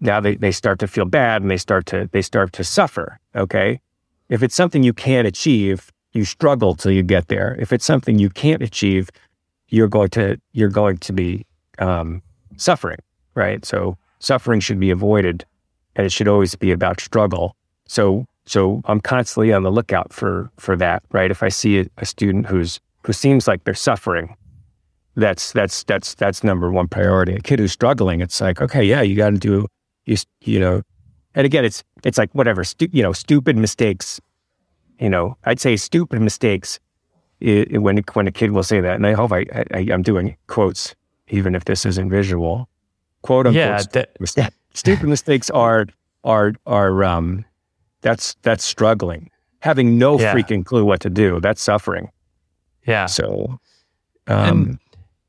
now 0.00 0.20
they, 0.20 0.36
they 0.36 0.52
start 0.52 0.78
to 0.80 0.86
feel 0.86 1.06
bad 1.06 1.40
and 1.42 1.50
they 1.50 1.56
start 1.56 1.86
to 1.86 2.08
they 2.12 2.22
start 2.22 2.52
to 2.52 2.64
suffer. 2.64 3.18
Okay, 3.34 3.80
if 4.28 4.42
it's 4.42 4.54
something 4.54 4.82
you 4.82 4.92
can't 4.92 5.26
achieve, 5.26 5.90
you 6.12 6.24
struggle 6.24 6.74
till 6.74 6.92
you 6.92 7.02
get 7.02 7.28
there. 7.28 7.56
If 7.58 7.72
it's 7.72 7.84
something 7.84 8.18
you 8.18 8.28
can't 8.28 8.62
achieve, 8.62 9.10
you're 9.68 9.88
going 9.88 10.10
to 10.10 10.38
you're 10.52 10.68
going 10.68 10.98
to 10.98 11.12
be 11.14 11.46
um, 11.78 12.22
suffering, 12.58 12.98
right? 13.34 13.64
So 13.64 13.96
suffering 14.18 14.60
should 14.60 14.78
be 14.78 14.90
avoided, 14.90 15.46
and 15.96 16.04
it 16.04 16.12
should 16.12 16.28
always 16.28 16.54
be 16.56 16.72
about 16.72 17.00
struggle. 17.00 17.56
So 17.86 18.26
so 18.46 18.82
I'm 18.86 19.00
constantly 19.00 19.52
on 19.52 19.62
the 19.62 19.70
lookout 19.70 20.12
for 20.12 20.50
for 20.58 20.76
that, 20.76 21.02
right? 21.12 21.30
If 21.30 21.42
I 21.42 21.48
see 21.48 21.80
a, 21.80 21.86
a 21.98 22.06
student 22.06 22.46
who's 22.46 22.80
who 23.04 23.12
seems 23.12 23.48
like 23.48 23.64
they're 23.64 23.74
suffering, 23.74 24.36
that's 25.16 25.52
that's 25.52 25.84
that's 25.84 26.14
that's 26.14 26.44
number 26.44 26.70
one 26.70 26.88
priority. 26.88 27.34
A 27.34 27.40
kid 27.40 27.58
who's 27.58 27.72
struggling, 27.72 28.20
it's 28.20 28.40
like, 28.40 28.60
okay, 28.60 28.84
yeah, 28.84 29.02
you 29.02 29.16
got 29.16 29.30
to 29.30 29.38
do 29.38 29.66
you 30.04 30.16
you 30.40 30.58
know, 30.58 30.82
and 31.34 31.46
again, 31.46 31.64
it's 31.64 31.84
it's 32.04 32.18
like 32.18 32.34
whatever, 32.34 32.64
stu- 32.64 32.90
you 32.92 33.02
know, 33.02 33.12
stupid 33.12 33.56
mistakes. 33.56 34.20
You 34.98 35.10
know, 35.10 35.36
I'd 35.44 35.60
say 35.60 35.76
stupid 35.76 36.20
mistakes 36.20 36.78
it, 37.40 37.80
when 37.80 38.02
when 38.12 38.26
a 38.26 38.32
kid 38.32 38.52
will 38.52 38.62
say 38.62 38.80
that, 38.80 38.96
and 38.96 39.06
I 39.06 39.12
hope 39.12 39.32
I, 39.32 39.46
I 39.74 39.86
I'm 39.92 40.02
doing 40.02 40.36
quotes 40.46 40.94
even 41.28 41.54
if 41.54 41.64
this 41.64 41.86
isn't 41.86 42.10
visual. 42.10 42.68
Quote 43.22 43.46
unquote. 43.46 43.56
Yeah, 43.56 43.82
that, 43.92 44.16
stupid 44.74 45.08
mistakes 45.08 45.50
are 45.50 45.86
are 46.24 46.54
are 46.66 47.04
um 47.04 47.44
that's 48.02 48.36
that's 48.42 48.64
struggling. 48.64 49.30
Having 49.60 49.96
no 49.98 50.18
yeah. 50.18 50.34
freaking 50.34 50.64
clue 50.64 50.84
what 50.84 51.00
to 51.00 51.10
do. 51.10 51.40
That's 51.40 51.62
suffering. 51.62 52.10
Yeah. 52.86 53.06
So 53.06 53.58
um 54.26 54.78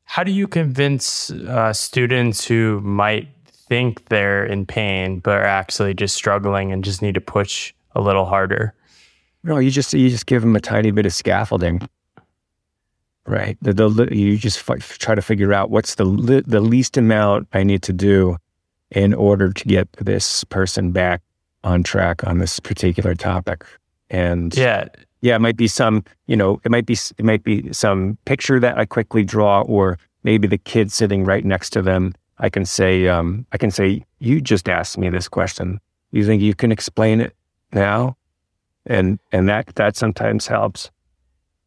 how 0.05 0.23
do 0.23 0.31
you 0.31 0.47
convince 0.47 1.31
uh, 1.31 1.73
students 1.73 2.45
who 2.45 2.79
might 2.81 3.29
think 3.45 4.09
they're 4.09 4.45
in 4.45 4.65
pain 4.65 5.19
but 5.19 5.37
are 5.37 5.43
actually 5.43 5.95
just 5.95 6.15
struggling 6.15 6.71
and 6.71 6.83
just 6.83 7.01
need 7.01 7.15
to 7.15 7.21
push 7.21 7.73
a 7.95 8.01
little 8.01 8.25
harder? 8.25 8.75
No, 9.43 9.57
you 9.57 9.71
just 9.71 9.93
you 9.93 10.09
just 10.09 10.25
give 10.25 10.41
them 10.41 10.55
a 10.55 10.59
tiny 10.59 10.91
bit 10.91 11.05
of 11.05 11.13
scaffolding. 11.13 11.87
Right. 13.25 13.57
The, 13.61 13.73
the, 13.73 14.15
you 14.15 14.37
just 14.37 14.69
f- 14.69 14.97
try 14.99 15.15
to 15.15 15.21
figure 15.21 15.53
out 15.53 15.69
what's 15.69 15.95
the 15.95 16.05
li- 16.05 16.43
the 16.45 16.59
least 16.59 16.97
amount 16.97 17.47
I 17.53 17.63
need 17.63 17.81
to 17.83 17.93
do 17.93 18.37
in 18.91 19.13
order 19.13 19.51
to 19.51 19.63
get 19.65 19.91
this 19.93 20.43
person 20.43 20.91
back 20.91 21.21
on 21.63 21.83
track 21.83 22.25
on 22.25 22.37
this 22.39 22.59
particular 22.59 23.15
topic. 23.15 23.65
And 24.09 24.55
yeah, 24.55 24.87
yeah, 25.21 25.35
it 25.35 25.39
might 25.39 25.57
be 25.57 25.67
some, 25.67 26.03
you 26.27 26.35
know, 26.35 26.59
it 26.63 26.71
might 26.71 26.85
be 26.85 26.93
it 27.17 27.25
might 27.25 27.43
be 27.43 27.71
some 27.71 28.17
picture 28.25 28.59
that 28.59 28.77
I 28.77 28.85
quickly 28.85 29.23
draw, 29.23 29.61
or 29.61 29.97
maybe 30.23 30.47
the 30.47 30.57
kid 30.57 30.91
sitting 30.91 31.23
right 31.23 31.45
next 31.45 31.71
to 31.71 31.81
them. 31.81 32.13
I 32.39 32.49
can 32.49 32.65
say, 32.65 33.07
um, 33.07 33.45
I 33.51 33.57
can 33.57 33.71
say, 33.71 34.03
you 34.19 34.41
just 34.41 34.67
asked 34.67 34.97
me 34.97 35.09
this 35.09 35.27
question. 35.27 35.79
You 36.11 36.25
think 36.25 36.41
you 36.41 36.53
can 36.53 36.71
explain 36.71 37.21
it 37.21 37.35
now? 37.71 38.17
And 38.85 39.19
and 39.31 39.47
that 39.47 39.67
that 39.75 39.95
sometimes 39.95 40.47
helps. 40.47 40.91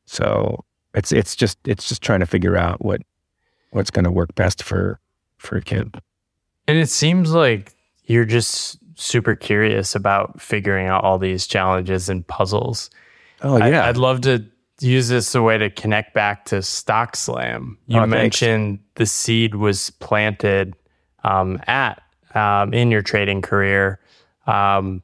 So 0.04 0.64
it's 0.94 1.12
it's 1.12 1.34
just 1.34 1.58
it's 1.66 1.88
just 1.88 2.02
trying 2.02 2.20
to 2.20 2.26
figure 2.26 2.56
out 2.56 2.84
what 2.84 3.02
what's 3.70 3.90
going 3.90 4.04
to 4.04 4.10
work 4.10 4.34
best 4.34 4.62
for 4.62 5.00
for 5.38 5.56
a 5.56 5.62
kid. 5.62 5.94
And 6.68 6.78
it 6.78 6.90
seems 6.90 7.30
like 7.30 7.74
you're 8.04 8.24
just 8.24 8.78
super 8.96 9.36
curious 9.36 9.94
about 9.94 10.40
figuring 10.40 10.88
out 10.88 11.04
all 11.04 11.18
these 11.18 11.46
challenges 11.46 12.08
and 12.08 12.26
puzzles. 12.26 12.90
Oh 13.42 13.58
yeah, 13.58 13.84
I, 13.84 13.88
would 13.88 13.98
love 13.98 14.22
to 14.22 14.44
use 14.80 15.08
this 15.08 15.28
as 15.28 15.34
a 15.34 15.42
way 15.42 15.58
to 15.58 15.70
connect 15.70 16.14
back 16.14 16.46
to 16.46 16.62
Stock 16.62 17.14
Slam. 17.14 17.78
You 17.86 18.00
oh, 18.00 18.06
mentioned 18.06 18.78
thanks. 18.78 18.92
the 18.96 19.06
seed 19.06 19.54
was 19.54 19.90
planted 19.90 20.74
um, 21.22 21.60
at 21.66 22.02
um, 22.34 22.74
in 22.74 22.90
your 22.90 23.02
trading 23.02 23.42
career. 23.42 24.00
Um, 24.46 25.02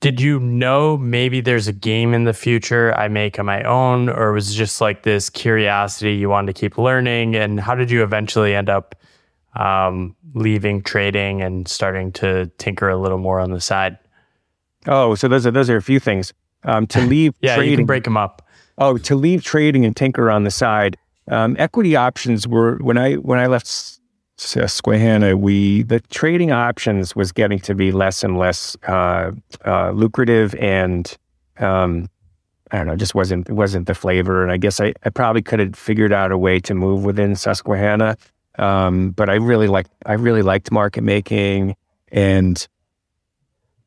did 0.00 0.20
you 0.20 0.38
know 0.40 0.96
maybe 0.98 1.40
there's 1.40 1.68
a 1.68 1.72
game 1.72 2.12
in 2.12 2.24
the 2.24 2.34
future 2.34 2.94
I 2.94 3.08
make 3.08 3.38
on 3.38 3.46
my 3.46 3.62
own, 3.62 4.08
or 4.08 4.32
was 4.32 4.50
it 4.50 4.54
just 4.54 4.80
like 4.80 5.04
this 5.04 5.30
curiosity 5.30 6.14
you 6.14 6.28
wanted 6.28 6.54
to 6.54 6.60
keep 6.60 6.76
learning? 6.76 7.34
And 7.34 7.58
how 7.58 7.74
did 7.74 7.90
you 7.90 8.02
eventually 8.02 8.54
end 8.54 8.68
up 8.68 8.94
um, 9.58 10.14
leaving 10.34 10.82
trading 10.82 11.42
and 11.42 11.66
starting 11.68 12.12
to 12.12 12.46
tinker 12.58 12.88
a 12.88 12.96
little 12.96 13.18
more 13.18 13.40
on 13.40 13.50
the 13.50 13.60
side? 13.60 13.98
Oh, 14.86 15.14
so 15.14 15.28
those 15.28 15.46
are 15.46 15.50
those 15.50 15.70
are 15.70 15.76
a 15.76 15.82
few 15.82 15.98
things. 15.98 16.32
Um, 16.64 16.86
to 16.88 17.00
leave 17.06 17.34
yeah, 17.40 17.56
trading, 17.56 17.70
you 17.72 17.76
can 17.78 17.86
break 17.86 18.04
them 18.04 18.16
up. 18.16 18.46
Oh, 18.78 18.98
to 18.98 19.16
leave 19.16 19.42
trading 19.42 19.84
and 19.84 19.96
tinker 19.96 20.30
on 20.30 20.44
the 20.44 20.50
side. 20.50 20.96
Um, 21.28 21.56
equity 21.58 21.96
options 21.96 22.46
were 22.46 22.76
when 22.76 22.98
I 22.98 23.14
when 23.14 23.38
I 23.38 23.46
left 23.46 23.66
Susquehanna, 24.36 25.36
we 25.36 25.82
the 25.82 26.00
trading 26.00 26.52
options 26.52 27.16
was 27.16 27.32
getting 27.32 27.58
to 27.60 27.74
be 27.74 27.90
less 27.90 28.22
and 28.22 28.38
less 28.38 28.76
uh, 28.86 29.32
uh, 29.64 29.90
lucrative, 29.90 30.54
and 30.56 31.16
um, 31.58 32.08
I 32.70 32.78
don't 32.78 32.86
know, 32.86 32.96
just 32.96 33.14
wasn't 33.14 33.50
wasn't 33.50 33.86
the 33.86 33.94
flavor. 33.94 34.42
And 34.42 34.52
I 34.52 34.58
guess 34.58 34.80
I, 34.80 34.92
I 35.04 35.10
probably 35.10 35.42
could 35.42 35.58
have 35.58 35.74
figured 35.74 36.12
out 36.12 36.32
a 36.32 36.38
way 36.38 36.60
to 36.60 36.74
move 36.74 37.04
within 37.04 37.34
Susquehanna, 37.34 38.18
um, 38.58 39.10
but 39.10 39.28
I 39.28 39.34
really 39.34 39.68
liked 39.68 39.90
I 40.04 40.14
really 40.14 40.42
liked 40.42 40.70
market 40.70 41.02
making, 41.02 41.76
and 42.10 42.66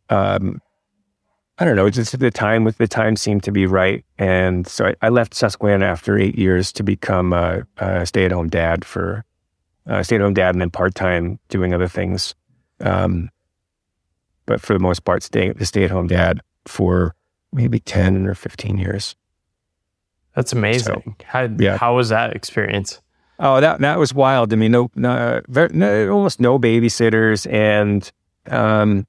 um, 0.09 0.61
I 1.57 1.65
don't 1.65 1.76
know, 1.76 1.89
just 1.89 2.17
the 2.17 2.32
time 2.32 2.63
with 2.63 2.78
the 2.78 2.88
time 2.88 3.15
seemed 3.15 3.43
to 3.43 3.51
be 3.51 3.65
right, 3.65 4.05
and 4.17 4.67
so 4.67 4.88
I, 4.88 4.95
I 5.01 5.09
left 5.09 5.34
Susquehanna 5.34 5.86
after 5.86 6.17
eight 6.17 6.38
years 6.38 6.72
to 6.74 6.84
become 6.84 7.34
a, 7.34 7.63
a 7.78 8.05
stay 8.05 8.26
at 8.26 8.32
home 8.32 8.49
dad 8.49 8.86
for 8.86 9.26
uh, 9.88 10.03
stay 10.03 10.15
at 10.15 10.22
home 10.22 10.34
dad 10.34 10.55
and 10.55 10.61
then 10.61 10.70
part 10.70 10.95
time 10.95 11.39
doing 11.49 11.74
other 11.74 11.88
things. 11.88 12.36
Um, 12.80 13.30
but 14.45 14.61
for 14.61 14.74
the 14.74 14.80
most 14.80 15.03
part, 15.03 15.24
staying 15.24 15.53
the 15.53 15.65
stay 15.65 15.84
at 15.84 15.91
home 15.91 16.07
dad 16.07 16.41
for 16.65 17.15
maybe 17.51 17.80
10 17.80 18.28
or 18.28 18.36
15 18.36 18.78
years. 18.78 19.15
That's 20.36 20.53
amazing. 20.53 21.15
So, 21.20 21.26
how, 21.26 21.49
yeah. 21.57 21.78
how 21.78 21.95
was 21.95 22.09
that 22.09 22.36
experience? 22.36 23.01
Oh, 23.40 23.62
that, 23.62 23.80
that 23.80 23.98
was 23.98 24.14
wild. 24.14 24.52
I 24.52 24.58
mean, 24.58 24.72
no, 24.72 24.92
no, 24.96 25.42
very, 25.48 25.70
no 25.72 26.12
almost 26.12 26.40
no 26.42 26.60
babysitters. 26.60 27.52
And, 27.52 28.10
um, 28.48 29.08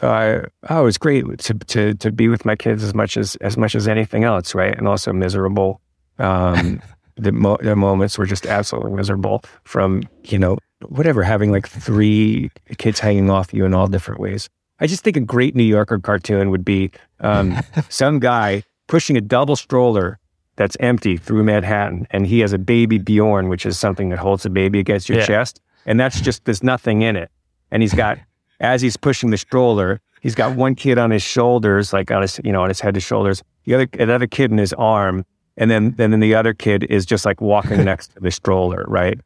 uh, 0.00 0.40
oh, 0.68 0.80
it 0.80 0.84
was 0.84 0.98
great 0.98 1.24
to, 1.38 1.54
to, 1.54 1.94
to 1.94 2.12
be 2.12 2.28
with 2.28 2.44
my 2.44 2.54
kids 2.54 2.84
as 2.84 2.94
much 2.94 3.16
as, 3.16 3.36
as 3.36 3.56
much 3.56 3.74
as 3.74 3.88
anything 3.88 4.24
else. 4.24 4.54
Right. 4.54 4.76
And 4.76 4.86
also 4.86 5.12
miserable. 5.12 5.80
Um, 6.18 6.82
the, 7.16 7.32
mo- 7.32 7.58
the 7.60 7.74
moments 7.74 8.18
were 8.18 8.26
just 8.26 8.46
absolutely 8.46 8.92
miserable 8.92 9.42
from, 9.64 10.02
you 10.24 10.38
know, 10.38 10.58
whatever, 10.86 11.22
having 11.22 11.50
like 11.50 11.66
three 11.66 12.50
kids 12.76 13.00
hanging 13.00 13.30
off 13.30 13.52
you 13.52 13.64
in 13.64 13.74
all 13.74 13.88
different 13.88 14.20
ways. 14.20 14.48
I 14.80 14.86
just 14.86 15.02
think 15.02 15.16
a 15.16 15.20
great 15.20 15.56
New 15.56 15.64
Yorker 15.64 15.98
cartoon 15.98 16.50
would 16.50 16.64
be 16.64 16.90
um, 17.20 17.58
some 17.88 18.20
guy 18.20 18.62
pushing 18.86 19.16
a 19.16 19.20
double 19.20 19.56
stroller 19.56 20.18
that's 20.58 20.76
empty 20.80 21.16
through 21.16 21.44
Manhattan, 21.44 22.06
and 22.10 22.26
he 22.26 22.40
has 22.40 22.52
a 22.52 22.58
baby 22.58 22.98
Bjorn, 22.98 23.48
which 23.48 23.64
is 23.64 23.78
something 23.78 24.10
that 24.10 24.18
holds 24.18 24.44
a 24.44 24.50
baby 24.50 24.78
against 24.78 25.08
your 25.08 25.18
Yeah. 25.20 25.24
chest, 25.26 25.60
and 25.86 25.98
that's 25.98 26.20
just 26.20 26.44
there's 26.44 26.62
nothing 26.62 27.00
in 27.00 27.16
it. 27.16 27.30
And 27.70 27.82
he's 27.82 27.94
got 27.94 28.18
as 28.60 28.82
he's 28.82 28.96
pushing 28.98 29.30
the 29.30 29.38
stroller, 29.38 30.00
he's 30.20 30.34
got 30.34 30.54
one 30.56 30.74
kid 30.74 30.98
on 30.98 31.10
his 31.10 31.22
shoulders, 31.22 31.92
like 31.94 32.10
on 32.10 32.20
his 32.22 32.38
you 32.44 32.52
know 32.52 32.62
on 32.62 32.68
his 32.68 32.80
head 32.80 32.92
to 32.94 33.00
shoulders, 33.00 33.42
the 33.64 33.74
other 33.74 33.88
another 33.98 34.26
kid 34.26 34.50
in 34.50 34.58
his 34.58 34.74
arm, 34.74 35.24
and 35.56 35.70
then 35.70 35.92
then 35.96 36.20
the 36.20 36.34
other 36.34 36.52
kid 36.52 36.84
is 36.84 37.06
just 37.06 37.24
like 37.24 37.40
walking 37.40 37.84
next 37.90 38.08
to 38.14 38.20
the 38.20 38.30
stroller, 38.30 38.84
right? 38.88 39.18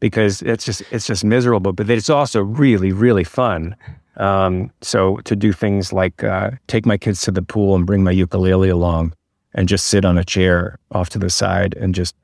Because 0.00 0.42
it's 0.42 0.64
just 0.64 0.82
it's 0.90 1.06
just 1.06 1.24
miserable, 1.24 1.72
but 1.72 1.88
it's 1.88 2.10
also 2.10 2.42
really 2.42 2.92
really 2.92 3.24
fun. 3.24 3.74
Um, 4.16 4.70
so 4.82 5.16
to 5.24 5.36
do 5.36 5.52
things 5.52 5.92
like 5.92 6.22
uh, 6.24 6.50
take 6.66 6.84
my 6.84 6.98
kids 6.98 7.22
to 7.22 7.30
the 7.30 7.42
pool 7.42 7.74
and 7.76 7.86
bring 7.86 8.02
my 8.04 8.10
ukulele 8.10 8.68
along, 8.68 9.14
and 9.54 9.68
just 9.68 9.86
sit 9.86 10.04
on 10.04 10.18
a 10.18 10.24
chair 10.24 10.78
off 10.92 11.10
to 11.10 11.18
the 11.18 11.30
side 11.30 11.74
and 11.74 11.94
just 11.94 12.14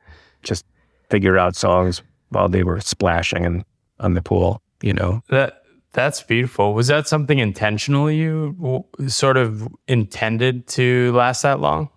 just 0.43 0.64
figure 1.11 1.39
out 1.39 1.57
songs 1.57 2.03
while 2.31 2.49
they 2.49 2.62
were 2.62 2.81
splashing 2.81 3.45
and 3.45 3.64
on 4.01 4.14
the 4.14 4.22
pool, 4.22 4.61
you 4.83 4.93
know. 4.93 5.22
That 5.29 5.62
that's 5.93 6.22
beautiful. 6.22 6.74
Was 6.74 6.89
that 6.89 7.09
something 7.09 7.39
intentional 7.39 8.11
you 8.11 8.55
w- 8.61 9.09
sort 9.09 9.37
of 9.37 9.66
intended 9.89 10.66
to 10.68 11.12
last 11.12 11.43
that 11.43 11.61
long? 11.61 11.89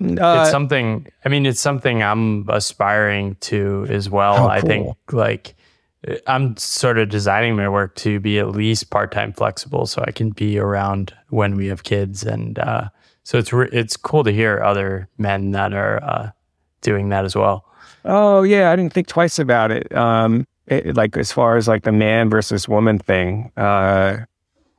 Uh, 0.00 0.40
it's 0.42 0.50
something. 0.50 1.06
I 1.24 1.28
mean, 1.28 1.44
it's 1.44 1.60
something 1.60 2.02
I'm 2.02 2.48
aspiring 2.48 3.36
to 3.40 3.86
as 3.90 4.08
well. 4.08 4.44
Oh, 4.44 4.48
I 4.48 4.60
think 4.60 4.96
like 5.12 5.56
I'm 6.26 6.56
sort 6.56 6.96
of 6.98 7.10
designing 7.10 7.56
my 7.56 7.68
work 7.68 7.96
to 7.96 8.18
be 8.20 8.38
at 8.38 8.48
least 8.48 8.88
part 8.88 9.12
time 9.12 9.32
flexible, 9.32 9.86
so 9.86 10.02
I 10.06 10.12
can 10.12 10.30
be 10.30 10.58
around 10.58 11.12
when 11.28 11.56
we 11.56 11.66
have 11.66 11.82
kids, 11.82 12.22
and 12.22 12.58
uh, 12.58 12.88
so 13.24 13.38
it's 13.38 13.52
re- 13.52 13.68
it's 13.72 13.96
cool 13.96 14.24
to 14.24 14.32
hear 14.32 14.62
other 14.62 15.08
men 15.18 15.50
that 15.52 15.72
are 15.72 16.02
uh, 16.02 16.30
doing 16.80 17.08
that 17.10 17.24
as 17.24 17.34
well. 17.36 17.64
Oh 18.04 18.42
yeah, 18.42 18.70
I 18.70 18.76
didn't 18.76 18.92
think 18.92 19.06
twice 19.08 19.38
about 19.38 19.70
it. 19.70 19.94
Um, 19.94 20.46
it, 20.66 20.96
like 20.96 21.16
as 21.16 21.32
far 21.32 21.56
as 21.56 21.68
like 21.68 21.82
the 21.82 21.92
man 21.92 22.30
versus 22.30 22.68
woman 22.68 22.98
thing. 22.98 23.50
Uh, 23.56 24.18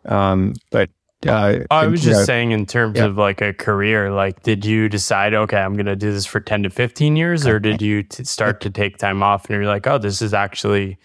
um, 0.06 0.54
but 0.72 0.90
uh, 1.28 1.60
I 1.70 1.86
was 1.86 2.02
just 2.02 2.22
know, 2.22 2.26
saying 2.26 2.52
in 2.52 2.66
terms 2.66 2.98
Yeah. 2.98 3.06
of 3.06 3.18
like 3.18 3.42
a 3.42 3.54
career, 3.54 4.12
like 4.12 4.42
did 4.42 4.66
you 4.66 4.90
decide, 4.90 5.34
okay, 5.36 5.58
I'm 5.58 5.74
going 5.74 5.86
to 5.86 5.96
do 5.96 6.12
this 6.12 6.26
for 6.26 6.40
10 6.40 6.64
to 6.64 6.70
15 6.72 7.16
years 7.16 7.46
or 7.46 7.60
did 7.60 7.80
you 7.82 8.02
t- 8.02 8.24
start 8.24 8.60
to 8.62 8.72
take 8.72 8.98
time 8.98 9.22
off 9.22 9.46
and 9.46 9.56
you're 9.56 9.68
like, 9.68 9.86
oh, 9.86 10.00
this 10.00 10.22
is 10.24 10.34
actually 10.34 10.98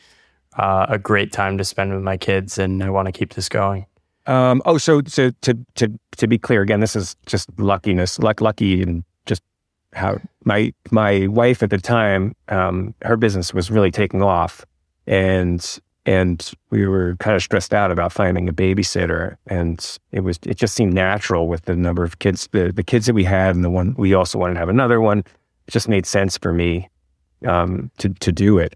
uh, 0.58 0.86
a 0.88 0.98
great 0.98 1.32
time 1.32 1.58
to 1.58 1.64
spend 1.64 1.92
with 1.92 2.02
my 2.02 2.16
kids 2.16 2.56
and 2.56 2.82
I 2.82 2.88
want 2.88 3.06
to 3.06 3.12
keep 3.12 3.34
this 3.34 3.50
going. 3.50 3.84
Um, 4.26 4.60
oh, 4.66 4.78
so 4.78 5.02
so 5.06 5.30
to 5.42 5.58
to 5.76 5.92
to 6.16 6.26
be 6.26 6.38
clear 6.38 6.62
again, 6.62 6.80
this 6.80 6.96
is 6.96 7.16
just 7.26 7.48
luckiness, 7.58 8.18
luck, 8.18 8.40
lucky, 8.40 8.82
and 8.82 9.04
just 9.26 9.42
how 9.92 10.18
my 10.44 10.72
my 10.90 11.26
wife 11.28 11.62
at 11.62 11.70
the 11.70 11.78
time, 11.78 12.34
um, 12.48 12.94
her 13.02 13.16
business 13.16 13.54
was 13.54 13.70
really 13.70 13.90
taking 13.90 14.22
off, 14.22 14.64
and 15.06 15.78
and 16.06 16.52
we 16.70 16.86
were 16.86 17.16
kind 17.16 17.36
of 17.36 17.42
stressed 17.42 17.72
out 17.72 17.90
about 17.90 18.12
finding 18.12 18.48
a 18.48 18.52
babysitter, 18.52 19.36
and 19.46 19.98
it 20.10 20.20
was 20.20 20.38
it 20.44 20.56
just 20.56 20.74
seemed 20.74 20.92
natural 20.92 21.46
with 21.46 21.62
the 21.62 21.76
number 21.76 22.02
of 22.02 22.18
kids, 22.18 22.48
the 22.50 22.72
the 22.72 22.82
kids 22.82 23.06
that 23.06 23.14
we 23.14 23.24
had, 23.24 23.54
and 23.54 23.64
the 23.64 23.70
one 23.70 23.94
we 23.96 24.12
also 24.12 24.38
wanted 24.38 24.54
to 24.54 24.60
have 24.60 24.68
another 24.68 25.00
one. 25.00 25.20
It 25.20 25.70
just 25.70 25.88
made 25.88 26.06
sense 26.06 26.36
for 26.36 26.52
me 26.52 26.88
um, 27.46 27.90
to 27.98 28.08
to 28.08 28.32
do 28.32 28.58
it. 28.58 28.74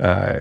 Uh, 0.00 0.40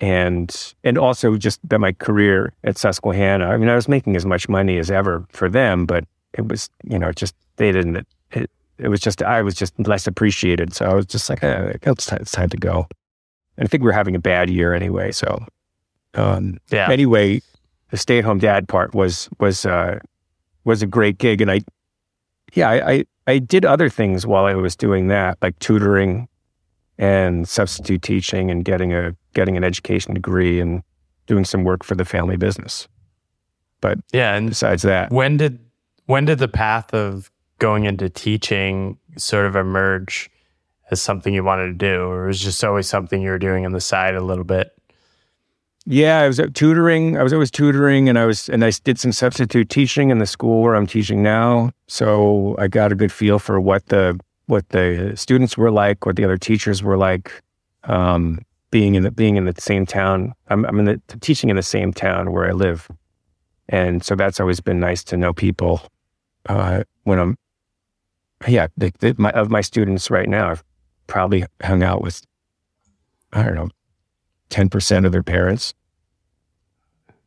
and 0.00 0.74
and 0.84 0.96
also 0.98 1.36
just 1.36 1.60
that 1.68 1.78
my 1.78 1.92
career 1.92 2.52
at 2.64 2.78
Susquehanna. 2.78 3.46
I 3.46 3.56
mean, 3.56 3.68
I 3.68 3.74
was 3.74 3.88
making 3.88 4.16
as 4.16 4.24
much 4.24 4.48
money 4.48 4.78
as 4.78 4.90
ever 4.90 5.24
for 5.30 5.48
them, 5.48 5.86
but 5.86 6.04
it 6.34 6.46
was 6.48 6.70
you 6.84 6.98
know 6.98 7.12
just 7.12 7.34
they 7.56 7.72
didn't. 7.72 8.06
It, 8.32 8.50
it 8.78 8.88
was 8.88 9.00
just 9.00 9.22
I 9.22 9.42
was 9.42 9.54
just 9.54 9.74
less 9.88 10.06
appreciated, 10.06 10.72
so 10.74 10.86
I 10.86 10.94
was 10.94 11.06
just 11.06 11.28
like, 11.28 11.42
eh, 11.42 11.72
it's, 11.82 12.06
time, 12.06 12.18
it's 12.20 12.32
time 12.32 12.48
to 12.50 12.56
go. 12.56 12.86
And 13.56 13.66
I 13.66 13.68
think 13.68 13.82
we 13.82 13.88
are 13.88 13.92
having 13.92 14.14
a 14.14 14.20
bad 14.20 14.48
year 14.48 14.72
anyway. 14.72 15.10
So 15.10 15.44
um, 16.14 16.58
Yeah. 16.70 16.88
anyway, 16.90 17.42
the 17.90 17.96
stay 17.96 18.18
at 18.18 18.24
home 18.24 18.38
dad 18.38 18.68
part 18.68 18.94
was 18.94 19.28
was 19.40 19.66
uh, 19.66 19.98
was 20.64 20.82
a 20.82 20.86
great 20.86 21.18
gig, 21.18 21.40
and 21.40 21.50
I 21.50 21.60
yeah 22.54 22.70
I, 22.70 22.90
I 22.92 23.04
I 23.26 23.38
did 23.40 23.64
other 23.64 23.88
things 23.88 24.26
while 24.26 24.44
I 24.44 24.54
was 24.54 24.76
doing 24.76 25.08
that, 25.08 25.38
like 25.42 25.58
tutoring 25.58 26.28
and 26.98 27.48
substitute 27.48 28.02
teaching 28.02 28.50
and 28.50 28.64
getting 28.64 28.92
a 28.92 29.14
getting 29.34 29.56
an 29.56 29.64
education 29.64 30.14
degree 30.14 30.60
and 30.60 30.82
doing 31.26 31.44
some 31.44 31.64
work 31.64 31.84
for 31.84 31.94
the 31.94 32.04
family 32.04 32.36
business. 32.36 32.88
But 33.80 33.98
yeah. 34.12 34.34
And 34.34 34.48
Besides 34.48 34.82
that, 34.82 35.12
when 35.12 35.36
did, 35.36 35.60
when 36.06 36.24
did 36.24 36.38
the 36.38 36.48
path 36.48 36.92
of 36.92 37.30
going 37.58 37.84
into 37.84 38.08
teaching 38.08 38.98
sort 39.16 39.46
of 39.46 39.54
emerge 39.54 40.30
as 40.90 41.00
something 41.00 41.34
you 41.34 41.44
wanted 41.44 41.66
to 41.66 41.72
do 41.74 42.02
or 42.02 42.26
was 42.26 42.40
it 42.40 42.44
just 42.44 42.64
always 42.64 42.88
something 42.88 43.20
you 43.20 43.30
were 43.30 43.38
doing 43.38 43.66
on 43.66 43.72
the 43.72 43.80
side 43.80 44.14
a 44.14 44.22
little 44.22 44.44
bit? 44.44 44.72
yeah, 45.90 46.20
I 46.20 46.26
was 46.26 46.38
uh, 46.38 46.48
tutoring. 46.52 47.16
I 47.16 47.22
was 47.22 47.32
always 47.32 47.50
tutoring, 47.50 48.10
and 48.10 48.18
I 48.18 48.26
was 48.26 48.50
and 48.50 48.62
I 48.62 48.70
did 48.84 48.98
some 48.98 49.10
substitute 49.10 49.70
teaching 49.70 50.10
in 50.10 50.18
the 50.18 50.26
school 50.26 50.62
where 50.62 50.74
I'm 50.74 50.86
teaching 50.86 51.22
now. 51.22 51.70
So 51.86 52.56
I 52.58 52.68
got 52.68 52.92
a 52.92 52.94
good 52.94 53.10
feel 53.10 53.38
for 53.38 53.58
what 53.58 53.86
the 53.86 54.20
what 54.48 54.68
the 54.70 55.12
students 55.14 55.56
were 55.56 55.70
like, 55.70 56.04
what 56.04 56.16
the 56.16 56.24
other 56.24 56.36
teachers 56.36 56.82
were 56.82 56.96
like. 56.96 57.42
Um, 57.84 58.40
being 58.70 58.96
in 58.96 59.02
the 59.02 59.10
being 59.10 59.36
in 59.36 59.46
the 59.46 59.54
same 59.58 59.86
town, 59.86 60.34
I'm, 60.48 60.66
I'm 60.66 60.78
in 60.80 60.84
the 60.84 61.00
teaching 61.20 61.48
in 61.48 61.56
the 61.56 61.62
same 61.62 61.92
town 61.92 62.32
where 62.32 62.46
I 62.46 62.52
live, 62.52 62.88
and 63.68 64.04
so 64.04 64.14
that's 64.14 64.40
always 64.40 64.60
been 64.60 64.80
nice 64.80 65.02
to 65.04 65.16
know 65.16 65.32
people. 65.32 65.80
Uh, 66.46 66.82
when 67.04 67.18
I'm, 67.18 67.36
yeah, 68.46 68.66
the, 68.76 68.92
the, 68.98 69.14
my, 69.16 69.30
of 69.30 69.50
my 69.50 69.62
students 69.62 70.10
right 70.10 70.28
now, 70.28 70.50
I've 70.50 70.64
probably 71.06 71.44
hung 71.62 71.82
out 71.82 72.02
with, 72.02 72.22
I 73.32 73.42
don't 73.42 73.54
know, 73.54 73.70
ten 74.50 74.68
percent 74.68 75.06
of 75.06 75.12
their 75.12 75.22
parents. 75.22 75.72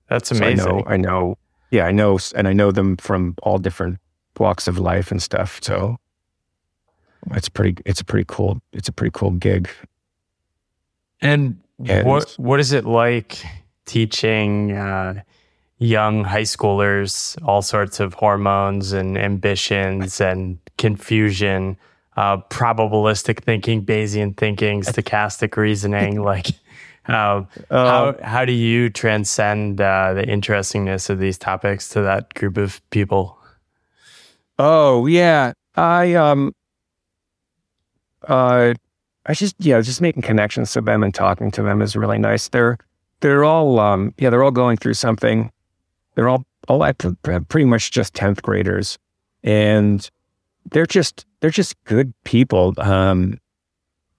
That's 0.10 0.30
So 0.30 0.36
amazing. 0.36 0.68
I 0.68 0.72
know, 0.72 0.84
I 0.86 0.98
know, 0.98 1.38
yeah, 1.72 1.86
I 1.86 1.92
know, 1.92 2.20
and 2.36 2.48
I 2.48 2.54
know 2.54 2.72
them 2.72 2.98
from 2.98 3.36
all 3.42 3.58
different 3.58 3.98
walks 4.38 4.68
of 4.68 4.78
life 4.78 5.10
and 5.12 5.24
stuff. 5.24 5.60
So 5.64 5.98
it's 7.32 7.50
pretty, 7.50 7.82
it's 7.86 8.02
a 8.02 8.06
pretty 8.06 8.26
cool, 8.28 8.62
it's 8.74 8.90
a 8.90 8.92
pretty 8.92 9.12
cool 9.14 9.32
gig. 9.32 9.70
And 11.22 11.60
Yeah, 11.80 12.04
what 12.04 12.32
what 12.38 12.60
is 12.60 12.72
it 12.74 12.86
like 12.86 13.44
teaching 13.86 14.72
uh, 14.72 15.22
young 15.78 16.24
high 16.24 16.44
schoolers 16.44 17.38
all 17.44 17.62
sorts 17.62 18.00
of 18.00 18.14
hormones 18.16 18.92
and 18.92 19.18
ambitions 19.18 20.22
and 20.22 20.58
confusion, 20.78 21.78
uh, 22.18 22.38
probabilistic 22.50 23.44
thinking, 23.44 23.86
Bayesian 23.86 24.36
thinking, 24.38 24.82
stochastic 24.92 25.56
reasoning? 25.58 26.22
Like, 26.24 26.48
uh, 27.08 27.44
Uh, 27.70 27.86
how 27.86 28.16
how 28.24 28.46
do 28.46 28.54
you 28.54 28.90
transcend 28.90 29.82
uh, 29.82 30.14
the 30.14 30.24
interestingness 30.28 31.10
of 31.10 31.20
these 31.20 31.38
topics 31.38 31.90
to 31.90 32.02
that 32.02 32.34
group 32.34 32.58
of 32.58 32.82
people? 32.90 33.38
Oh 34.60 35.08
yeah, 35.08 35.54
I 35.76 36.14
um, 36.14 36.54
uh, 38.28 38.74
I 39.26 39.34
just 39.34 39.56
yeah, 39.60 39.80
just 39.82 40.02
making 40.02 40.24
connections 40.24 40.72
to 40.74 40.82
them 40.82 41.04
and 41.04 41.14
talking 41.14 41.52
to 41.52 41.64
them 41.64 41.82
is 41.82 41.96
really 41.96 42.18
nice. 42.18 42.50
They're 42.50 42.78
they're 43.20 43.44
all 43.44 43.80
um, 43.80 44.14
yeah, 44.18 44.30
they're 44.30 44.44
all 44.44 44.52
going 44.52 44.78
through 44.78 44.96
something. 44.96 45.52
They're 46.16 46.30
all 46.30 46.46
all 46.68 46.84
at 46.84 46.98
pretty 46.98 47.66
much 47.66 47.92
just 47.92 48.14
tenth 48.14 48.42
graders, 48.42 48.98
and 49.44 50.10
they're 50.72 50.86
just 50.86 51.26
they're 51.40 51.50
just 51.50 51.82
good 51.86 52.14
people. 52.24 52.74
Um, 52.78 53.40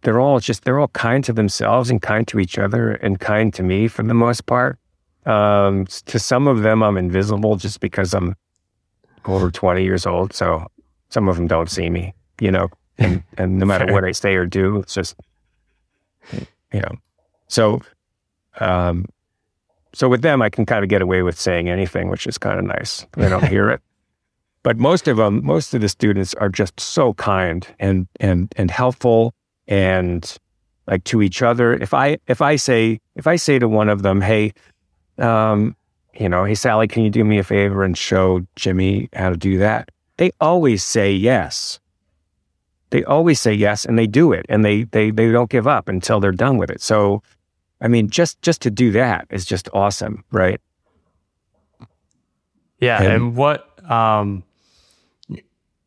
they're 0.02 0.20
all 0.20 0.40
just 0.40 0.64
they're 0.64 0.78
all 0.78 0.88
kind 0.88 1.24
to 1.24 1.32
themselves 1.32 1.90
and 1.90 2.00
kind 2.00 2.26
to 2.28 2.38
each 2.38 2.58
other 2.58 2.92
and 2.92 3.20
kind 3.20 3.52
to 3.54 3.62
me 3.62 3.88
for 3.88 4.02
the 4.02 4.14
most 4.14 4.46
part. 4.46 4.78
Um, 5.26 5.86
to 6.06 6.18
some 6.18 6.48
of 6.48 6.62
them, 6.62 6.82
I'm 6.82 6.96
invisible 6.96 7.56
just 7.56 7.80
because 7.80 8.12
I'm 8.12 8.34
over 9.24 9.50
20 9.50 9.84
years 9.84 10.04
old. 10.04 10.32
So 10.32 10.66
some 11.10 11.28
of 11.28 11.36
them 11.36 11.46
don't 11.46 11.70
see 11.70 11.88
me, 11.90 12.12
you 12.40 12.50
know, 12.50 12.68
and, 12.98 13.22
and 13.38 13.58
no 13.58 13.66
matter 13.66 13.92
what 13.92 14.04
I 14.04 14.12
say 14.12 14.34
or 14.34 14.46
do, 14.46 14.78
it's 14.78 14.94
just, 14.94 15.16
you 16.32 16.80
know, 16.80 16.94
so, 17.48 17.82
um, 18.60 19.06
so 19.92 20.08
with 20.08 20.22
them, 20.22 20.40
I 20.40 20.48
can 20.48 20.64
kind 20.64 20.82
of 20.82 20.88
get 20.88 21.02
away 21.02 21.22
with 21.22 21.38
saying 21.38 21.68
anything, 21.68 22.08
which 22.08 22.26
is 22.26 22.38
kind 22.38 22.58
of 22.58 22.64
nice. 22.64 23.06
They 23.12 23.28
don't 23.28 23.46
hear 23.46 23.70
it. 23.70 23.80
But 24.64 24.78
most 24.78 25.08
of 25.08 25.16
them, 25.16 25.44
most 25.44 25.74
of 25.74 25.80
the 25.80 25.88
students 25.88 26.34
are 26.34 26.48
just 26.48 26.78
so 26.78 27.14
kind 27.14 27.66
and, 27.80 28.06
and, 28.20 28.52
and 28.56 28.70
helpful 28.70 29.34
and 29.66 30.38
like 30.86 31.02
to 31.02 31.20
each 31.20 31.42
other. 31.42 31.74
If 31.74 31.92
I, 31.92 32.18
if 32.28 32.40
I 32.40 32.54
say, 32.54 33.00
if 33.16 33.26
I 33.26 33.34
say 33.34 33.58
to 33.58 33.68
one 33.68 33.88
of 33.88 34.02
them, 34.02 34.20
Hey, 34.20 34.52
um, 35.18 35.74
you 36.14 36.28
know, 36.28 36.44
hey, 36.44 36.54
Sally, 36.54 36.86
can 36.86 37.02
you 37.02 37.10
do 37.10 37.24
me 37.24 37.38
a 37.38 37.44
favor 37.44 37.82
and 37.82 37.96
show 37.96 38.46
Jimmy 38.56 39.08
how 39.14 39.30
to 39.30 39.36
do 39.36 39.58
that? 39.58 39.90
They 40.18 40.30
always 40.40 40.84
say 40.84 41.12
yes. 41.12 41.80
They 42.92 43.02
always 43.04 43.40
say 43.40 43.52
yes 43.52 43.84
and 43.84 43.98
they 43.98 44.06
do 44.06 44.32
it 44.32 44.46
and 44.48 44.64
they, 44.64 44.84
they, 44.84 45.10
they 45.10 45.32
don't 45.32 45.50
give 45.50 45.66
up 45.66 45.88
until 45.88 46.20
they're 46.20 46.30
done 46.30 46.56
with 46.58 46.70
it. 46.70 46.80
So, 46.80 47.22
I 47.80 47.88
mean, 47.88 48.08
just, 48.08 48.40
just 48.42 48.62
to 48.62 48.70
do 48.70 48.92
that 48.92 49.26
is 49.30 49.44
just 49.44 49.68
awesome, 49.74 50.24
right? 50.30 50.60
Yeah, 52.78 53.02
And- 53.02 53.12
and, 53.12 53.36
what 53.36 53.68
um 53.90 54.44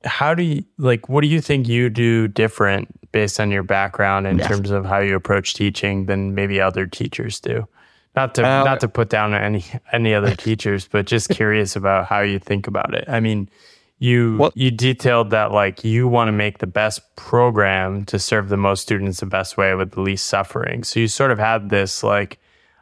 how 0.04 0.36
do 0.36 0.44
you 0.44 0.64
like 0.78 1.10
what 1.10 1.22
do 1.22 1.28
you 1.28 1.42
think 1.42 1.68
you 1.68 1.90
do 1.90 2.28
different 2.28 3.12
based 3.12 3.40
on 3.40 3.50
your 3.50 3.64
background 3.64 4.28
in 4.28 4.38
terms 4.38 4.70
of 4.70 4.86
how 4.86 5.00
you 5.00 5.16
approach 5.16 5.54
teaching 5.56 6.06
than 6.06 6.36
maybe 6.36 6.62
other 6.62 6.86
teachers 6.86 7.40
do? 7.40 7.68
Not 8.16 8.36
to 8.36 8.44
uh, 8.46 8.64
not 8.64 8.80
to 8.82 8.88
put 8.88 9.10
down 9.10 9.34
any 9.34 9.64
any 9.92 10.14
other 10.14 10.36
teachers, 10.36 10.88
but 10.88 11.06
just 11.06 11.30
curious 11.30 11.76
about 11.76 12.06
how 12.06 12.22
you 12.22 12.38
think 12.40 12.68
about 12.68 12.94
it. 12.94 13.06
I 13.08 13.20
mean, 13.20 13.50
you 13.98 14.38
well, 14.38 14.52
you 14.56 14.72
detailed 14.72 15.30
that 15.30 15.52
like 15.52 15.84
you 15.84 16.08
want 16.08 16.28
to 16.28 16.34
make 16.34 16.58
the 16.58 16.68
best 16.68 17.16
program 17.16 18.04
to 18.06 18.20
serve 18.20 18.50
the 18.50 18.58
most 18.58 18.82
students 18.82 19.20
the 19.20 19.26
best 19.26 19.58
way 19.58 19.74
with 19.74 19.92
the 19.92 20.02
least 20.02 20.28
suffering. 20.28 20.84
So 20.84 21.00
you 21.00 21.08
sort 21.08 21.32
of 21.32 21.40
had 21.40 21.70
this 21.70 22.04
like 22.04 22.40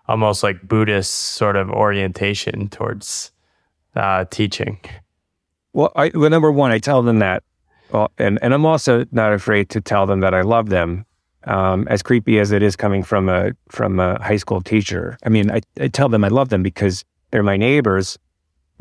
almost 0.07 0.43
like 0.43 0.67
Buddhist 0.67 1.11
sort 1.11 1.55
of 1.55 1.69
orientation 1.69 2.67
towards 2.69 3.31
uh, 3.95 4.25
teaching. 4.25 4.79
Well, 5.73 5.91
I, 5.95 6.11
well, 6.13 6.29
number 6.29 6.51
one, 6.51 6.71
I 6.71 6.77
tell 6.77 7.01
them 7.01 7.19
that, 7.19 7.43
well, 7.91 8.11
and 8.17 8.39
and 8.41 8.53
I'm 8.53 8.65
also 8.65 9.05
not 9.11 9.33
afraid 9.33 9.69
to 9.69 9.81
tell 9.81 10.05
them 10.05 10.19
that 10.21 10.33
I 10.33 10.41
love 10.41 10.69
them. 10.69 11.05
Um, 11.45 11.87
as 11.89 12.01
creepy 12.01 12.39
as 12.39 12.53
it 12.53 12.63
is 12.63 12.77
coming 12.77 13.03
from 13.03 13.27
a 13.27 13.51
from 13.69 13.99
a 13.99 14.21
high 14.23 14.37
school 14.37 14.61
teacher, 14.61 15.17
I 15.25 15.29
mean, 15.29 15.51
I, 15.51 15.61
I 15.79 15.89
tell 15.89 16.09
them 16.09 16.23
I 16.23 16.29
love 16.29 16.49
them 16.49 16.63
because 16.63 17.03
they're 17.31 17.43
my 17.43 17.57
neighbors, 17.57 18.17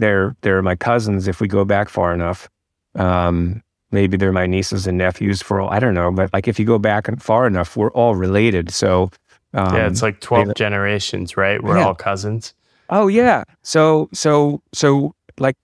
they're 0.02 0.36
they're 0.40 0.62
my 0.62 0.74
cousins 0.74 1.28
if 1.28 1.40
we 1.40 1.48
go 1.48 1.64
back 1.64 1.88
far 1.88 2.12
enough. 2.12 2.48
Um, 2.94 3.62
maybe 3.92 4.16
they're 4.16 4.32
my 4.32 4.46
nieces 4.46 4.86
and 4.86 4.98
nephews 4.98 5.40
for 5.40 5.60
all 5.60 5.70
I 5.70 5.78
don't 5.78 5.94
know, 5.94 6.10
but 6.10 6.32
like 6.32 6.48
if 6.48 6.58
you 6.58 6.66
go 6.66 6.78
back 6.78 7.08
far 7.20 7.46
enough, 7.46 7.76
we're 7.76 7.92
all 7.92 8.16
related. 8.16 8.70
So 8.70 9.10
um, 9.54 9.74
yeah, 9.74 9.86
it's 9.86 10.02
like 10.02 10.20
twelve 10.20 10.48
they, 10.48 10.54
generations, 10.54 11.36
right? 11.36 11.62
We're 11.62 11.78
yeah. 11.78 11.86
all 11.86 11.94
cousins. 11.94 12.54
Oh 12.90 13.06
yeah. 13.06 13.44
So 13.62 14.08
so 14.12 14.60
so 14.72 15.14
like 15.38 15.56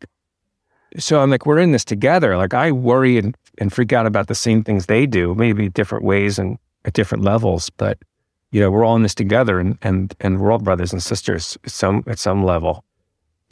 so 0.96 1.20
I'm 1.20 1.30
like, 1.30 1.44
we're 1.44 1.58
in 1.58 1.72
this 1.72 1.84
together. 1.84 2.36
Like 2.36 2.54
I 2.54 2.72
worry 2.72 3.18
and, 3.18 3.36
and 3.58 3.72
freak 3.72 3.92
out 3.92 4.06
about 4.06 4.28
the 4.28 4.34
same 4.34 4.64
things 4.64 4.86
they 4.86 5.06
do, 5.06 5.34
maybe 5.34 5.68
different 5.68 6.04
ways 6.04 6.38
and 6.38 6.58
at 6.84 6.94
different 6.94 7.24
levels, 7.24 7.70
but 7.70 7.98
you 8.50 8.60
know, 8.60 8.70
we're 8.70 8.84
all 8.84 8.96
in 8.96 9.02
this 9.02 9.14
together 9.14 9.58
and 9.58 9.78
and 9.82 10.14
and 10.20 10.40
we're 10.40 10.52
all 10.52 10.58
brothers 10.58 10.92
and 10.92 11.02
sisters 11.02 11.58
at 11.64 11.70
some 11.70 12.04
at 12.06 12.18
some 12.18 12.44
level. 12.44 12.84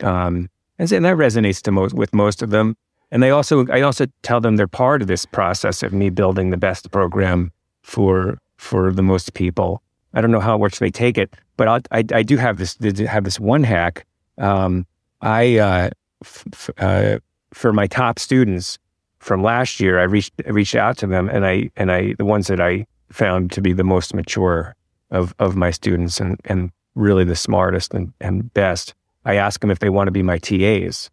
Um 0.00 0.48
and, 0.78 0.90
that 0.90 1.16
resonates 1.16 1.62
to 1.62 1.72
most 1.72 1.94
with 1.94 2.12
most 2.14 2.42
of 2.42 2.50
them. 2.50 2.76
And 3.10 3.22
they 3.22 3.30
also 3.30 3.66
I 3.68 3.82
also 3.82 4.06
tell 4.22 4.40
them 4.40 4.56
they're 4.56 4.66
part 4.66 5.02
of 5.02 5.08
this 5.08 5.24
process 5.24 5.82
of 5.82 5.92
me 5.92 6.10
building 6.10 6.50
the 6.50 6.56
best 6.56 6.90
program 6.90 7.52
for 7.82 8.38
for 8.58 8.92
the 8.92 9.02
most 9.02 9.34
people. 9.34 9.82
I 10.14 10.20
don't 10.20 10.32
know 10.32 10.40
how 10.40 10.58
much 10.58 10.78
they 10.78 10.90
take 10.90 11.18
it, 11.18 11.34
but 11.56 11.68
I'll, 11.68 11.80
i 11.92 12.04
I 12.12 12.22
do 12.22 12.36
have 12.36 12.58
this 12.58 12.76
have 13.06 13.24
this 13.24 13.38
one 13.38 13.62
hack. 13.62 14.06
Um, 14.38 14.86
I 15.20 15.58
uh, 15.58 15.90
f- 16.24 16.70
uh, 16.78 17.18
for 17.52 17.72
my 17.72 17.86
top 17.86 18.18
students 18.18 18.78
from 19.18 19.42
last 19.42 19.80
year, 19.80 19.98
I 19.98 20.04
reached 20.04 20.32
I 20.46 20.50
reached 20.50 20.74
out 20.74 20.96
to 20.98 21.06
them, 21.06 21.28
and 21.28 21.46
I 21.46 21.70
and 21.76 21.92
I 21.92 22.14
the 22.18 22.24
ones 22.24 22.46
that 22.48 22.60
I 22.60 22.86
found 23.10 23.52
to 23.52 23.60
be 23.60 23.72
the 23.72 23.84
most 23.84 24.14
mature 24.14 24.74
of 25.10 25.34
of 25.38 25.56
my 25.56 25.70
students 25.70 26.20
and 26.20 26.40
and 26.44 26.70
really 26.94 27.24
the 27.24 27.36
smartest 27.36 27.94
and, 27.94 28.12
and 28.20 28.52
best. 28.54 28.94
I 29.26 29.34
ask 29.34 29.60
them 29.60 29.70
if 29.70 29.80
they 29.80 29.90
want 29.90 30.06
to 30.06 30.12
be 30.12 30.22
my 30.22 30.38
TAs. 30.38 31.10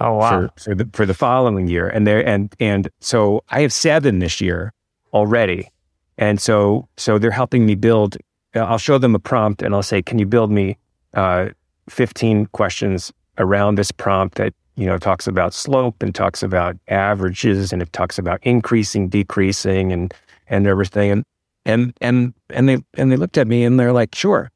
Oh 0.00 0.16
wow! 0.16 0.50
For, 0.56 0.62
for 0.62 0.74
the 0.74 0.90
for 0.92 1.06
the 1.06 1.14
following 1.14 1.68
year, 1.68 1.88
and 1.88 2.06
they 2.06 2.22
and 2.24 2.54
and 2.60 2.90
so 3.00 3.44
I 3.48 3.62
have 3.62 3.72
seven 3.72 4.18
this 4.18 4.40
year 4.40 4.74
already, 5.14 5.70
and 6.18 6.40
so 6.40 6.88
so 6.98 7.18
they're 7.18 7.30
helping 7.30 7.64
me 7.64 7.74
build. 7.74 8.18
I'll 8.54 8.78
show 8.78 8.98
them 8.98 9.14
a 9.14 9.18
prompt, 9.18 9.62
and 9.62 9.74
I'll 9.74 9.82
say, 9.82 10.02
"Can 10.02 10.18
you 10.18 10.26
build 10.26 10.50
me 10.50 10.76
uh, 11.14 11.48
15 11.88 12.46
questions 12.46 13.12
around 13.38 13.76
this 13.76 13.90
prompt 13.90 14.36
that 14.36 14.52
you 14.76 14.86
know, 14.86 14.98
talks 14.98 15.26
about 15.26 15.52
slope 15.52 16.02
and 16.02 16.14
talks 16.14 16.42
about 16.42 16.76
averages 16.88 17.72
and 17.72 17.82
it 17.82 17.92
talks 17.92 18.18
about 18.18 18.40
increasing, 18.42 19.08
decreasing 19.08 19.92
and, 19.92 20.14
and 20.48 20.66
everything. 20.66 21.10
And, 21.10 21.24
and, 21.66 21.92
and, 22.00 22.34
and 22.50 22.68
they, 22.68 22.78
and 22.94 23.12
they 23.12 23.16
looked 23.16 23.36
at 23.36 23.46
me 23.46 23.64
and 23.64 23.78
they're 23.78 23.92
like, 23.92 24.14
sure. 24.14 24.50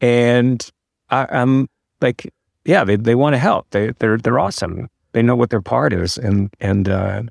And 0.00 0.68
I, 1.10 1.26
am 1.30 1.68
like, 2.00 2.32
yeah, 2.64 2.84
they, 2.84 2.96
they 2.96 3.14
want 3.14 3.34
to 3.34 3.38
help. 3.38 3.66
They, 3.70 3.92
they're, 3.98 4.18
they're 4.18 4.38
awesome. 4.38 4.88
They 5.12 5.22
know 5.22 5.36
what 5.36 5.50
their 5.50 5.62
part 5.62 5.92
is. 5.92 6.18
And, 6.18 6.50
and, 6.60 6.88
uh, 6.88 7.22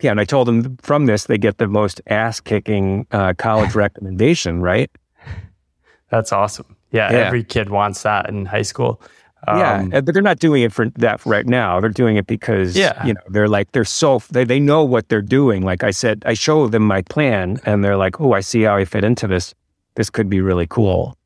yeah. 0.00 0.10
And 0.10 0.20
I 0.20 0.24
told 0.24 0.48
them 0.48 0.76
from 0.78 1.06
this, 1.06 1.24
they 1.24 1.38
get 1.38 1.58
the 1.58 1.68
most 1.68 2.00
ass 2.06 2.40
kicking, 2.40 3.06
uh, 3.12 3.34
college 3.36 3.74
recommendation, 3.74 4.60
right? 4.60 4.90
That's 6.10 6.32
awesome. 6.32 6.76
Yeah, 6.92 7.12
yeah. 7.12 7.18
Every 7.18 7.44
kid 7.44 7.70
wants 7.70 8.02
that 8.02 8.28
in 8.28 8.46
high 8.46 8.62
school. 8.62 9.00
Um, 9.48 9.58
yeah, 9.92 10.00
but 10.00 10.12
they're 10.12 10.22
not 10.22 10.38
doing 10.38 10.62
it 10.62 10.72
for 10.72 10.90
that 10.90 11.24
right 11.24 11.46
now. 11.46 11.80
They're 11.80 11.88
doing 11.88 12.16
it 12.16 12.26
because 12.26 12.76
yeah. 12.76 13.04
you 13.06 13.14
know 13.14 13.20
they're 13.28 13.48
like 13.48 13.72
they're 13.72 13.86
so 13.86 14.20
they 14.30 14.44
they 14.44 14.60
know 14.60 14.84
what 14.84 15.08
they're 15.08 15.22
doing. 15.22 15.62
Like 15.62 15.82
I 15.82 15.92
said, 15.92 16.22
I 16.26 16.34
show 16.34 16.68
them 16.68 16.82
my 16.82 17.02
plan, 17.02 17.58
and 17.64 17.82
they're 17.82 17.96
like, 17.96 18.20
"Oh, 18.20 18.32
I 18.32 18.40
see 18.40 18.62
how 18.62 18.76
I 18.76 18.84
fit 18.84 19.02
into 19.02 19.26
this. 19.26 19.54
This 19.94 20.10
could 20.10 20.28
be 20.28 20.40
really 20.40 20.66
cool." 20.66 21.16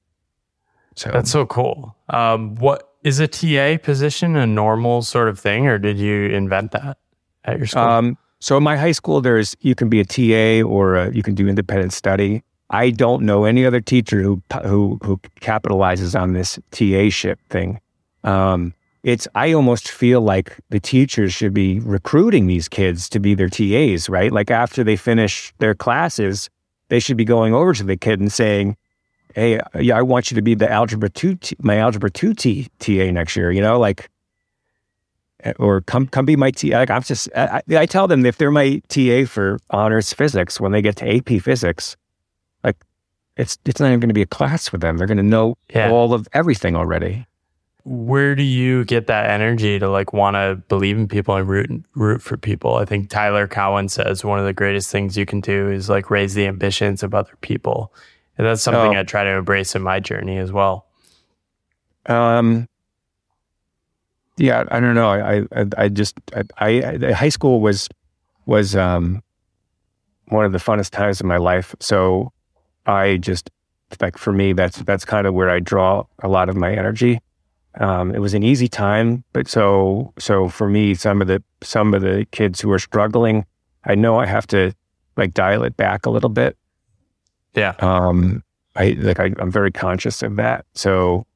So 0.96 1.10
that's 1.10 1.30
so 1.30 1.46
cool. 1.46 1.96
Um, 2.08 2.54
what 2.56 2.88
is 3.02 3.20
a 3.20 3.28
TA 3.28 3.78
position 3.82 4.36
a 4.36 4.46
normal 4.46 5.02
sort 5.02 5.28
of 5.28 5.38
thing, 5.38 5.66
or 5.66 5.78
did 5.78 5.98
you 5.98 6.26
invent 6.26 6.72
that 6.72 6.98
at 7.44 7.58
your 7.58 7.66
school? 7.66 7.82
Um, 7.82 8.18
so 8.40 8.56
in 8.56 8.62
my 8.62 8.76
high 8.76 8.92
school, 8.92 9.20
there's 9.20 9.56
you 9.60 9.74
can 9.74 9.88
be 9.88 10.00
a 10.00 10.04
TA 10.04 10.66
or 10.66 10.96
a, 10.96 11.14
you 11.14 11.22
can 11.22 11.34
do 11.34 11.48
independent 11.48 11.92
study. 11.92 12.42
I 12.70 12.90
don't 12.90 13.24
know 13.24 13.44
any 13.44 13.64
other 13.64 13.80
teacher 13.80 14.22
who 14.22 14.42
who 14.64 14.98
who 15.02 15.18
capitalizes 15.40 16.18
on 16.18 16.32
this 16.32 16.58
TA 16.70 17.10
ship 17.10 17.38
thing. 17.50 17.80
Um, 18.22 18.74
it's 19.02 19.28
I 19.34 19.52
almost 19.52 19.90
feel 19.90 20.22
like 20.22 20.58
the 20.70 20.80
teachers 20.80 21.32
should 21.32 21.52
be 21.52 21.80
recruiting 21.80 22.46
these 22.46 22.68
kids 22.68 23.08
to 23.10 23.20
be 23.20 23.34
their 23.34 23.50
TAs, 23.50 24.08
right? 24.08 24.32
Like 24.32 24.50
after 24.50 24.82
they 24.82 24.96
finish 24.96 25.52
their 25.58 25.74
classes, 25.74 26.48
they 26.88 27.00
should 27.00 27.18
be 27.18 27.24
going 27.24 27.52
over 27.54 27.74
to 27.74 27.84
the 27.84 27.98
kid 27.98 28.18
and 28.20 28.32
saying, 28.32 28.76
"Hey, 29.34 29.60
yeah, 29.78 29.96
I 29.96 30.02
want 30.02 30.30
you 30.30 30.34
to 30.36 30.42
be 30.42 30.54
the 30.54 30.70
algebra 30.70 31.10
two, 31.10 31.36
t- 31.36 31.56
my 31.60 31.78
algebra 31.78 32.10
two 32.10 32.34
T, 32.34 32.68
TA 32.78 33.10
next 33.10 33.36
year." 33.36 33.50
You 33.50 33.60
know, 33.60 33.78
like, 33.78 34.10
eh, 35.40 35.52
or 35.58 35.80
come 35.82 36.06
come 36.06 36.24
be 36.24 36.36
my 36.36 36.50
TA. 36.50 36.78
Like 36.78 36.90
I'm 36.90 37.02
just, 37.02 37.28
I, 37.36 37.62
I 37.70 37.86
tell 37.86 38.08
them 38.08 38.24
if 38.26 38.38
they're 38.38 38.50
my 38.50 38.80
TA 38.88 39.24
for 39.26 39.58
honors 39.70 40.12
physics 40.12 40.60
when 40.60 40.72
they 40.72 40.82
get 40.82 40.96
to 40.96 41.16
AP 41.16 41.42
physics, 41.42 41.96
like 42.62 42.76
it's 43.36 43.58
it's 43.64 43.80
not 43.80 43.88
even 43.88 44.00
going 44.00 44.08
to 44.08 44.14
be 44.14 44.22
a 44.22 44.26
class 44.26 44.68
for 44.68 44.78
them. 44.78 44.96
They're 44.96 45.06
going 45.06 45.16
to 45.18 45.22
know 45.22 45.56
yeah. 45.74 45.90
all 45.90 46.14
of 46.14 46.28
everything 46.32 46.76
already 46.76 47.26
where 47.84 48.34
do 48.34 48.42
you 48.42 48.84
get 48.84 49.06
that 49.08 49.28
energy 49.28 49.78
to 49.78 49.88
like 49.88 50.12
want 50.12 50.34
to 50.34 50.56
believe 50.68 50.96
in 50.96 51.06
people 51.06 51.36
and 51.36 51.46
root 51.46 51.84
root 51.94 52.22
for 52.22 52.36
people? 52.36 52.76
I 52.76 52.86
think 52.86 53.10
Tyler 53.10 53.46
Cowen 53.46 53.88
says 53.88 54.24
one 54.24 54.38
of 54.38 54.46
the 54.46 54.54
greatest 54.54 54.90
things 54.90 55.16
you 55.16 55.26
can 55.26 55.40
do 55.40 55.70
is 55.70 55.88
like 55.90 56.10
raise 56.10 56.34
the 56.34 56.46
ambitions 56.46 57.02
of 57.02 57.14
other 57.14 57.36
people, 57.42 57.92
and 58.38 58.46
that's 58.46 58.62
something 58.62 58.96
oh. 58.96 59.00
I 59.00 59.02
try 59.02 59.24
to 59.24 59.30
embrace 59.30 59.74
in 59.74 59.82
my 59.82 60.00
journey 60.00 60.38
as 60.38 60.52
well. 60.52 60.86
Um. 62.06 62.68
Yeah, 64.36 64.64
I 64.68 64.80
don't 64.80 64.94
know. 64.94 65.08
I 65.08 65.44
I, 65.56 65.66
I 65.78 65.88
just 65.88 66.18
I, 66.34 66.42
I 66.58 67.12
high 67.12 67.28
school 67.28 67.60
was 67.60 67.88
was 68.46 68.74
um 68.74 69.22
one 70.28 70.44
of 70.44 70.52
the 70.52 70.58
funnest 70.58 70.90
times 70.90 71.20
of 71.20 71.26
my 71.26 71.36
life. 71.36 71.74
So 71.80 72.32
I 72.86 73.18
just 73.18 73.50
like 74.00 74.18
for 74.18 74.32
me 74.32 74.52
that's 74.52 74.78
that's 74.78 75.04
kind 75.04 75.26
of 75.26 75.34
where 75.34 75.50
I 75.50 75.60
draw 75.60 76.04
a 76.22 76.28
lot 76.28 76.48
of 76.48 76.56
my 76.56 76.72
energy. 76.72 77.20
Um, 77.80 78.14
it 78.14 78.20
was 78.20 78.34
an 78.34 78.44
easy 78.44 78.68
time, 78.68 79.24
but 79.32 79.48
so 79.48 80.12
so 80.18 80.48
for 80.48 80.68
me, 80.68 80.94
some 80.94 81.20
of 81.20 81.28
the 81.28 81.42
some 81.62 81.94
of 81.94 82.02
the 82.02 82.26
kids 82.30 82.60
who 82.60 82.70
are 82.70 82.78
struggling, 82.78 83.44
I 83.84 83.94
know 83.94 84.18
I 84.18 84.26
have 84.26 84.46
to 84.48 84.72
like 85.16 85.34
dial 85.34 85.64
it 85.64 85.76
back 85.76 86.06
a 86.06 86.10
little 86.10 86.28
bit. 86.30 86.56
Yeah. 87.54 87.74
Um, 87.78 88.42
I 88.76 88.96
like 88.98 89.20
I, 89.20 89.32
am 89.38 89.50
very 89.50 89.70
conscious 89.70 90.22
of 90.22 90.36
that. 90.36 90.66
So 90.74 91.26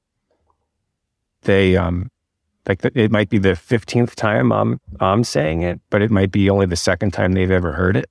they 1.43 1.77
um 1.77 2.11
like 2.66 2.83
the, 2.83 2.91
it 2.99 3.11
might 3.11 3.31
be 3.31 3.39
the 3.39 3.57
fifteenth 3.57 4.16
time 4.16 4.53
I'm 4.53 4.81
I'm 5.01 5.25
saying 5.25 5.62
it, 5.62 5.81
but 5.91 6.03
it 6.03 6.11
might 6.11 6.33
be 6.33 6.51
only 6.51 6.66
the 6.66 6.77
second 6.77 7.12
time 7.12 7.33
they've 7.33 7.51
ever 7.51 7.73
heard 7.73 7.97
it. 7.97 8.11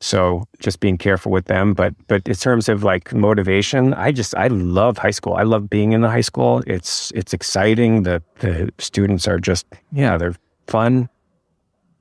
So 0.00 0.44
just 0.60 0.78
being 0.80 0.96
careful 0.96 1.32
with 1.32 1.46
them. 1.46 1.74
But 1.74 1.94
but 2.06 2.26
in 2.28 2.34
terms 2.34 2.68
of 2.68 2.82
like 2.82 3.12
motivation, 3.12 3.94
I 3.94 4.12
just 4.12 4.34
I 4.36 4.48
love 4.48 4.98
high 4.98 5.10
school. 5.10 5.34
I 5.34 5.42
love 5.42 5.70
being 5.70 5.92
in 5.92 6.02
the 6.02 6.10
high 6.10 6.20
school. 6.20 6.62
It's 6.66 7.12
it's 7.14 7.32
exciting. 7.32 8.02
The 8.02 8.22
the 8.40 8.72
students 8.78 9.26
are 9.26 9.38
just 9.38 9.66
yeah, 9.92 10.16
they're 10.16 10.36
fun, 10.66 11.08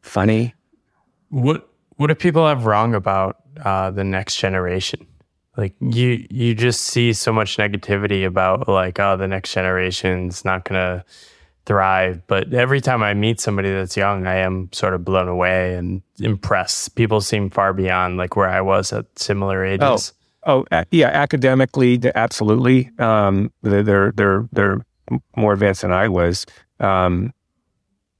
funny. 0.02 0.54
What 1.30 1.68
what 1.98 2.08
do 2.08 2.16
people 2.16 2.48
have 2.48 2.66
wrong 2.66 2.94
about 2.94 3.38
uh, 3.64 3.92
the 3.92 4.04
next 4.04 4.38
generation? 4.38 5.06
Like 5.56 5.76
you 5.80 6.26
you 6.30 6.54
just 6.54 6.84
see 6.84 7.14
so 7.14 7.34
much 7.34 7.58
negativity 7.58 8.26
about 8.26 8.68
like 8.68 9.00
oh 9.00 9.18
the 9.18 9.28
next 9.28 9.54
generation's 9.54 10.46
not 10.46 10.66
gonna 10.66 11.04
thrive. 11.66 12.22
But 12.28 12.54
every 12.54 12.80
time 12.80 13.04
I 13.04 13.14
meet 13.14 13.40
somebody 13.40 13.70
that's 13.70 13.98
young, 13.98 14.26
I 14.26 14.38
am 14.38 14.70
sort 14.72 14.94
of 14.94 15.04
blown 15.04 15.28
away 15.28 15.76
and 15.76 16.02
impressed. 16.20 16.96
People 16.96 17.22
seem 17.22 17.50
far 17.50 17.74
beyond 17.74 18.18
like 18.18 18.36
where 18.36 18.50
I 18.50 18.62
was 18.62 18.94
at 18.94 19.06
similar 19.20 19.66
ages. 19.66 20.14
Oh, 20.44 20.66
oh 20.72 20.84
yeah, 20.92 21.08
academically, 21.08 22.00
absolutely. 22.16 22.90
Um, 23.00 23.52
they're 23.62 24.12
they're 24.12 24.48
they're 24.52 24.86
more 25.36 25.54
advanced 25.54 25.82
than 25.82 25.92
I 25.92 26.08
was. 26.08 26.46
Um, 26.80 27.34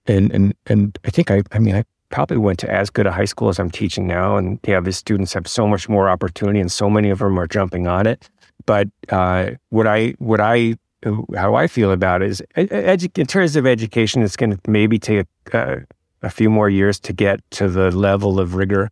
and 0.08 0.32
and 0.32 0.54
and 0.68 1.00
I 1.06 1.10
think 1.10 1.32
I 1.32 1.42
I 1.52 1.60
mean 1.60 1.76
I 1.76 1.84
probably 2.10 2.38
went 2.38 2.60
to 2.60 2.72
as 2.72 2.90
good 2.90 3.06
a 3.06 3.12
high 3.12 3.26
school 3.26 3.50
as 3.50 3.60
I'm 3.60 3.70
teaching 3.70 4.08
now, 4.08 4.38
and 4.38 4.60
yeah, 4.66 4.80
the 4.80 4.92
students 4.92 5.34
have 5.34 5.48
so 5.48 5.68
much 5.68 5.90
more 5.90 6.10
opportunity, 6.10 6.60
and 6.60 6.72
so 6.72 6.90
many 6.90 7.10
of 7.10 7.20
them 7.20 7.40
are 7.40 7.48
jumping 7.48 7.88
on 7.88 8.08
it. 8.08 8.30
But 8.66 8.88
uh, 9.10 9.52
what 9.70 9.88
I 9.88 10.16
what 10.20 10.40
I 10.40 10.76
how 11.36 11.56
I 11.56 11.68
feel 11.68 11.92
about 11.92 12.22
it 12.22 12.30
is, 12.30 12.44
edu- 12.56 13.18
in 13.18 13.28
terms 13.28 13.56
of 13.56 13.66
education, 13.66 14.24
it's 14.24 14.36
going 14.36 14.52
to 14.52 14.60
maybe 14.68 15.00
take 15.00 15.28
a, 15.54 15.86
a 16.22 16.30
few 16.30 16.50
more 16.50 16.70
years 16.70 17.00
to 17.02 17.14
get 17.14 17.40
to 17.52 17.70
the 17.70 17.92
level 17.92 18.40
of 18.40 18.56
rigor, 18.56 18.90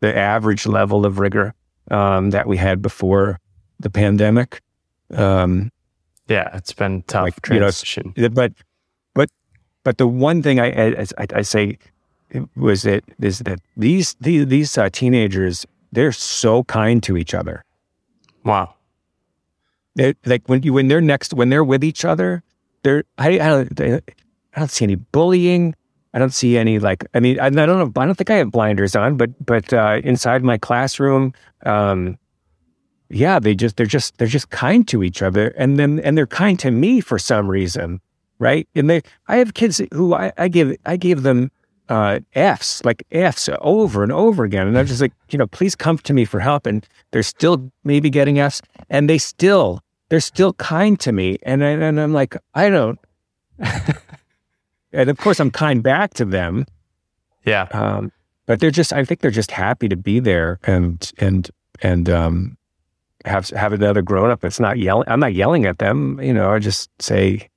the 0.00 0.16
average 0.16 0.66
level 0.66 1.04
of 1.04 1.18
rigor 1.18 1.52
um, 1.90 2.30
that 2.30 2.46
we 2.46 2.56
had 2.56 2.80
before 2.80 3.38
the 3.80 3.90
pandemic. 3.90 4.62
Um, 5.14 5.70
yeah, 6.28 6.50
it's 6.56 6.72
been 6.72 7.02
tough 7.02 7.24
like, 7.24 7.42
transition. 7.42 8.12
You 8.16 8.24
know, 8.24 8.28
but 8.28 8.52
but 9.14 9.30
but 9.84 9.98
the 9.98 10.06
one 10.06 10.42
thing 10.42 10.60
I 10.60 10.92
I, 10.92 11.06
I 11.34 11.42
say 11.42 11.78
was 12.56 12.82
that 12.82 13.04
is 13.20 13.40
that 13.40 13.60
these 13.76 14.14
these, 14.20 14.46
these 14.46 14.78
uh, 14.78 14.88
teenagers 14.90 15.66
they're 15.92 16.12
so 16.12 16.64
kind 16.64 17.02
to 17.02 17.16
each 17.16 17.34
other. 17.34 17.64
Wow. 18.44 18.74
They're, 19.94 20.14
like 20.26 20.48
when 20.48 20.62
you 20.62 20.72
when 20.72 20.88
they're 20.88 21.00
next 21.00 21.34
when 21.34 21.48
they're 21.48 21.64
with 21.64 21.82
each 21.82 22.04
other, 22.04 22.42
they're 22.82 23.04
I, 23.16 23.40
I 23.40 23.64
don't 23.64 23.80
I 23.80 24.00
don't 24.58 24.70
see 24.70 24.84
any 24.84 24.96
bullying. 24.96 25.74
I 26.14 26.18
don't 26.18 26.32
see 26.32 26.56
any 26.56 26.78
like 26.78 27.04
I 27.14 27.20
mean 27.20 27.40
I, 27.40 27.46
I 27.46 27.50
don't 27.50 27.66
know 27.68 27.92
I 28.00 28.06
don't 28.06 28.14
think 28.14 28.30
I 28.30 28.36
have 28.36 28.50
blinders 28.50 28.94
on, 28.94 29.16
but 29.16 29.30
but 29.44 29.72
uh, 29.72 30.00
inside 30.04 30.42
my 30.42 30.58
classroom, 30.58 31.32
um, 31.64 32.18
yeah, 33.10 33.38
they 33.38 33.54
just 33.54 33.76
they're 33.76 33.86
just 33.86 34.18
they're 34.18 34.28
just 34.28 34.50
kind 34.50 34.86
to 34.88 35.02
each 35.02 35.22
other, 35.22 35.48
and 35.56 35.78
then 35.78 36.00
and 36.00 36.16
they're 36.16 36.26
kind 36.26 36.58
to 36.60 36.70
me 36.70 37.00
for 37.00 37.18
some 37.18 37.48
reason, 37.48 38.00
right? 38.38 38.68
And 38.74 38.88
they 38.88 39.02
I 39.26 39.36
have 39.36 39.54
kids 39.54 39.80
who 39.92 40.14
I, 40.14 40.32
I 40.36 40.48
give 40.48 40.76
I 40.86 40.96
gave 40.96 41.22
them 41.22 41.50
uh, 41.88 42.20
F's, 42.34 42.84
like 42.84 43.04
F's 43.10 43.48
over 43.60 44.02
and 44.02 44.12
over 44.12 44.44
again. 44.44 44.66
And 44.66 44.78
I'm 44.78 44.86
just 44.86 45.00
like, 45.00 45.12
you 45.30 45.38
know, 45.38 45.46
please 45.46 45.74
come 45.74 45.98
to 45.98 46.12
me 46.12 46.24
for 46.24 46.40
help. 46.40 46.66
And 46.66 46.86
they're 47.10 47.22
still 47.22 47.70
maybe 47.84 48.10
getting 48.10 48.38
F's 48.38 48.62
and 48.90 49.08
they 49.08 49.18
still, 49.18 49.80
they're 50.08 50.20
still 50.20 50.52
kind 50.54 50.98
to 51.00 51.12
me. 51.12 51.38
And, 51.42 51.64
I, 51.64 51.70
and 51.70 52.00
I'm 52.00 52.12
like, 52.12 52.36
I 52.54 52.68
don't. 52.68 52.98
and 54.92 55.10
of 55.10 55.18
course, 55.18 55.40
I'm 55.40 55.50
kind 55.50 55.82
back 55.82 56.14
to 56.14 56.24
them. 56.24 56.66
Yeah. 57.44 57.68
Um, 57.72 58.12
but 58.46 58.60
they're 58.60 58.70
just, 58.70 58.92
I 58.92 59.04
think 59.04 59.20
they're 59.20 59.30
just 59.30 59.50
happy 59.50 59.88
to 59.88 59.96
be 59.96 60.20
there 60.20 60.58
and, 60.64 61.10
and, 61.18 61.50
and, 61.82 62.08
um, 62.08 62.56
have, 63.24 63.48
have 63.50 63.72
another 63.72 64.00
grown 64.00 64.30
up 64.30 64.40
that's 64.40 64.60
not 64.60 64.78
yelling. 64.78 65.08
I'm 65.08 65.20
not 65.20 65.34
yelling 65.34 65.66
at 65.66 65.78
them. 65.78 66.20
You 66.20 66.32
know, 66.32 66.52
I 66.52 66.58
just 66.58 66.90
say, 67.02 67.48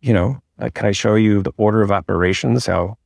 you 0.00 0.12
know, 0.12 0.40
like, 0.58 0.74
can 0.74 0.86
I 0.86 0.92
show 0.92 1.16
you 1.16 1.42
the 1.42 1.52
order 1.56 1.82
of 1.82 1.90
operations? 1.90 2.66
How, 2.66 2.96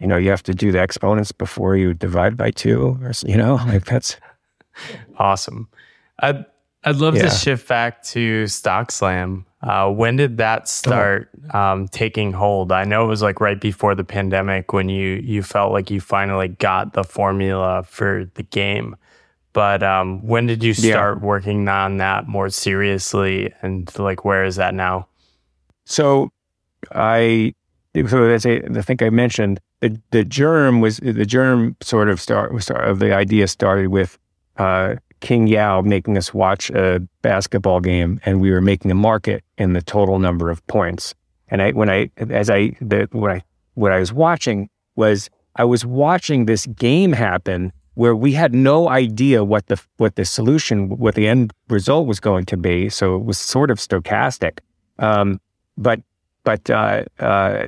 you 0.00 0.06
know, 0.06 0.16
you 0.16 0.30
have 0.30 0.42
to 0.44 0.54
do 0.54 0.72
the 0.72 0.80
exponents 0.80 1.32
before 1.32 1.76
you 1.76 1.94
divide 1.94 2.36
by 2.36 2.50
two, 2.50 2.98
or 3.02 3.12
you 3.24 3.36
know, 3.36 3.54
like 3.66 3.84
that's 3.84 4.16
awesome. 5.18 5.68
I'd 6.20 6.44
I'd 6.84 6.96
love 6.96 7.16
yeah. 7.16 7.22
to 7.22 7.30
shift 7.30 7.66
back 7.68 8.02
to 8.04 8.46
Stock 8.46 8.92
Slam. 8.92 9.44
Uh, 9.62 9.90
when 9.90 10.14
did 10.16 10.36
that 10.36 10.68
start 10.68 11.28
um, 11.52 11.88
taking 11.88 12.32
hold? 12.32 12.70
I 12.70 12.84
know 12.84 13.02
it 13.04 13.08
was 13.08 13.22
like 13.22 13.40
right 13.40 13.60
before 13.60 13.94
the 13.94 14.04
pandemic 14.04 14.72
when 14.72 14.88
you 14.88 15.14
you 15.16 15.42
felt 15.42 15.72
like 15.72 15.90
you 15.90 16.00
finally 16.00 16.48
got 16.48 16.92
the 16.92 17.02
formula 17.02 17.82
for 17.82 18.30
the 18.34 18.44
game. 18.44 18.96
But 19.52 19.82
um, 19.82 20.24
when 20.24 20.46
did 20.46 20.62
you 20.62 20.74
start 20.74 21.18
yeah. 21.18 21.24
working 21.24 21.66
on 21.66 21.96
that 21.96 22.28
more 22.28 22.50
seriously? 22.50 23.52
And 23.62 23.90
like, 23.98 24.22
where 24.22 24.44
is 24.44 24.56
that 24.56 24.74
now? 24.74 25.08
So, 25.86 26.30
I 26.94 27.54
so 28.06 28.24
as 28.24 28.44
I, 28.44 28.60
I 28.74 28.82
think 28.82 29.00
I 29.00 29.08
mentioned, 29.08 29.58
the 29.80 30.00
the 30.10 30.24
germ 30.24 30.80
was 30.80 30.98
the 30.98 31.26
germ 31.26 31.76
sort 31.82 32.08
of 32.08 32.20
start, 32.20 32.62
start 32.62 32.88
of 32.88 32.98
the 32.98 33.14
idea 33.14 33.46
started 33.48 33.88
with 33.88 34.18
uh, 34.56 34.96
King 35.20 35.46
Yao 35.46 35.80
making 35.80 36.16
us 36.16 36.32
watch 36.32 36.70
a 36.70 37.06
basketball 37.22 37.80
game, 37.80 38.20
and 38.24 38.40
we 38.40 38.50
were 38.50 38.60
making 38.60 38.90
a 38.90 38.94
market 38.94 39.44
in 39.58 39.72
the 39.72 39.82
total 39.82 40.18
number 40.18 40.50
of 40.50 40.66
points. 40.66 41.14
And 41.48 41.62
I 41.62 41.72
when 41.72 41.90
I 41.90 42.10
as 42.30 42.50
I 42.50 42.76
the 42.80 43.08
what 43.12 43.30
I 43.30 43.42
what 43.74 43.92
I 43.92 43.98
was 43.98 44.12
watching 44.12 44.68
was 44.96 45.30
I 45.56 45.64
was 45.64 45.84
watching 45.84 46.46
this 46.46 46.66
game 46.66 47.12
happen 47.12 47.72
where 47.94 48.14
we 48.14 48.32
had 48.32 48.54
no 48.54 48.88
idea 48.88 49.42
what 49.42 49.66
the 49.66 49.82
what 49.96 50.16
the 50.16 50.24
solution 50.24 50.88
what 50.98 51.14
the 51.14 51.26
end 51.26 51.52
result 51.68 52.06
was 52.06 52.20
going 52.20 52.44
to 52.46 52.56
be. 52.56 52.88
So 52.88 53.16
it 53.16 53.24
was 53.24 53.38
sort 53.38 53.70
of 53.70 53.78
stochastic. 53.78 54.58
Um, 54.98 55.40
but 55.76 56.00
but 56.44 56.68
uh, 56.70 57.04
uh, 57.18 57.66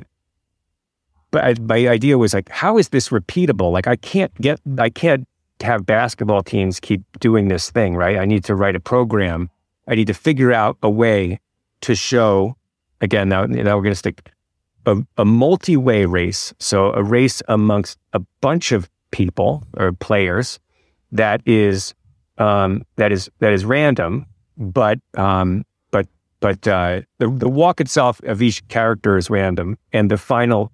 but 1.31 1.43
I, 1.43 1.55
my 1.61 1.87
idea 1.87 2.17
was 2.17 2.33
like, 2.33 2.49
how 2.49 2.77
is 2.77 2.89
this 2.89 3.09
repeatable? 3.09 3.71
Like, 3.71 3.87
I 3.87 3.95
can't 3.95 4.33
get, 4.41 4.59
I 4.77 4.89
can't 4.89 5.27
have 5.61 5.85
basketball 5.85 6.41
teams 6.41 6.79
keep 6.79 7.01
doing 7.19 7.47
this 7.47 7.69
thing, 7.69 7.95
right? 7.95 8.17
I 8.17 8.25
need 8.25 8.43
to 8.45 8.55
write 8.55 8.75
a 8.75 8.79
program. 8.79 9.49
I 9.87 9.95
need 9.95 10.07
to 10.07 10.13
figure 10.13 10.51
out 10.51 10.77
a 10.81 10.89
way 10.89 11.39
to 11.81 11.95
show, 11.95 12.55
again, 13.01 13.29
now, 13.29 13.45
now 13.45 13.75
we're 13.75 13.83
going 13.83 13.93
to 13.93 13.95
stick 13.95 14.31
a, 14.85 14.97
a 15.17 15.25
multi 15.25 15.77
way 15.77 16.05
race. 16.05 16.53
So 16.59 16.93
a 16.93 17.03
race 17.03 17.41
amongst 17.47 17.97
a 18.13 18.19
bunch 18.41 18.71
of 18.71 18.89
people 19.11 19.67
or 19.77 19.91
players 19.91 20.59
that 21.11 21.41
is, 21.45 21.93
um, 22.37 22.85
that 22.95 23.11
is, 23.11 23.29
that 23.39 23.53
is 23.53 23.65
random, 23.65 24.25
but, 24.57 24.99
um, 25.15 25.65
but, 25.91 26.07
but, 26.39 26.67
uh, 26.67 27.01
the, 27.17 27.29
the 27.29 27.49
walk 27.49 27.81
itself 27.81 28.21
of 28.23 28.41
each 28.41 28.65
character 28.67 29.17
is 29.17 29.29
random 29.29 29.77
and 29.91 30.09
the 30.09 30.17
final 30.17 30.71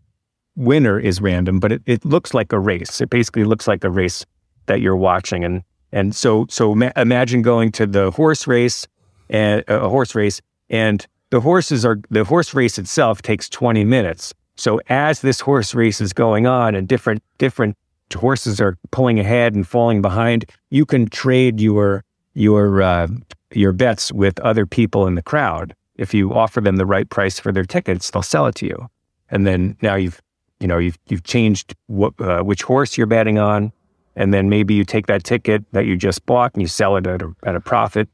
winner 0.55 0.99
is 0.99 1.21
random, 1.21 1.59
but 1.59 1.71
it, 1.71 1.81
it 1.85 2.05
looks 2.05 2.33
like 2.33 2.51
a 2.53 2.59
race. 2.59 3.01
It 3.01 3.09
basically 3.09 3.43
looks 3.43 3.67
like 3.67 3.83
a 3.83 3.89
race 3.89 4.25
that 4.67 4.81
you're 4.81 4.95
watching. 4.95 5.43
And 5.43 5.63
and 5.91 6.15
so 6.15 6.45
so 6.49 6.75
ma- 6.75 6.91
imagine 6.95 7.41
going 7.41 7.71
to 7.73 7.85
the 7.85 8.11
horse 8.11 8.47
race 8.47 8.87
and 9.29 9.63
uh, 9.69 9.81
a 9.81 9.89
horse 9.89 10.15
race 10.15 10.41
and 10.69 11.05
the 11.29 11.41
horses 11.41 11.85
are 11.85 11.99
the 12.09 12.23
horse 12.23 12.53
race 12.53 12.77
itself 12.77 13.21
takes 13.21 13.49
20 13.49 13.83
minutes. 13.83 14.33
So 14.55 14.79
as 14.89 15.21
this 15.21 15.41
horse 15.41 15.73
race 15.73 15.99
is 15.99 16.13
going 16.13 16.47
on 16.47 16.75
and 16.75 16.87
different 16.87 17.21
different 17.37 17.77
horses 18.13 18.61
are 18.61 18.77
pulling 18.91 19.19
ahead 19.19 19.55
and 19.55 19.67
falling 19.67 20.01
behind, 20.01 20.45
you 20.69 20.85
can 20.85 21.07
trade 21.09 21.59
your 21.59 22.03
your 22.33 22.81
uh, 22.81 23.07
your 23.51 23.71
bets 23.71 24.11
with 24.11 24.39
other 24.39 24.65
people 24.65 25.07
in 25.07 25.15
the 25.15 25.21
crowd. 25.21 25.75
If 25.95 26.13
you 26.13 26.33
offer 26.33 26.59
them 26.59 26.75
the 26.75 26.85
right 26.85 27.09
price 27.09 27.39
for 27.39 27.51
their 27.51 27.63
tickets, 27.63 28.11
they'll 28.11 28.21
sell 28.21 28.47
it 28.47 28.55
to 28.55 28.65
you. 28.65 28.89
And 29.29 29.47
then 29.47 29.77
now 29.81 29.95
you've 29.95 30.21
you 30.65 30.67
know 30.67 30.79
you've 30.79 30.97
you've 31.09 31.23
changed 31.23 31.75
what 31.85 32.19
uh, 32.19 32.41
which 32.41 32.63
horse 32.63 32.97
you're 32.97 33.05
betting 33.05 33.37
on, 33.37 33.71
and 34.15 34.33
then 34.33 34.49
maybe 34.49 34.73
you 34.73 34.83
take 34.83 35.05
that 35.05 35.23
ticket 35.23 35.63
that 35.73 35.85
you 35.85 35.95
just 35.95 36.25
bought 36.25 36.55
and 36.55 36.61
you 36.63 36.67
sell 36.67 36.95
it 36.97 37.05
at 37.05 37.21
a, 37.21 37.31
at 37.43 37.55
a 37.55 37.59
profit, 37.59 38.09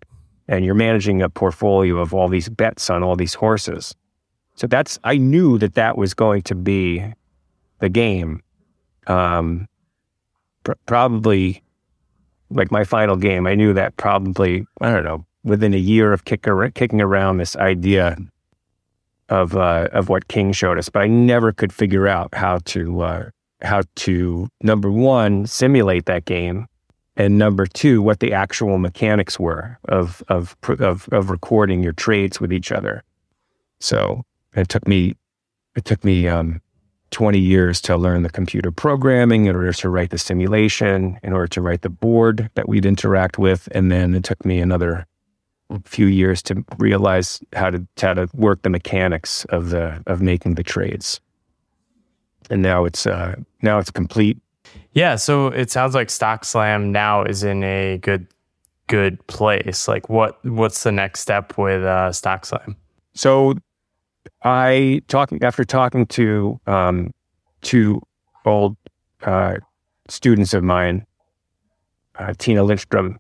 and 0.49 0.66
you're 0.66 0.76
managing 0.76 1.22
a 1.22 1.30
portfolio 1.30 1.99
of 1.99 2.14
all 2.14 2.28
these 2.28 2.49
bets 2.49 2.89
on 2.89 3.04
all 3.04 3.16
these 3.16 3.36
horses. 3.36 3.95
So 4.56 4.68
that's 4.68 4.99
I 5.06 5.16
knew 5.16 5.58
that 5.60 5.76
that 5.76 5.97
was 5.97 6.14
going 6.14 6.41
to 6.41 6.56
be 6.56 7.02
the 7.80 7.88
game. 7.88 8.43
Um, 9.08 9.70
pr- 10.66 10.74
probably 10.88 11.64
like 12.49 12.70
my 12.70 12.84
final 12.84 13.16
game, 13.16 13.47
I 13.47 13.56
knew 13.56 13.72
that 13.72 13.95
probably 13.95 14.66
I 14.82 14.91
don't 14.91 15.06
know 15.06 15.26
within 15.45 15.74
a 15.74 15.78
year 15.78 16.12
of 16.12 16.26
kick 16.26 16.45
kicking 16.76 16.99
around 16.99 17.38
this 17.38 17.56
idea 17.56 18.18
of 19.32 19.56
uh, 19.56 19.88
of 19.94 20.10
what 20.10 20.28
King 20.28 20.52
showed 20.52 20.78
us, 20.78 20.90
but 20.90 21.02
I 21.02 21.08
never 21.08 21.52
could 21.52 21.74
figure 21.74 22.08
out 22.08 22.36
how 22.36 22.60
to 22.66 23.02
uh, 23.02 23.30
how 23.64 23.84
to 23.96 24.48
number 24.62 24.92
one 24.92 25.48
simulate 25.48 26.06
that 26.06 26.26
game, 26.26 26.68
and 27.16 27.38
number 27.38 27.66
two 27.66 28.02
what 28.02 28.20
the 28.20 28.34
actual 28.34 28.78
mechanics 28.78 29.40
were 29.40 29.80
of 29.88 30.22
of 30.28 30.56
of, 30.68 31.08
of 31.12 31.30
recording 31.30 31.82
your 31.82 31.94
trades 31.94 32.40
with 32.40 32.52
each 32.52 32.72
other. 32.72 33.04
So 33.80 34.24
it 34.54 34.68
took 34.68 34.88
me 34.88 35.16
it 35.76 35.86
took 35.86 36.04
me 36.04 36.28
um, 36.28 36.62
20 37.12 37.40
years 37.40 37.80
to 37.82 37.96
learn 37.96 38.24
the 38.24 38.30
computer 38.30 38.72
programming 38.72 39.46
in 39.46 39.56
order 39.56 39.72
to 39.72 39.90
write 39.90 40.10
the 40.10 40.18
simulation, 40.18 41.18
in 41.24 41.32
order 41.32 41.48
to 41.48 41.62
write 41.62 41.82
the 41.82 41.90
board 41.90 42.50
that 42.56 42.68
we'd 42.68 42.86
interact 42.86 43.38
with, 43.38 43.70
and 43.72 43.92
then 43.92 44.14
it 44.14 44.24
took 44.24 44.44
me 44.46 44.60
another 44.60 45.06
few 45.86 46.08
years 46.08 46.42
to 46.44 46.64
realize 46.78 47.40
how 47.54 47.70
to 47.70 47.86
how 48.02 48.14
to 48.14 48.30
work 48.34 48.62
the 48.62 48.70
mechanics 48.70 49.46
of 49.46 49.70
the 49.70 50.02
of 50.08 50.22
making 50.22 50.56
the 50.56 50.64
trades. 50.64 51.20
And 52.50 52.62
now 52.62 52.86
it's 52.86 53.06
uh, 53.06 53.36
now 53.62 53.80
it's 53.80 53.92
complete. 53.92 54.38
Yeah, 54.94 55.16
so 55.16 55.48
it 55.48 55.72
sounds 55.72 55.96
like 55.96 56.10
Stock 56.10 56.44
Slam 56.46 56.92
now 56.92 57.24
is 57.24 57.44
in 57.44 57.64
a 57.64 57.98
good 58.00 58.28
good 58.88 59.26
place. 59.28 59.88
Like 59.88 60.10
what 60.10 60.44
what's 60.46 60.84
the 60.84 60.92
next 60.92 61.22
step 61.22 61.58
with 61.58 61.84
uh, 61.84 62.12
Stock 62.12 62.46
Slam? 62.46 62.76
So 63.14 63.56
I 64.44 65.02
talking 65.08 65.42
after 65.44 65.64
talking 65.64 66.06
to 66.08 66.60
um, 66.68 67.12
two 67.62 68.02
old 68.46 68.76
uh, 69.24 69.56
students 70.10 70.54
of 70.54 70.64
mine, 70.64 71.06
uh, 72.18 72.34
Tina 72.38 72.64
Lindstrom 72.64 73.18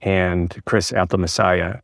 and 0.00 0.56
Chris 0.64 0.92
Messiah 0.92 1.80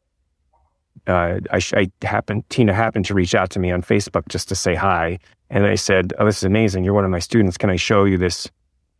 uh, 1.06 1.40
I, 1.50 1.60
I 1.74 1.90
happened, 2.06 2.48
Tina 2.48 2.72
happened 2.72 3.04
to 3.06 3.14
reach 3.14 3.34
out 3.34 3.50
to 3.50 3.58
me 3.58 3.70
on 3.70 3.82
Facebook 3.82 4.28
just 4.28 4.48
to 4.48 4.54
say 4.54 4.74
hi. 4.74 5.18
And 5.50 5.66
I 5.66 5.74
said, 5.74 6.12
"Oh, 6.18 6.24
this 6.24 6.38
is 6.38 6.44
amazing! 6.44 6.84
You're 6.84 6.94
one 6.94 7.04
of 7.04 7.10
my 7.10 7.18
students. 7.18 7.58
Can 7.58 7.70
I 7.70 7.76
show 7.76 8.04
you 8.04 8.16
this, 8.18 8.48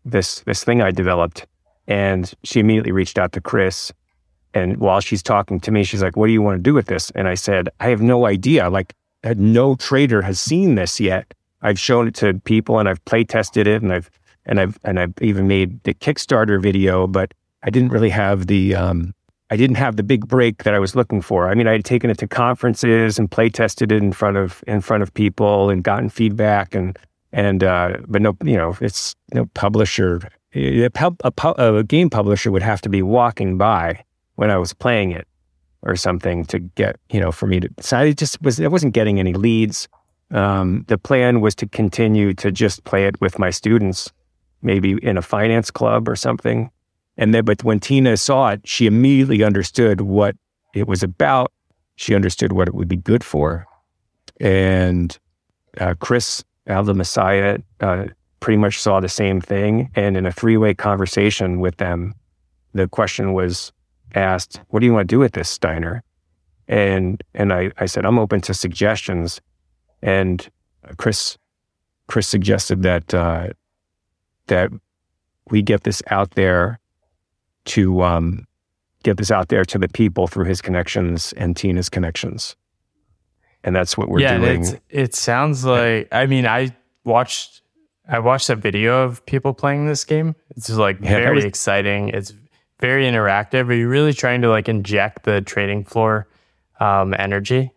this, 0.05 0.41
this 0.41 0.63
thing 0.63 0.83
I 0.83 0.91
developed?" 0.91 1.47
And 1.87 2.33
she 2.45 2.61
immediately 2.61 2.93
reached 2.93 3.19
out 3.19 3.33
to 3.33 3.41
Chris. 3.41 3.93
And 4.53 4.77
while 4.77 5.01
she's 5.01 5.23
talking 5.23 5.59
to 5.61 5.71
me, 5.71 5.85
she's 5.85 6.03
like, 6.03 6.17
"What 6.17 6.27
do 6.27 6.33
you 6.33 6.43
want 6.43 6.59
to 6.59 6.63
do 6.63 6.75
with 6.75 6.87
this?" 6.87 7.11
And 7.15 7.27
I 7.27 7.35
said, 7.35 7.71
"I 7.81 7.89
have 7.89 8.03
no 8.03 8.27
idea. 8.27 8.69
Like, 8.69 8.95
no 9.37 9.75
trader 9.75 10.23
has 10.23 10.39
seen 10.39 10.75
this 10.75 11.01
yet. 11.01 11.33
I've 11.63 11.79
shown 11.79 12.09
it 12.09 12.15
to 12.17 12.35
people, 12.45 12.79
and 12.79 12.89
I've 12.89 13.05
play 13.07 13.25
tested 13.25 13.67
it, 13.67 13.83
and 13.83 13.93
I've 13.93 14.11
and 14.47 14.61
I've 14.61 14.79
and 14.85 15.01
I've 15.01 15.15
even 15.21 15.49
made 15.49 15.83
the 15.85 15.95
Kickstarter 15.95 16.61
video, 16.61 17.07
but 17.07 17.33
I 17.63 17.71
didn't 17.71 17.89
really 17.89 18.11
have 18.11 18.47
the 18.47 18.75
um, 18.75 19.15
I 19.51 19.57
didn't 19.57 19.77
have 19.77 19.97
the 19.97 20.03
big 20.03 20.27
break 20.27 20.65
that 20.65 20.75
I 20.75 20.79
was 20.79 20.97
looking 20.97 21.21
for. 21.21 21.49
I 21.49 21.55
mean, 21.55 21.69
I 21.69 21.73
had 21.73 21.85
taken 21.85 22.11
it 22.11 22.19
to 22.19 22.27
conferences 22.27 23.19
and 23.19 23.31
play 23.31 23.49
tested 23.49 23.93
it 23.93 24.03
in 24.03 24.13
front 24.13 24.37
of 24.37 24.65
in 24.67 24.81
front 24.81 25.03
of 25.03 25.13
people 25.13 25.71
and 25.71 25.85
gotten 25.85 26.09
feedback 26.09 26.75
and 26.75 26.99
and 27.33 27.63
uh, 27.63 27.99
but 28.07 28.23
no, 28.23 28.37
you 28.45 28.57
know, 28.57 28.77
it's 28.81 29.15
no 29.33 29.47
publisher. 29.55 30.21
A, 30.55 30.85
a, 30.85 31.75
a, 31.75 31.83
game 31.83 32.09
publisher 32.09 32.53
would 32.53 32.63
have 32.63 32.81
to 32.83 32.89
be 32.89 33.03
walking 33.03 33.59
by 33.59 34.05
when 34.37 34.51
I 34.51 34.57
was 34.57 34.73
playing 34.73 35.11
it 35.11 35.27
or 35.83 35.97
something 35.97 36.45
to 36.47 36.61
get 36.61 36.97
you 37.11 37.21
know 37.21 37.33
for 37.33 37.47
me 37.47 37.61
to. 37.61 37.69
So 37.81 37.99
I 37.99 38.13
just 38.13 38.41
was 38.41 38.61
I 38.61 38.69
wasn't 38.69 38.95
getting 38.95 39.19
any 39.19 39.35
leads. 39.35 39.89
Um, 40.31 40.85
the 40.89 40.97
plan 40.97 41.41
was 41.41 41.55
to 41.57 41.67
continue 41.67 42.35
to 42.35 42.51
just 42.51 42.85
play 42.85 43.07
it 43.07 43.21
with 43.21 43.39
my 43.39 43.51
students, 43.51 44.13
maybe 44.63 44.97
in 45.03 45.17
a 45.17 45.23
finance 45.23 45.71
club 45.71 46.09
or 46.09 46.17
something. 46.17 46.71
And 47.17 47.35
then, 47.35 47.45
but 47.45 47.63
when 47.63 47.81
Tina 47.81 48.17
saw 48.17 48.51
it, 48.51 48.61
she 48.65 48.87
immediately 48.87 49.45
understood 49.45 50.01
what 50.01 50.37
it 50.75 50.89
was 50.89 51.03
about. 51.03 51.53
She 51.97 52.15
understood 52.15 52.53
what 52.53 52.69
it 52.69 52.75
would 52.75 52.89
be 52.89 52.97
good 52.97 53.23
for. 53.23 53.67
And 54.41 55.17
uh, 55.79 55.95
Chris, 56.01 56.45
the 56.67 56.95
Messiah, 56.95 57.59
uh, 57.81 58.07
pretty 58.41 58.57
much 58.57 58.81
saw 58.81 59.01
the 59.01 59.09
same 59.09 59.41
thing. 59.41 59.91
And 59.95 60.17
in 60.17 60.27
a 60.27 60.33
three 60.33 60.57
way 60.57 60.75
conversation 60.75 61.61
with 61.61 61.77
them, 61.77 62.15
the 62.73 62.89
question 62.89 63.33
was 63.33 63.73
asked, 64.15 64.61
What 64.69 64.81
do 64.81 64.87
you 64.87 64.93
want 64.93 65.09
to 65.09 65.15
do 65.15 65.21
with 65.21 65.33
this, 65.33 65.49
Steiner? 65.49 66.03
And 66.67 67.23
and 67.35 67.53
I, 67.53 67.71
I 67.79 67.87
said, 67.87 68.05
I'm 68.05 68.19
open 68.19 68.41
to 68.43 68.55
suggestions. 68.55 69.41
And 70.03 70.49
Chris 70.97 71.39
Chris 72.07 72.27
suggested 72.27 72.83
that 72.83 73.15
uh, 73.15 73.49
that 74.49 74.71
we 75.51 75.63
get 75.63 75.85
this 75.85 76.03
out 76.11 76.33
there 76.33 76.79
to 77.67 78.03
um, 78.03 78.47
get 79.03 79.17
this 79.17 79.31
out 79.31 79.49
there 79.49 79.65
to 79.65 79.79
the 79.79 79.89
people 79.89 80.27
through 80.27 80.45
his 80.45 80.61
connections 80.61 81.33
and 81.37 81.57
Tina's 81.57 81.89
connections. 81.89 82.57
And 83.63 83.75
that's 83.75 83.97
what 83.97 84.09
we're 84.09 84.21
yeah, 84.21 84.39
doing. 84.39 84.81
it 84.91 85.15
sounds 85.15 85.65
like, 85.65 86.09
I 86.13 86.27
mean, 86.27 86.47
I 86.47 86.77
watched, 87.05 87.63
I 88.07 88.19
watched 88.19 88.51
a 88.51 88.57
video 88.57 89.03
of 89.05 89.25
people 89.25 89.55
playing 89.55 89.87
this 89.87 90.05
game. 90.05 90.35
It's 90.51 90.69
like 90.71 91.01
yeah, 91.01 91.11
very 91.11 91.37
was, 91.37 91.45
exciting. 91.45 92.11
It's 92.11 92.35
very 92.81 93.05
interactive. 93.07 93.69
Are 93.69 93.75
you 93.75 93.89
really 93.89 94.13
trying 94.13 94.43
to 94.43 94.51
like 94.51 94.69
inject 94.69 95.25
the 95.25 95.41
trading 95.41 95.85
floor 95.85 96.29
um, 96.81 97.15
energy? 97.19 97.73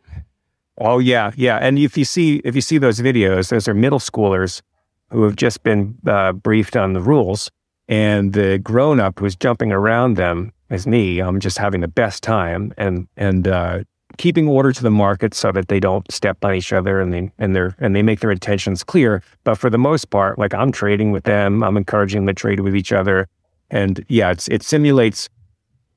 Oh 0.77 0.99
yeah, 0.99 1.31
yeah. 1.35 1.57
And 1.57 1.79
if 1.79 1.97
you 1.97 2.05
see 2.05 2.41
if 2.43 2.55
you 2.55 2.61
see 2.61 2.77
those 2.77 2.99
videos, 2.99 3.49
those 3.49 3.67
are 3.67 3.73
middle 3.73 3.99
schoolers 3.99 4.61
who 5.09 5.23
have 5.23 5.35
just 5.35 5.63
been 5.63 5.97
uh, 6.05 6.33
briefed 6.33 6.75
on 6.75 6.93
the 6.93 7.01
rules, 7.01 7.49
and 7.87 8.33
the 8.33 8.57
grown 8.59 8.99
up 8.99 9.21
was 9.21 9.35
jumping 9.35 9.71
around 9.71 10.15
them 10.15 10.51
as 10.69 10.85
me. 10.85 11.19
I'm 11.19 11.39
just 11.39 11.57
having 11.57 11.81
the 11.81 11.87
best 11.87 12.23
time 12.23 12.73
and 12.77 13.07
and 13.17 13.47
uh, 13.47 13.83
keeping 14.17 14.47
order 14.47 14.71
to 14.71 14.83
the 14.83 14.91
market 14.91 15.33
so 15.33 15.51
that 15.51 15.67
they 15.67 15.79
don't 15.79 16.09
step 16.11 16.43
on 16.43 16.53
each 16.55 16.73
other 16.73 16.99
and 16.99 17.13
they 17.13 17.31
and 17.37 17.55
they 17.55 17.69
and 17.79 17.95
they 17.95 18.01
make 18.03 18.19
their 18.19 18.31
intentions 18.31 18.83
clear. 18.83 19.23
But 19.43 19.55
for 19.55 19.69
the 19.69 19.77
most 19.77 20.09
part, 20.09 20.37
like 20.37 20.53
I'm 20.53 20.71
trading 20.71 21.11
with 21.11 21.23
them, 21.23 21.63
I'm 21.63 21.77
encouraging 21.77 22.25
them 22.25 22.35
to 22.35 22.39
trade 22.39 22.59
with 22.59 22.75
each 22.75 22.91
other, 22.91 23.27
and 23.69 24.03
yeah, 24.09 24.31
it's 24.31 24.47
it 24.47 24.63
simulates 24.63 25.29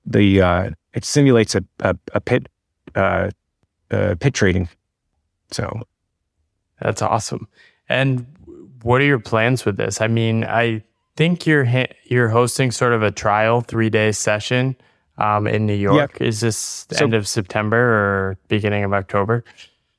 the 0.05 0.41
uh, 0.41 0.71
it 0.95 1.05
simulates 1.05 1.55
a 1.55 1.65
a, 1.81 1.97
a 2.15 2.21
pit 2.21 2.49
uh, 2.95 3.31
uh, 3.91 4.15
pit 4.21 4.35
trading. 4.35 4.69
So 5.51 5.83
that's 6.81 7.03
awesome. 7.03 7.49
And 7.89 8.27
what 8.83 9.01
are 9.01 9.05
your 9.05 9.19
plans 9.19 9.65
with 9.65 9.77
this? 9.77 10.01
I 10.01 10.07
mean, 10.07 10.45
I 10.45 10.85
think 11.21 11.47
you're 11.47 11.67
ha- 11.67 11.93
you're 12.05 12.31
hosting 12.31 12.71
sort 12.71 12.95
of 12.95 13.03
a 13.03 13.11
trial 13.11 13.61
three 13.61 13.91
day 13.91 14.11
session 14.11 14.75
um, 15.19 15.47
in 15.47 15.67
New 15.67 15.75
York. 15.75 16.13
Yep. 16.19 16.23
Is 16.23 16.41
this 16.41 16.85
the 16.85 16.95
so, 16.95 17.05
end 17.05 17.13
of 17.13 17.29
September 17.29 17.77
or 17.77 18.39
beginning 18.49 18.85
of 18.85 18.95
October? 18.95 19.45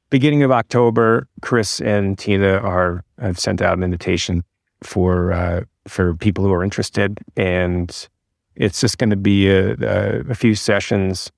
Beginning 0.09 0.41
of 0.41 0.49
October. 0.49 1.27
Chris 1.43 1.79
and 1.79 2.17
Tina 2.17 2.57
are 2.57 3.03
have 3.19 3.37
sent 3.37 3.61
out 3.61 3.77
an 3.77 3.83
invitation 3.83 4.43
for 4.81 5.31
uh, 5.31 5.61
for 5.87 6.15
people 6.15 6.43
who 6.43 6.51
are 6.53 6.63
interested, 6.63 7.19
and 7.37 8.09
it's 8.55 8.81
just 8.81 8.97
going 8.97 9.11
to 9.11 9.15
be 9.15 9.47
a, 9.47 9.73
a, 9.73 10.31
a, 10.31 10.33
few 10.33 10.55
sessions 10.55 11.31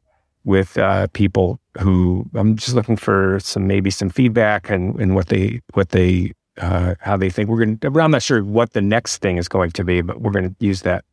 with 0.45 0.77
uh, 0.77 1.07
people 1.11 1.59
who 1.79 2.25
I'm 2.35 2.55
just 2.55 2.73
looking 2.73 2.95
for 2.95 3.37
some 3.41 3.67
maybe 3.67 3.89
some 3.89 4.09
feedback 4.09 4.69
and, 4.69 4.97
and 5.01 5.13
what 5.13 5.27
they 5.27 5.59
what 5.73 5.89
they 5.89 6.31
uh, 6.59 6.95
how 6.99 7.17
they 7.17 7.29
think 7.29 7.49
we're 7.49 7.63
going 7.65 7.77
to. 7.79 7.99
I'm 7.99 8.11
not 8.11 8.23
sure 8.23 8.43
what 8.43 8.73
the 8.73 8.81
next 8.81 9.17
thing 9.17 9.37
is 9.37 9.47
going 9.47 9.71
to 9.71 9.83
be, 9.83 10.01
but 10.01 10.21
we're 10.21 10.31
going 10.31 10.49
to 10.49 10.55
use 10.59 10.81
that 10.83 11.03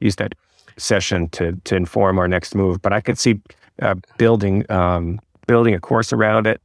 use 0.00 0.16
that 0.16 0.34
session 0.76 1.28
to 1.30 1.52
to 1.64 1.76
inform 1.76 2.18
our 2.18 2.28
next 2.28 2.54
move. 2.54 2.82
But 2.82 2.92
I 2.92 3.00
could 3.00 3.18
see 3.18 3.40
uh, 3.80 3.94
building 4.18 4.70
um, 4.70 5.20
building 5.46 5.74
a 5.74 5.80
course 5.80 6.12
around 6.12 6.46
it 6.46 6.60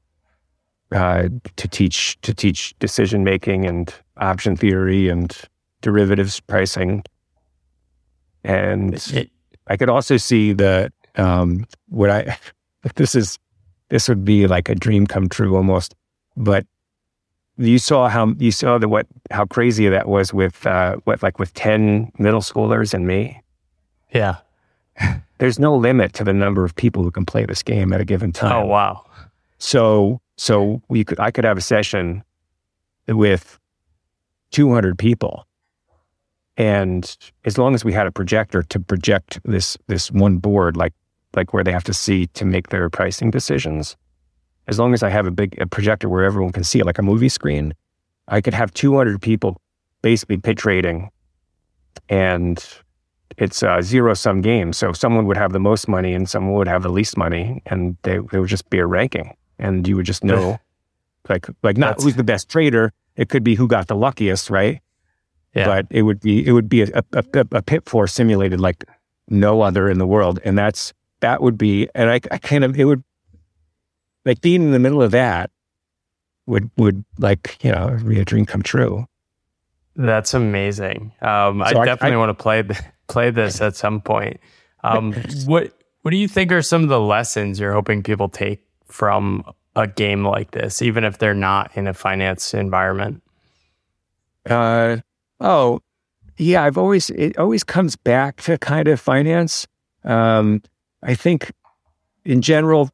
uh, 0.92 1.30
to 1.56 1.68
teach 1.68 2.20
to 2.22 2.34
teach 2.34 2.78
decision 2.80 3.24
making 3.24 3.66
and 3.66 3.94
option 4.18 4.56
theory 4.56 5.10
and 5.10 5.36
derivatives 5.82 6.40
pricing. 6.40 7.04
And 8.44 8.96
it, 9.14 9.30
I 9.68 9.78
could 9.78 9.90
also 9.90 10.18
see 10.18 10.54
that 10.54 10.92
um, 11.16 11.66
what 11.90 12.10
I 12.10 12.38
this 12.96 13.16
is 13.16 13.38
this 13.90 14.10
would 14.10 14.26
be 14.26 14.48
like 14.48 14.70
a 14.70 14.76
dream 14.76 15.08
come 15.08 15.30
true 15.30 15.56
almost, 15.56 15.96
but 16.36 16.66
you 17.58 17.80
saw 17.80 18.08
how 18.08 18.34
you 18.38 18.52
saw 18.52 18.78
the 18.78 18.88
what 18.88 19.08
how 19.32 19.46
crazy 19.46 19.90
that 19.90 20.08
was 20.08 20.34
with 20.34 20.66
uh, 20.66 20.98
what 21.06 21.24
like 21.24 21.40
with 21.40 21.54
ten 21.54 22.12
middle 22.18 22.42
schoolers 22.42 22.94
and 22.94 23.08
me. 23.08 23.42
Yeah, 24.14 24.38
there's 25.40 25.60
no 25.60 25.76
limit 25.76 26.14
to 26.14 26.24
the 26.24 26.34
number 26.34 26.64
of 26.64 26.76
people 26.76 27.04
who 27.04 27.12
can 27.12 27.26
play 27.26 27.46
this 27.46 27.64
game 27.64 27.94
at 27.94 28.02
a 28.02 28.06
given 28.06 28.32
time. 28.32 28.64
Oh 28.64 28.66
wow! 28.66 29.06
So 29.58 30.22
so 30.38 30.82
we 30.88 31.04
could 31.04 31.20
I 31.20 31.32
could 31.32 31.46
have 31.46 31.58
a 31.58 31.62
session 31.62 32.24
with 33.08 33.60
200 34.52 34.98
people, 34.98 35.48
and 36.58 37.18
as 37.46 37.58
long 37.58 37.74
as 37.74 37.84
we 37.84 37.94
had 37.94 38.08
a 38.08 38.12
projector 38.12 38.62
to 38.64 38.80
project 38.80 39.40
this 39.46 39.78
this 39.88 40.12
one 40.12 40.38
board, 40.38 40.78
like 40.78 40.94
like 41.36 41.54
where 41.54 41.64
they 41.64 41.72
have 41.72 41.84
to 41.86 41.94
see 41.94 42.28
to 42.28 42.46
make 42.46 42.70
their 42.70 42.90
pricing 42.90 43.32
decisions, 43.32 43.98
as 44.68 44.78
long 44.78 44.94
as 44.94 45.04
I 45.04 45.10
have 45.10 45.26
a 45.26 45.32
big 45.32 45.60
a 45.60 45.66
projector 45.66 46.10
where 46.10 46.24
everyone 46.24 46.52
can 46.52 46.64
see 46.64 46.80
it, 46.80 46.86
like 46.86 46.98
a 46.98 47.04
movie 47.04 47.30
screen, 47.30 47.74
I 48.28 48.42
could 48.42 48.54
have 48.54 48.74
200 48.74 49.22
people 49.22 49.62
basically 50.02 50.38
pit 50.38 50.58
trading, 50.58 51.10
and 52.10 52.64
it's 53.38 53.64
a 53.64 53.82
zero 53.82 54.14
sum 54.14 54.42
game. 54.42 54.74
So 54.74 54.94
someone 54.94 55.26
would 55.28 55.38
have 55.38 55.54
the 55.54 55.60
most 55.60 55.88
money 55.88 56.14
and 56.14 56.30
someone 56.30 56.54
would 56.56 56.68
have 56.68 56.84
the 56.84 56.90
least 56.90 57.18
money, 57.18 57.62
and 57.66 57.96
they, 58.04 58.20
they 58.32 58.40
would 58.40 58.50
just 58.50 58.70
be 58.70 58.80
a 58.80 58.86
ranking, 58.86 59.36
and 59.58 59.88
you 59.88 59.96
would 59.96 60.06
just 60.06 60.24
know, 60.24 60.60
like 61.30 61.48
like 61.64 61.78
not 61.78 61.96
That's... 61.96 62.04
who's 62.04 62.16
the 62.16 62.24
best 62.24 62.50
trader. 62.50 62.94
It 63.16 63.30
could 63.30 63.44
be 63.44 63.56
who 63.56 63.68
got 63.68 63.88
the 63.88 63.96
luckiest, 63.96 64.50
right? 64.50 64.80
Yeah. 65.56 65.66
But 65.66 65.88
it 65.90 66.04
would 66.04 66.20
be 66.20 66.46
it 66.46 66.52
would 66.52 66.70
be 66.70 66.84
a, 66.84 67.04
a, 67.14 67.24
a 67.52 67.62
pit 67.62 67.86
floor 67.86 68.06
simulated 68.06 68.60
like 68.60 68.84
no 69.30 69.62
other 69.62 69.90
in 69.90 69.98
the 69.98 70.06
world, 70.06 70.40
and 70.44 70.58
that's 70.58 70.94
that 71.22 71.42
would 71.42 71.58
be, 71.58 71.90
and 71.96 72.10
I, 72.12 72.20
I 72.32 72.38
kind 72.38 72.64
of 72.64 72.78
it 72.80 72.86
would 72.86 73.04
like 74.28 74.42
being 74.42 74.62
in 74.62 74.72
the 74.72 74.80
middle 74.80 75.02
of 75.02 75.12
that 75.12 75.50
would 76.46 76.70
would 76.78 77.04
like 77.18 77.58
you 77.64 77.72
know 77.72 77.98
be 78.06 78.20
a 78.20 78.26
dream 78.26 78.46
come 78.46 78.62
true. 78.62 79.08
That's 79.96 80.34
amazing. 80.34 81.14
Um, 81.22 81.64
so 81.68 81.80
I 81.80 81.86
definitely 81.86 82.16
I, 82.16 82.18
want 82.18 82.38
to 82.38 82.42
play 82.42 82.64
play 83.08 83.32
this 83.32 83.62
at 83.62 83.76
some 83.76 84.02
point. 84.02 84.40
Um, 84.84 85.14
what 85.46 85.74
what 86.02 86.12
do 86.12 86.18
you 86.18 86.28
think 86.28 86.52
are 86.52 86.62
some 86.62 86.84
of 86.84 86.90
the 86.90 87.00
lessons 87.00 87.60
you're 87.60 87.74
hoping 87.74 88.04
people 88.04 88.30
take 88.30 88.64
from 88.86 89.44
a 89.76 89.88
game 89.88 90.26
like 90.26 90.52
this, 90.52 90.82
even 90.82 91.04
if 91.04 91.18
they're 91.18 91.34
not 91.34 91.76
in 91.76 91.88
a 91.88 91.94
finance 91.94 92.54
environment? 92.54 93.24
Uh, 94.50 94.98
oh, 95.40 95.82
yeah. 96.38 96.64
I've 96.64 96.78
always 96.78 97.10
it 97.12 97.38
always 97.38 97.64
comes 97.64 97.96
back 97.96 98.42
to 98.44 98.58
kind 98.58 98.88
of 98.88 99.00
finance. 99.00 99.68
Um, 100.04 100.62
I 101.04 101.16
think 101.16 101.52
in 102.24 102.42
general, 102.42 102.90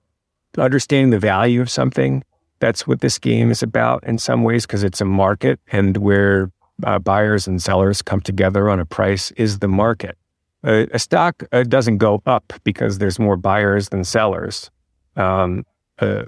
understanding 0.57 1.09
the 1.11 1.19
value 1.19 1.61
of 1.61 1.69
something. 1.69 2.23
That's 2.59 2.87
what 2.87 3.01
this 3.01 3.19
game 3.19 3.51
is 3.51 3.63
about 3.63 4.03
in 4.03 4.17
some 4.17 4.43
ways, 4.43 4.65
because 4.65 4.83
it's 4.83 5.01
a 5.01 5.05
market 5.05 5.59
and 5.71 5.97
where 5.97 6.51
uh, 6.83 6.99
buyers 6.99 7.47
and 7.47 7.61
sellers 7.61 8.01
come 8.01 8.21
together 8.21 8.69
on 8.69 8.79
a 8.79 8.85
price 8.85 9.31
is 9.31 9.59
the 9.59 9.67
market. 9.67 10.17
Uh, 10.63 10.85
a 10.91 10.99
stock 10.99 11.43
uh, 11.51 11.63
doesn't 11.63 11.97
go 11.97 12.21
up 12.25 12.53
because 12.63 12.97
there's 12.99 13.19
more 13.19 13.35
buyers 13.35 13.89
than 13.89 14.03
sellers. 14.03 14.71
um, 15.15 15.65
uh, 15.99 16.23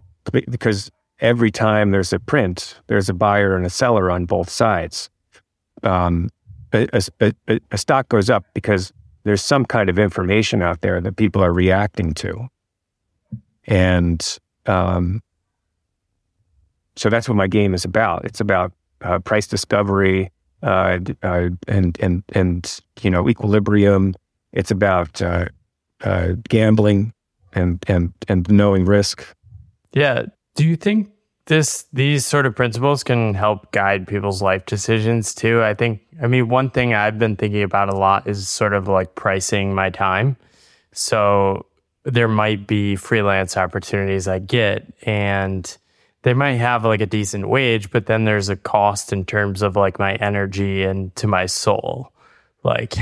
because 0.50 0.92
every 1.20 1.52
time 1.52 1.92
there's 1.92 2.12
a 2.14 2.20
print, 2.20 2.80
there's 2.88 3.10
a 3.10 3.14
buyer 3.14 3.56
and 3.56 3.66
a 3.66 3.70
seller 3.70 4.10
on 4.12 4.26
both 4.26 4.50
sides. 4.50 5.10
Um, 5.84 6.30
a, 6.74 6.88
a, 7.22 7.34
a, 7.48 7.60
a 7.72 7.78
stock 7.78 8.10
goes 8.10 8.30
up 8.30 8.44
because 8.54 8.92
there's 9.24 9.42
some 9.42 9.66
kind 9.66 9.90
of 9.90 10.00
information 10.00 10.62
out 10.62 10.82
there 10.82 11.00
that 11.02 11.16
people 11.16 11.44
are 11.44 11.54
reacting 11.54 12.14
to. 12.16 12.48
And 13.68 14.40
um, 14.66 15.22
so 16.96 17.10
that's 17.10 17.28
what 17.28 17.36
my 17.36 17.48
game 17.48 17.74
is 17.74 17.86
about. 17.86 18.26
It's 18.26 18.40
about 18.40 18.72
uh, 19.02 19.20
price 19.20 19.48
discovery 19.48 20.32
uh, 20.64 21.00
uh, 21.24 21.50
and 21.68 21.98
and 22.00 22.24
and 22.34 22.80
you 23.02 23.10
know 23.10 23.30
equilibrium. 23.30 24.16
It's 24.54 24.72
about 24.72 25.22
uh, 25.22 25.46
uh, 26.04 26.34
gambling 26.50 27.14
and 27.54 27.84
and 27.88 28.14
and 28.28 28.50
knowing 28.50 28.86
risk. 28.86 29.26
Yeah. 29.94 30.26
Do 30.56 30.66
you 30.66 30.76
think 30.76 31.12
this 31.48 31.86
these 31.94 32.26
sort 32.26 32.46
of 32.46 32.56
principles 32.56 33.04
can 33.04 33.34
help 33.34 33.72
guide 33.72 34.08
people's 34.08 34.42
life 34.42 34.66
decisions 34.66 35.36
too? 35.36 35.64
I 35.64 35.74
think. 35.74 36.02
I 36.22 36.28
mean, 36.28 36.48
one 36.48 36.70
thing 36.70 36.94
I've 36.94 37.20
been 37.20 37.36
thinking 37.36 37.64
about 37.64 37.90
a 37.90 37.96
lot 37.96 38.28
is 38.28 38.48
sort 38.48 38.74
of 38.74 38.88
like 38.88 39.16
pricing 39.16 39.76
my 39.76 39.90
time. 39.90 40.38
So 40.94 41.66
there 42.06 42.28
might 42.28 42.68
be 42.68 42.96
freelance 42.96 43.58
opportunities 43.58 44.28
I 44.28 44.40
get 44.40 44.94
and 45.04 45.78
they 46.22 46.34
might 46.34 46.54
have 46.54 46.86
like 46.86 47.02
a 47.02 47.06
decent 47.06 47.50
wage, 47.50 47.92
but 47.92 48.06
then 48.06 48.26
there's 48.26 48.50
a 48.50 48.56
cost 48.56 49.12
in 49.12 49.26
terms 49.26 49.62
of 49.62 49.76
like 49.76 50.00
my 50.00 50.16
energy 50.16 50.84
and 50.84 51.16
to 51.18 51.28
my 51.28 51.46
soul. 51.48 52.12
Like 52.64 52.96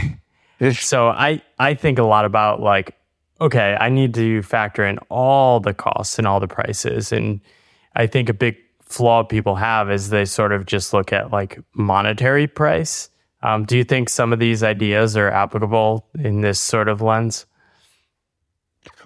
so 0.74 1.10
I 1.10 1.42
I 1.60 1.74
think 1.74 2.00
a 2.00 2.04
lot 2.04 2.26
about 2.26 2.62
like 2.62 2.98
okay, 3.42 3.76
I 3.80 3.90
need 3.90 4.14
to 4.14 4.42
factor 4.42 4.86
in 4.86 5.00
all 5.10 5.60
the 5.60 5.74
costs 5.74 6.18
and 6.18 6.26
all 6.26 6.40
the 6.40 6.48
prices 6.48 7.12
and 7.12 7.42
I 7.96 8.08
think 8.08 8.30
a 8.30 8.34
big 8.34 8.58
flaw 8.82 9.24
people 9.24 9.56
have 9.56 9.92
is 9.92 10.10
they 10.10 10.26
sort 10.26 10.52
of 10.52 10.66
just 10.66 10.94
look 10.94 11.12
at 11.12 11.32
like 11.32 11.60
monetary 11.74 12.48
price. 12.48 13.10
Um, 13.42 13.66
do 13.66 13.78
you 13.78 13.84
think 13.84 14.08
some 14.08 14.32
of 14.32 14.40
these 14.40 14.64
ideas 14.64 15.18
are 15.18 15.30
applicable 15.30 16.08
in 16.18 16.42
this 16.42 16.60
sort 16.60 16.88
of 16.88 17.02
lens? 17.02 17.46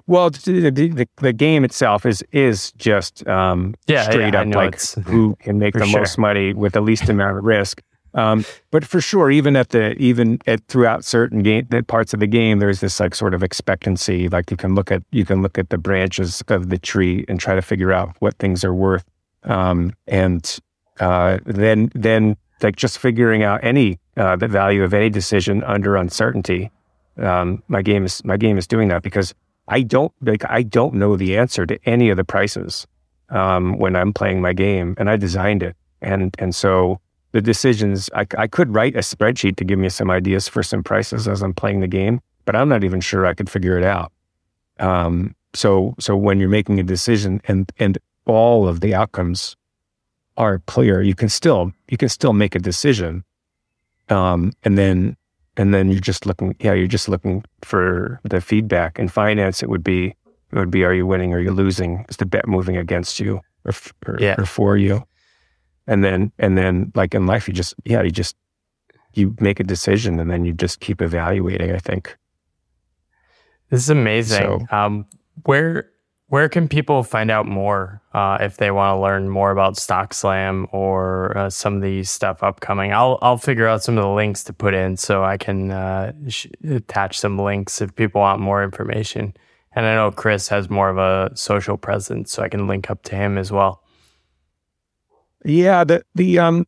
Well, 0.08 0.30
the, 0.30 0.72
the, 0.72 1.08
the, 1.18 1.34
game 1.34 1.66
itself 1.66 2.06
is 2.06 2.24
is 2.32 2.72
just 2.74 3.28
um, 3.28 3.76
yeah, 3.88 4.10
straight 4.10 4.34
yeah, 4.34 4.42
up 4.42 4.48
like 4.48 4.82
who 5.06 5.36
can 5.40 5.60
make 5.60 5.74
the 5.74 5.86
sure. 5.86 6.00
most 6.00 6.18
money 6.18 6.54
with 6.54 6.74
the 6.74 6.82
least 6.82 7.10
amount 7.10 7.38
of 7.38 7.44
risk. 7.44 7.82
Um, 8.14 8.46
but 8.72 8.86
for 8.86 9.02
sure, 9.02 9.30
even 9.30 9.58
at 9.58 9.70
the 9.70 9.94
even 9.98 10.40
at 10.48 10.66
throughout 10.70 11.04
certain 11.04 11.44
game 11.44 11.68
parts 11.88 12.14
of 12.14 12.22
the 12.22 12.28
game, 12.28 12.60
there's 12.60 12.80
this 12.80 13.02
like 13.02 13.14
sort 13.14 13.34
of 13.34 13.44
expectancy. 13.44 14.30
Like 14.30 14.50
you 14.50 14.56
can 14.56 14.76
look 14.76 14.92
at 14.92 15.04
you 15.12 15.26
can 15.26 15.42
look 15.42 15.58
at 15.58 15.70
the 15.70 15.78
branches 15.78 16.42
of 16.48 16.70
the 16.70 16.78
tree 16.78 17.26
and 17.28 17.38
try 17.38 17.54
to 17.56 17.62
figure 17.62 17.92
out 17.92 18.16
what 18.20 18.36
things 18.40 18.64
are 18.64 18.74
worth, 18.74 19.04
um, 19.44 19.92
and 20.08 20.58
uh, 21.02 21.40
then 21.46 21.92
then 21.94 22.38
like 22.64 22.78
just 22.78 22.98
figuring 22.98 23.44
out 23.44 23.62
any 23.62 24.00
uh, 24.16 24.38
the 24.38 24.48
value 24.48 24.84
of 24.84 24.94
any 24.94 25.10
decision 25.10 25.64
under 25.66 25.98
uncertainty. 25.98 26.72
Um, 27.18 27.62
my 27.68 27.82
game 27.82 28.06
is 28.06 28.24
my 28.24 28.38
game 28.38 28.58
is 28.58 28.68
doing 28.68 28.88
that 28.88 29.04
because 29.04 29.36
I 29.68 29.82
don't 29.82 30.14
like 30.22 30.44
I 30.50 30.64
don't 30.64 30.96
know 30.96 31.16
the 31.18 31.38
answer 31.38 31.66
to 31.66 31.80
any 31.86 32.10
of 32.10 32.18
the 32.18 32.24
prices 32.24 32.88
um, 33.30 33.78
when 33.78 33.96
I'm 33.96 34.14
playing 34.14 34.42
my 34.42 34.54
game, 34.54 34.96
and 34.98 35.10
I 35.10 35.18
designed 35.18 35.64
it, 35.64 35.76
and 36.02 36.36
and 36.40 36.56
so 36.56 37.00
the 37.34 37.42
decisions 37.42 38.10
I, 38.16 38.26
I 38.38 38.48
could 38.48 38.74
write 38.74 38.96
a 38.96 39.00
spreadsheet 39.00 39.58
to 39.58 39.66
give 39.66 39.78
me 39.78 39.90
some 39.90 40.10
ideas 40.10 40.48
for 40.48 40.64
some 40.64 40.84
prices 40.84 41.28
as 41.28 41.42
I'm 41.42 41.54
playing 41.54 41.82
the 41.82 41.88
game, 41.88 42.22
but 42.46 42.56
I'm 42.56 42.70
not 42.70 42.84
even 42.84 43.02
sure 43.02 43.26
I 43.26 43.34
could 43.34 43.50
figure 43.50 43.78
it 43.78 43.84
out. 43.84 44.12
Um, 44.80 45.36
so 45.54 45.96
so 46.00 46.16
when 46.16 46.40
you're 46.40 46.50
making 46.50 46.80
a 46.80 46.84
decision 46.84 47.42
and 47.48 47.72
and 47.78 47.98
all 48.26 48.68
of 48.68 48.80
the 48.80 48.96
outcomes 48.96 49.56
are 50.38 50.60
clear, 50.60 51.02
you 51.02 51.16
can 51.16 51.30
still 51.30 51.74
you 51.90 51.98
can 51.98 52.10
still 52.10 52.34
make 52.34 52.56
a 52.56 52.60
decision, 52.60 53.26
um, 54.08 54.54
and 54.64 54.78
then 54.78 55.17
and 55.58 55.74
then 55.74 55.92
you're 55.92 56.00
just 56.00 56.26
looking 56.26 56.56
yeah 56.60 56.74
you're 56.74 56.88
just 56.88 57.10
looking 57.10 57.44
for 57.64 58.20
the 58.24 58.40
feedback 58.40 58.98
in 59.00 59.08
finance 59.08 59.62
it 59.62 59.70
would 59.70 59.84
be 59.84 60.16
it 60.52 60.56
would 60.56 60.72
be 60.72 60.84
are 60.84 60.94
you 60.94 61.06
winning 61.06 61.34
or 61.34 61.38
are 61.38 61.42
you 61.42 61.52
losing 61.52 62.06
is 62.10 62.18
the 62.18 62.26
bet 62.26 62.48
moving 62.48 62.78
against 62.78 63.20
you 63.20 63.42
or, 63.66 63.74
or, 64.08 64.18
yeah. 64.20 64.36
or 64.38 64.46
for 64.46 64.78
you? 64.78 65.04
And 65.86 66.04
then 66.04 66.32
and 66.40 66.58
then 66.58 66.92
like 66.96 67.14
in 67.14 67.26
life 67.26 67.48
you 67.48 67.54
just 67.54 67.76
yeah 67.86 68.02
you 68.02 68.12
just 68.12 68.36
you 69.14 69.36
make 69.40 69.60
a 69.60 69.64
decision 69.64 70.20
and 70.20 70.30
then 70.30 70.46
you 70.46 70.54
just 70.54 70.80
keep 70.80 71.02
evaluating 71.02 71.72
i 71.74 71.80
think. 71.80 72.18
This 73.70 73.82
is 73.82 73.90
amazing. 73.90 74.68
So, 74.70 74.76
um 74.76 75.06
where 75.44 75.90
where 76.30 76.50
can 76.50 76.68
people 76.68 77.04
find 77.04 77.32
out 77.32 77.46
more 77.46 78.02
uh, 78.14 78.38
if 78.42 78.58
they 78.58 78.70
want 78.72 78.98
to 78.98 79.02
learn 79.02 79.30
more 79.30 79.52
about 79.52 79.78
Stock 79.78 80.14
Slam 80.14 80.68
or 80.72 81.38
uh, 81.38 81.50
some 81.50 81.78
of 81.78 81.82
the 81.82 82.04
stuff 82.04 82.44
upcoming? 82.44 82.92
I'll 82.94 83.18
I'll 83.22 83.38
figure 83.38 83.68
out 83.68 83.84
some 83.84 83.98
of 83.98 84.04
the 84.04 84.10
links 84.10 84.44
to 84.46 84.54
put 84.54 84.74
in 84.74 84.98
so 84.98 85.24
I 85.24 85.38
can 85.38 85.72
uh, 85.72 86.12
sh- 86.28 86.48
attach 86.70 87.20
some 87.20 87.40
links 87.40 87.82
if 87.82 87.96
people 87.96 88.22
want 88.22 88.42
more 88.42 88.64
information. 88.64 89.34
And 89.74 89.86
I 89.86 89.96
know 89.96 90.12
Chris 90.12 90.48
has 90.50 90.70
more 90.70 90.90
of 90.90 90.98
a 90.98 91.36
social 91.36 91.78
presence, 91.78 92.32
so 92.32 92.44
I 92.44 92.50
can 92.50 92.68
link 92.68 92.90
up 92.90 93.04
to 93.04 93.16
him 93.16 93.38
as 93.38 93.52
well. 93.52 93.82
Yeah, 95.46 95.84
the 95.86 96.04
the 96.16 96.40
um 96.40 96.66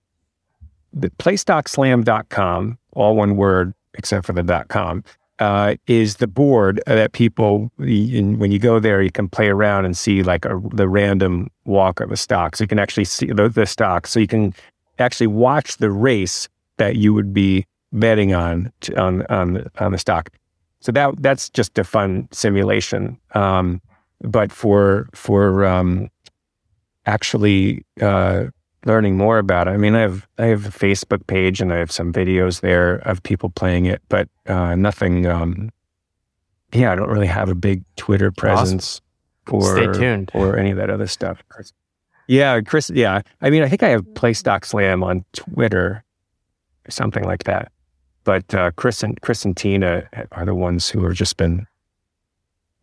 the 0.93 1.09
playstockslam.com, 1.09 2.77
all 2.93 3.15
one 3.15 3.35
word 3.35 3.73
except 3.95 4.25
for 4.25 4.33
the 4.33 4.43
dot 4.43 4.69
com, 4.69 5.03
uh, 5.39 5.75
is 5.87 6.17
the 6.17 6.27
board 6.27 6.81
that 6.85 7.13
people, 7.13 7.71
when 7.77 8.51
you 8.51 8.59
go 8.59 8.79
there, 8.79 9.01
you 9.01 9.11
can 9.11 9.29
play 9.29 9.47
around 9.47 9.85
and 9.85 9.97
see 9.97 10.21
like 10.21 10.45
a, 10.45 10.61
the 10.73 10.87
random 10.87 11.49
walk 11.65 12.01
of 12.01 12.11
a 12.11 12.17
stock. 12.17 12.55
So 12.55 12.63
you 12.63 12.67
can 12.67 12.79
actually 12.79 13.05
see 13.05 13.27
the, 13.27 13.49
the 13.49 13.65
stock. 13.65 14.07
So 14.07 14.19
you 14.19 14.27
can 14.27 14.53
actually 14.99 15.27
watch 15.27 15.77
the 15.77 15.91
race 15.91 16.49
that 16.77 16.97
you 16.97 17.13
would 17.13 17.33
be 17.33 17.65
betting 17.91 18.33
on 18.33 18.71
on 18.97 19.25
on, 19.27 19.65
on 19.79 19.91
the 19.91 19.97
stock. 19.97 20.29
So 20.81 20.91
that 20.91 21.21
that's 21.21 21.49
just 21.49 21.77
a 21.79 21.83
fun 21.83 22.27
simulation. 22.31 23.17
Um, 23.33 23.81
but 24.21 24.51
for 24.51 25.09
for 25.13 25.65
um, 25.65 26.09
actually 27.05 27.85
uh, 28.01 28.45
learning 28.85 29.17
more 29.17 29.37
about 29.37 29.67
it. 29.67 29.71
I 29.71 29.77
mean, 29.77 29.95
I 29.95 30.01
have 30.01 30.27
I 30.37 30.45
have 30.47 30.65
a 30.65 30.69
Facebook 30.69 31.25
page 31.27 31.61
and 31.61 31.73
I 31.73 31.77
have 31.77 31.91
some 31.91 32.13
videos 32.13 32.61
there 32.61 32.95
of 33.07 33.21
people 33.23 33.49
playing 33.49 33.85
it, 33.85 34.01
but 34.09 34.29
uh, 34.47 34.75
nothing. 34.75 35.25
Um, 35.25 35.71
yeah, 36.71 36.91
I 36.91 36.95
don't 36.95 37.09
really 37.09 37.27
have 37.27 37.49
a 37.49 37.55
big 37.55 37.83
Twitter 37.95 38.31
presence 38.31 39.01
awesome. 39.47 39.59
or 39.59 39.75
Stay 39.75 39.99
tuned. 39.99 40.31
or 40.33 40.57
any 40.57 40.71
of 40.71 40.77
that 40.77 40.89
other 40.89 41.07
stuff. 41.07 41.43
Yeah, 42.27 42.61
Chris. 42.61 42.91
Yeah, 42.91 43.21
I 43.41 43.49
mean, 43.49 43.63
I 43.63 43.69
think 43.69 43.81
I 43.81 43.89
have 43.89 44.13
Play 44.13 44.33
Stock 44.33 44.65
Slam 44.65 45.03
on 45.03 45.25
Twitter, 45.33 46.03
or 46.87 46.91
something 46.91 47.23
like 47.23 47.45
that. 47.45 47.71
But 48.23 48.53
uh, 48.53 48.71
Chris 48.75 49.01
and 49.01 49.19
Chris 49.21 49.45
and 49.45 49.57
Tina 49.57 50.07
are 50.31 50.45
the 50.45 50.53
ones 50.53 50.89
who 50.89 51.03
have 51.05 51.15
just 51.15 51.37
been, 51.37 51.65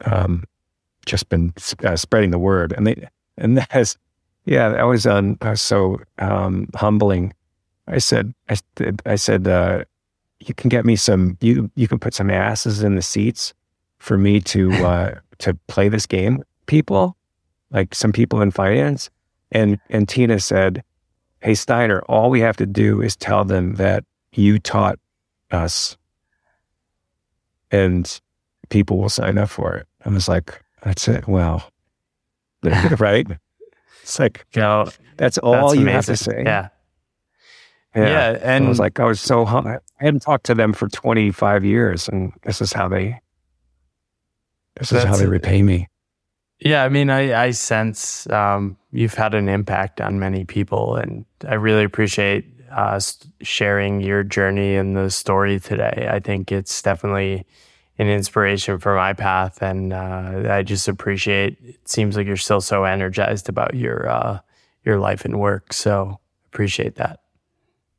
um, 0.05 0.45
just 1.07 1.29
been 1.29 1.55
uh, 1.85 1.95
spreading 1.95 2.33
the 2.33 2.41
word, 2.41 2.73
and 2.73 2.87
they 2.87 3.07
and 3.39 3.57
that 3.59 3.70
has 3.70 3.97
yeah, 4.47 4.68
that 4.68 4.85
was 4.85 5.06
um, 5.06 5.36
so 5.56 6.01
um, 6.18 6.68
humbling. 6.74 7.35
I 7.89 7.98
said, 7.98 8.32
I, 8.48 8.56
I 9.05 9.16
said, 9.16 9.47
uh, 9.47 9.85
you 10.40 10.55
can 10.55 10.68
get 10.68 10.85
me 10.85 10.97
some, 10.97 11.36
you 11.40 11.70
you 11.74 11.89
can 11.89 11.98
put 11.98 12.14
some 12.14 12.31
asses 12.31 12.82
in 12.82 12.94
the 12.94 13.02
seats 13.02 13.52
for 13.98 14.16
me 14.16 14.40
to 14.40 14.73
uh, 14.86 15.14
to 15.39 15.55
play 15.66 15.89
this 15.89 16.06
game. 16.06 16.43
People, 16.66 17.16
like 17.70 17.94
some 17.94 18.12
people 18.12 18.40
in 18.40 18.52
finance, 18.52 19.10
and 19.51 19.78
and 19.90 20.09
Tina 20.09 20.39
said, 20.39 20.85
"Hey 21.40 21.55
Steiner, 21.55 22.01
all 22.09 22.31
we 22.31 22.40
have 22.40 22.56
to 22.59 22.66
do 22.66 23.02
is 23.02 23.16
tell 23.16 23.44
them 23.44 23.74
that 23.74 24.05
you 24.32 24.60
taught 24.60 24.98
us, 25.51 25.97
and 27.73 28.20
people 28.68 28.98
will 28.98 29.09
sign 29.09 29.39
up 29.39 29.48
for 29.48 29.74
it." 29.74 29.86
I 30.05 30.10
was 30.10 30.28
like, 30.28 30.62
"That's 30.82 31.09
it." 31.09 31.27
Well, 31.27 31.68
right. 32.98 33.27
It's 34.07 34.20
like, 34.20 34.47
you 34.55 34.62
know, 34.62 34.89
that's 35.16 35.37
all 35.39 35.53
that's 35.53 35.74
you 35.74 35.81
amazing. 35.81 35.95
have 35.95 36.05
to 36.07 36.16
say. 36.16 36.43
Yeah. 36.45 36.69
Yeah. 37.97 38.09
yeah 38.09 38.39
and 38.41 38.66
I 38.66 38.69
was 38.69 38.78
like, 38.78 39.01
I 39.01 39.05
was 39.05 39.20
so, 39.20 39.45
hum- 39.45 39.66
I 39.66 39.81
hadn't 39.97 40.20
talked 40.20 40.47
to 40.47 40.55
them 40.55 40.73
for 40.73 40.89
25 40.89 41.65
years. 41.65 42.09
And 42.09 42.33
this 42.45 42.61
is 42.61 42.73
how 42.73 42.87
they, 42.87 43.20
this 44.78 44.93
is 44.93 45.03
how 45.03 45.16
they 45.16 45.27
repay 45.27 45.62
me. 45.62 45.89
Yeah. 46.61 46.85
I 46.85 46.89
mean, 46.89 47.11
I, 47.11 47.47
I 47.47 47.51
sense 47.51 48.31
um, 48.31 48.77
you've 48.93 49.15
had 49.15 49.35
an 49.35 49.49
impact 49.49 50.01
on 50.01 50.20
many 50.20 50.45
people. 50.45 50.95
And 50.95 51.24
I 51.49 51.55
really 51.55 51.83
appreciate 51.83 52.47
uh, 52.70 53.01
sharing 53.43 54.01
your 54.01 54.23
journey 54.23 54.77
and 54.77 54.97
the 54.97 55.11
story 55.11 55.59
today. 55.59 56.09
I 56.09 56.20
think 56.20 56.53
it's 56.53 56.81
definitely, 56.81 57.45
an 57.98 58.09
inspiration 58.09 58.78
for 58.78 58.94
my 58.94 59.12
path. 59.12 59.62
And 59.62 59.93
uh, 59.93 60.44
I 60.48 60.62
just 60.62 60.89
appreciate. 60.89 61.59
It 61.62 61.89
seems 61.89 62.16
like 62.16 62.27
you're 62.27 62.36
still 62.36 62.60
so 62.60 62.85
energized 62.85 63.48
about 63.48 63.74
your 63.74 64.09
uh, 64.09 64.40
your 64.85 64.98
life 64.98 65.24
and 65.24 65.39
work. 65.39 65.73
So 65.73 66.20
appreciate 66.47 66.97
that. 66.97 67.20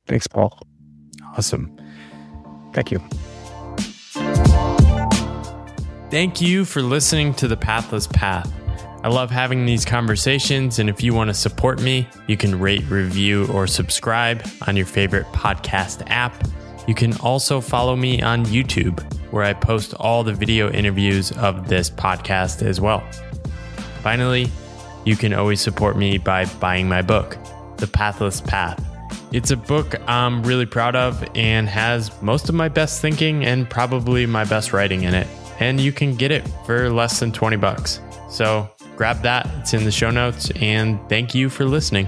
Thanks, 0.06 0.28
Paul. 0.28 0.60
Awesome. 1.38 1.76
Thank 2.74 2.92
you. 2.92 3.00
Thank 6.10 6.42
you 6.42 6.64
for 6.64 6.82
listening 6.82 7.34
to 7.36 7.48
the 7.48 7.58
Pathless 7.58 8.08
Path. 8.08 8.52
I 9.04 9.10
love 9.10 9.30
having 9.30 9.66
these 9.66 9.86
conversations, 9.86 10.80
and 10.80 10.90
if 10.90 11.04
you 11.04 11.14
want 11.14 11.30
to 11.30 11.34
support 11.34 11.82
me, 11.82 12.08
you 12.28 12.36
can 12.36 12.60
rate, 12.60 12.84
review, 12.90 13.48
or 13.48 13.68
subscribe 13.68 14.46
on 14.68 14.76
your 14.76 14.86
favorite 14.86 15.26
podcast 15.28 16.04
app. 16.08 16.34
You 16.88 16.96
can 16.96 17.18
also 17.18 17.60
follow 17.60 17.98
me 17.98 18.22
on 18.22 18.46
YouTube, 18.46 19.02
where 19.32 19.44
I 19.44 19.52
post 19.54 19.94
all 19.96 20.24
the 20.24 20.34
video 20.34 20.72
interviews 20.72 21.34
of 21.34 21.68
this 21.68 21.90
podcast 21.90 22.66
as 22.66 22.80
well. 22.80 23.04
Finally, 24.02 24.50
you 25.04 25.18
can 25.18 25.34
always 25.34 25.60
support 25.60 25.98
me 25.98 26.18
by 26.18 26.46
buying 26.46 26.88
my 26.88 27.02
book, 27.02 27.38
The 27.76 27.88
Pathless 27.88 28.40
Path. 28.40 28.82
It's 29.34 29.52
a 29.52 29.58
book 29.58 29.96
I'm 30.08 30.42
really 30.44 30.66
proud 30.66 30.96
of 30.96 31.28
and 31.36 31.68
has 31.68 32.10
most 32.22 32.48
of 32.48 32.56
my 32.56 32.70
best 32.70 33.02
thinking 33.02 33.44
and 33.44 33.70
probably 33.70 34.26
my 34.26 34.46
best 34.46 34.72
writing 34.72 35.04
in 35.04 35.14
it. 35.14 35.28
And 35.60 35.82
you 35.82 35.92
can 35.92 36.16
get 36.16 36.32
it 36.32 36.48
for 36.66 36.90
less 36.90 37.20
than 37.20 37.34
20 37.34 37.58
bucks. 37.58 38.00
So 38.30 38.70
grab 38.96 39.22
that, 39.24 39.50
it's 39.60 39.74
in 39.74 39.84
the 39.84 39.92
show 39.92 40.12
notes, 40.12 40.52
and 40.62 41.00
thank 41.10 41.36
you 41.36 41.50
for 41.50 41.66
listening. 41.66 42.08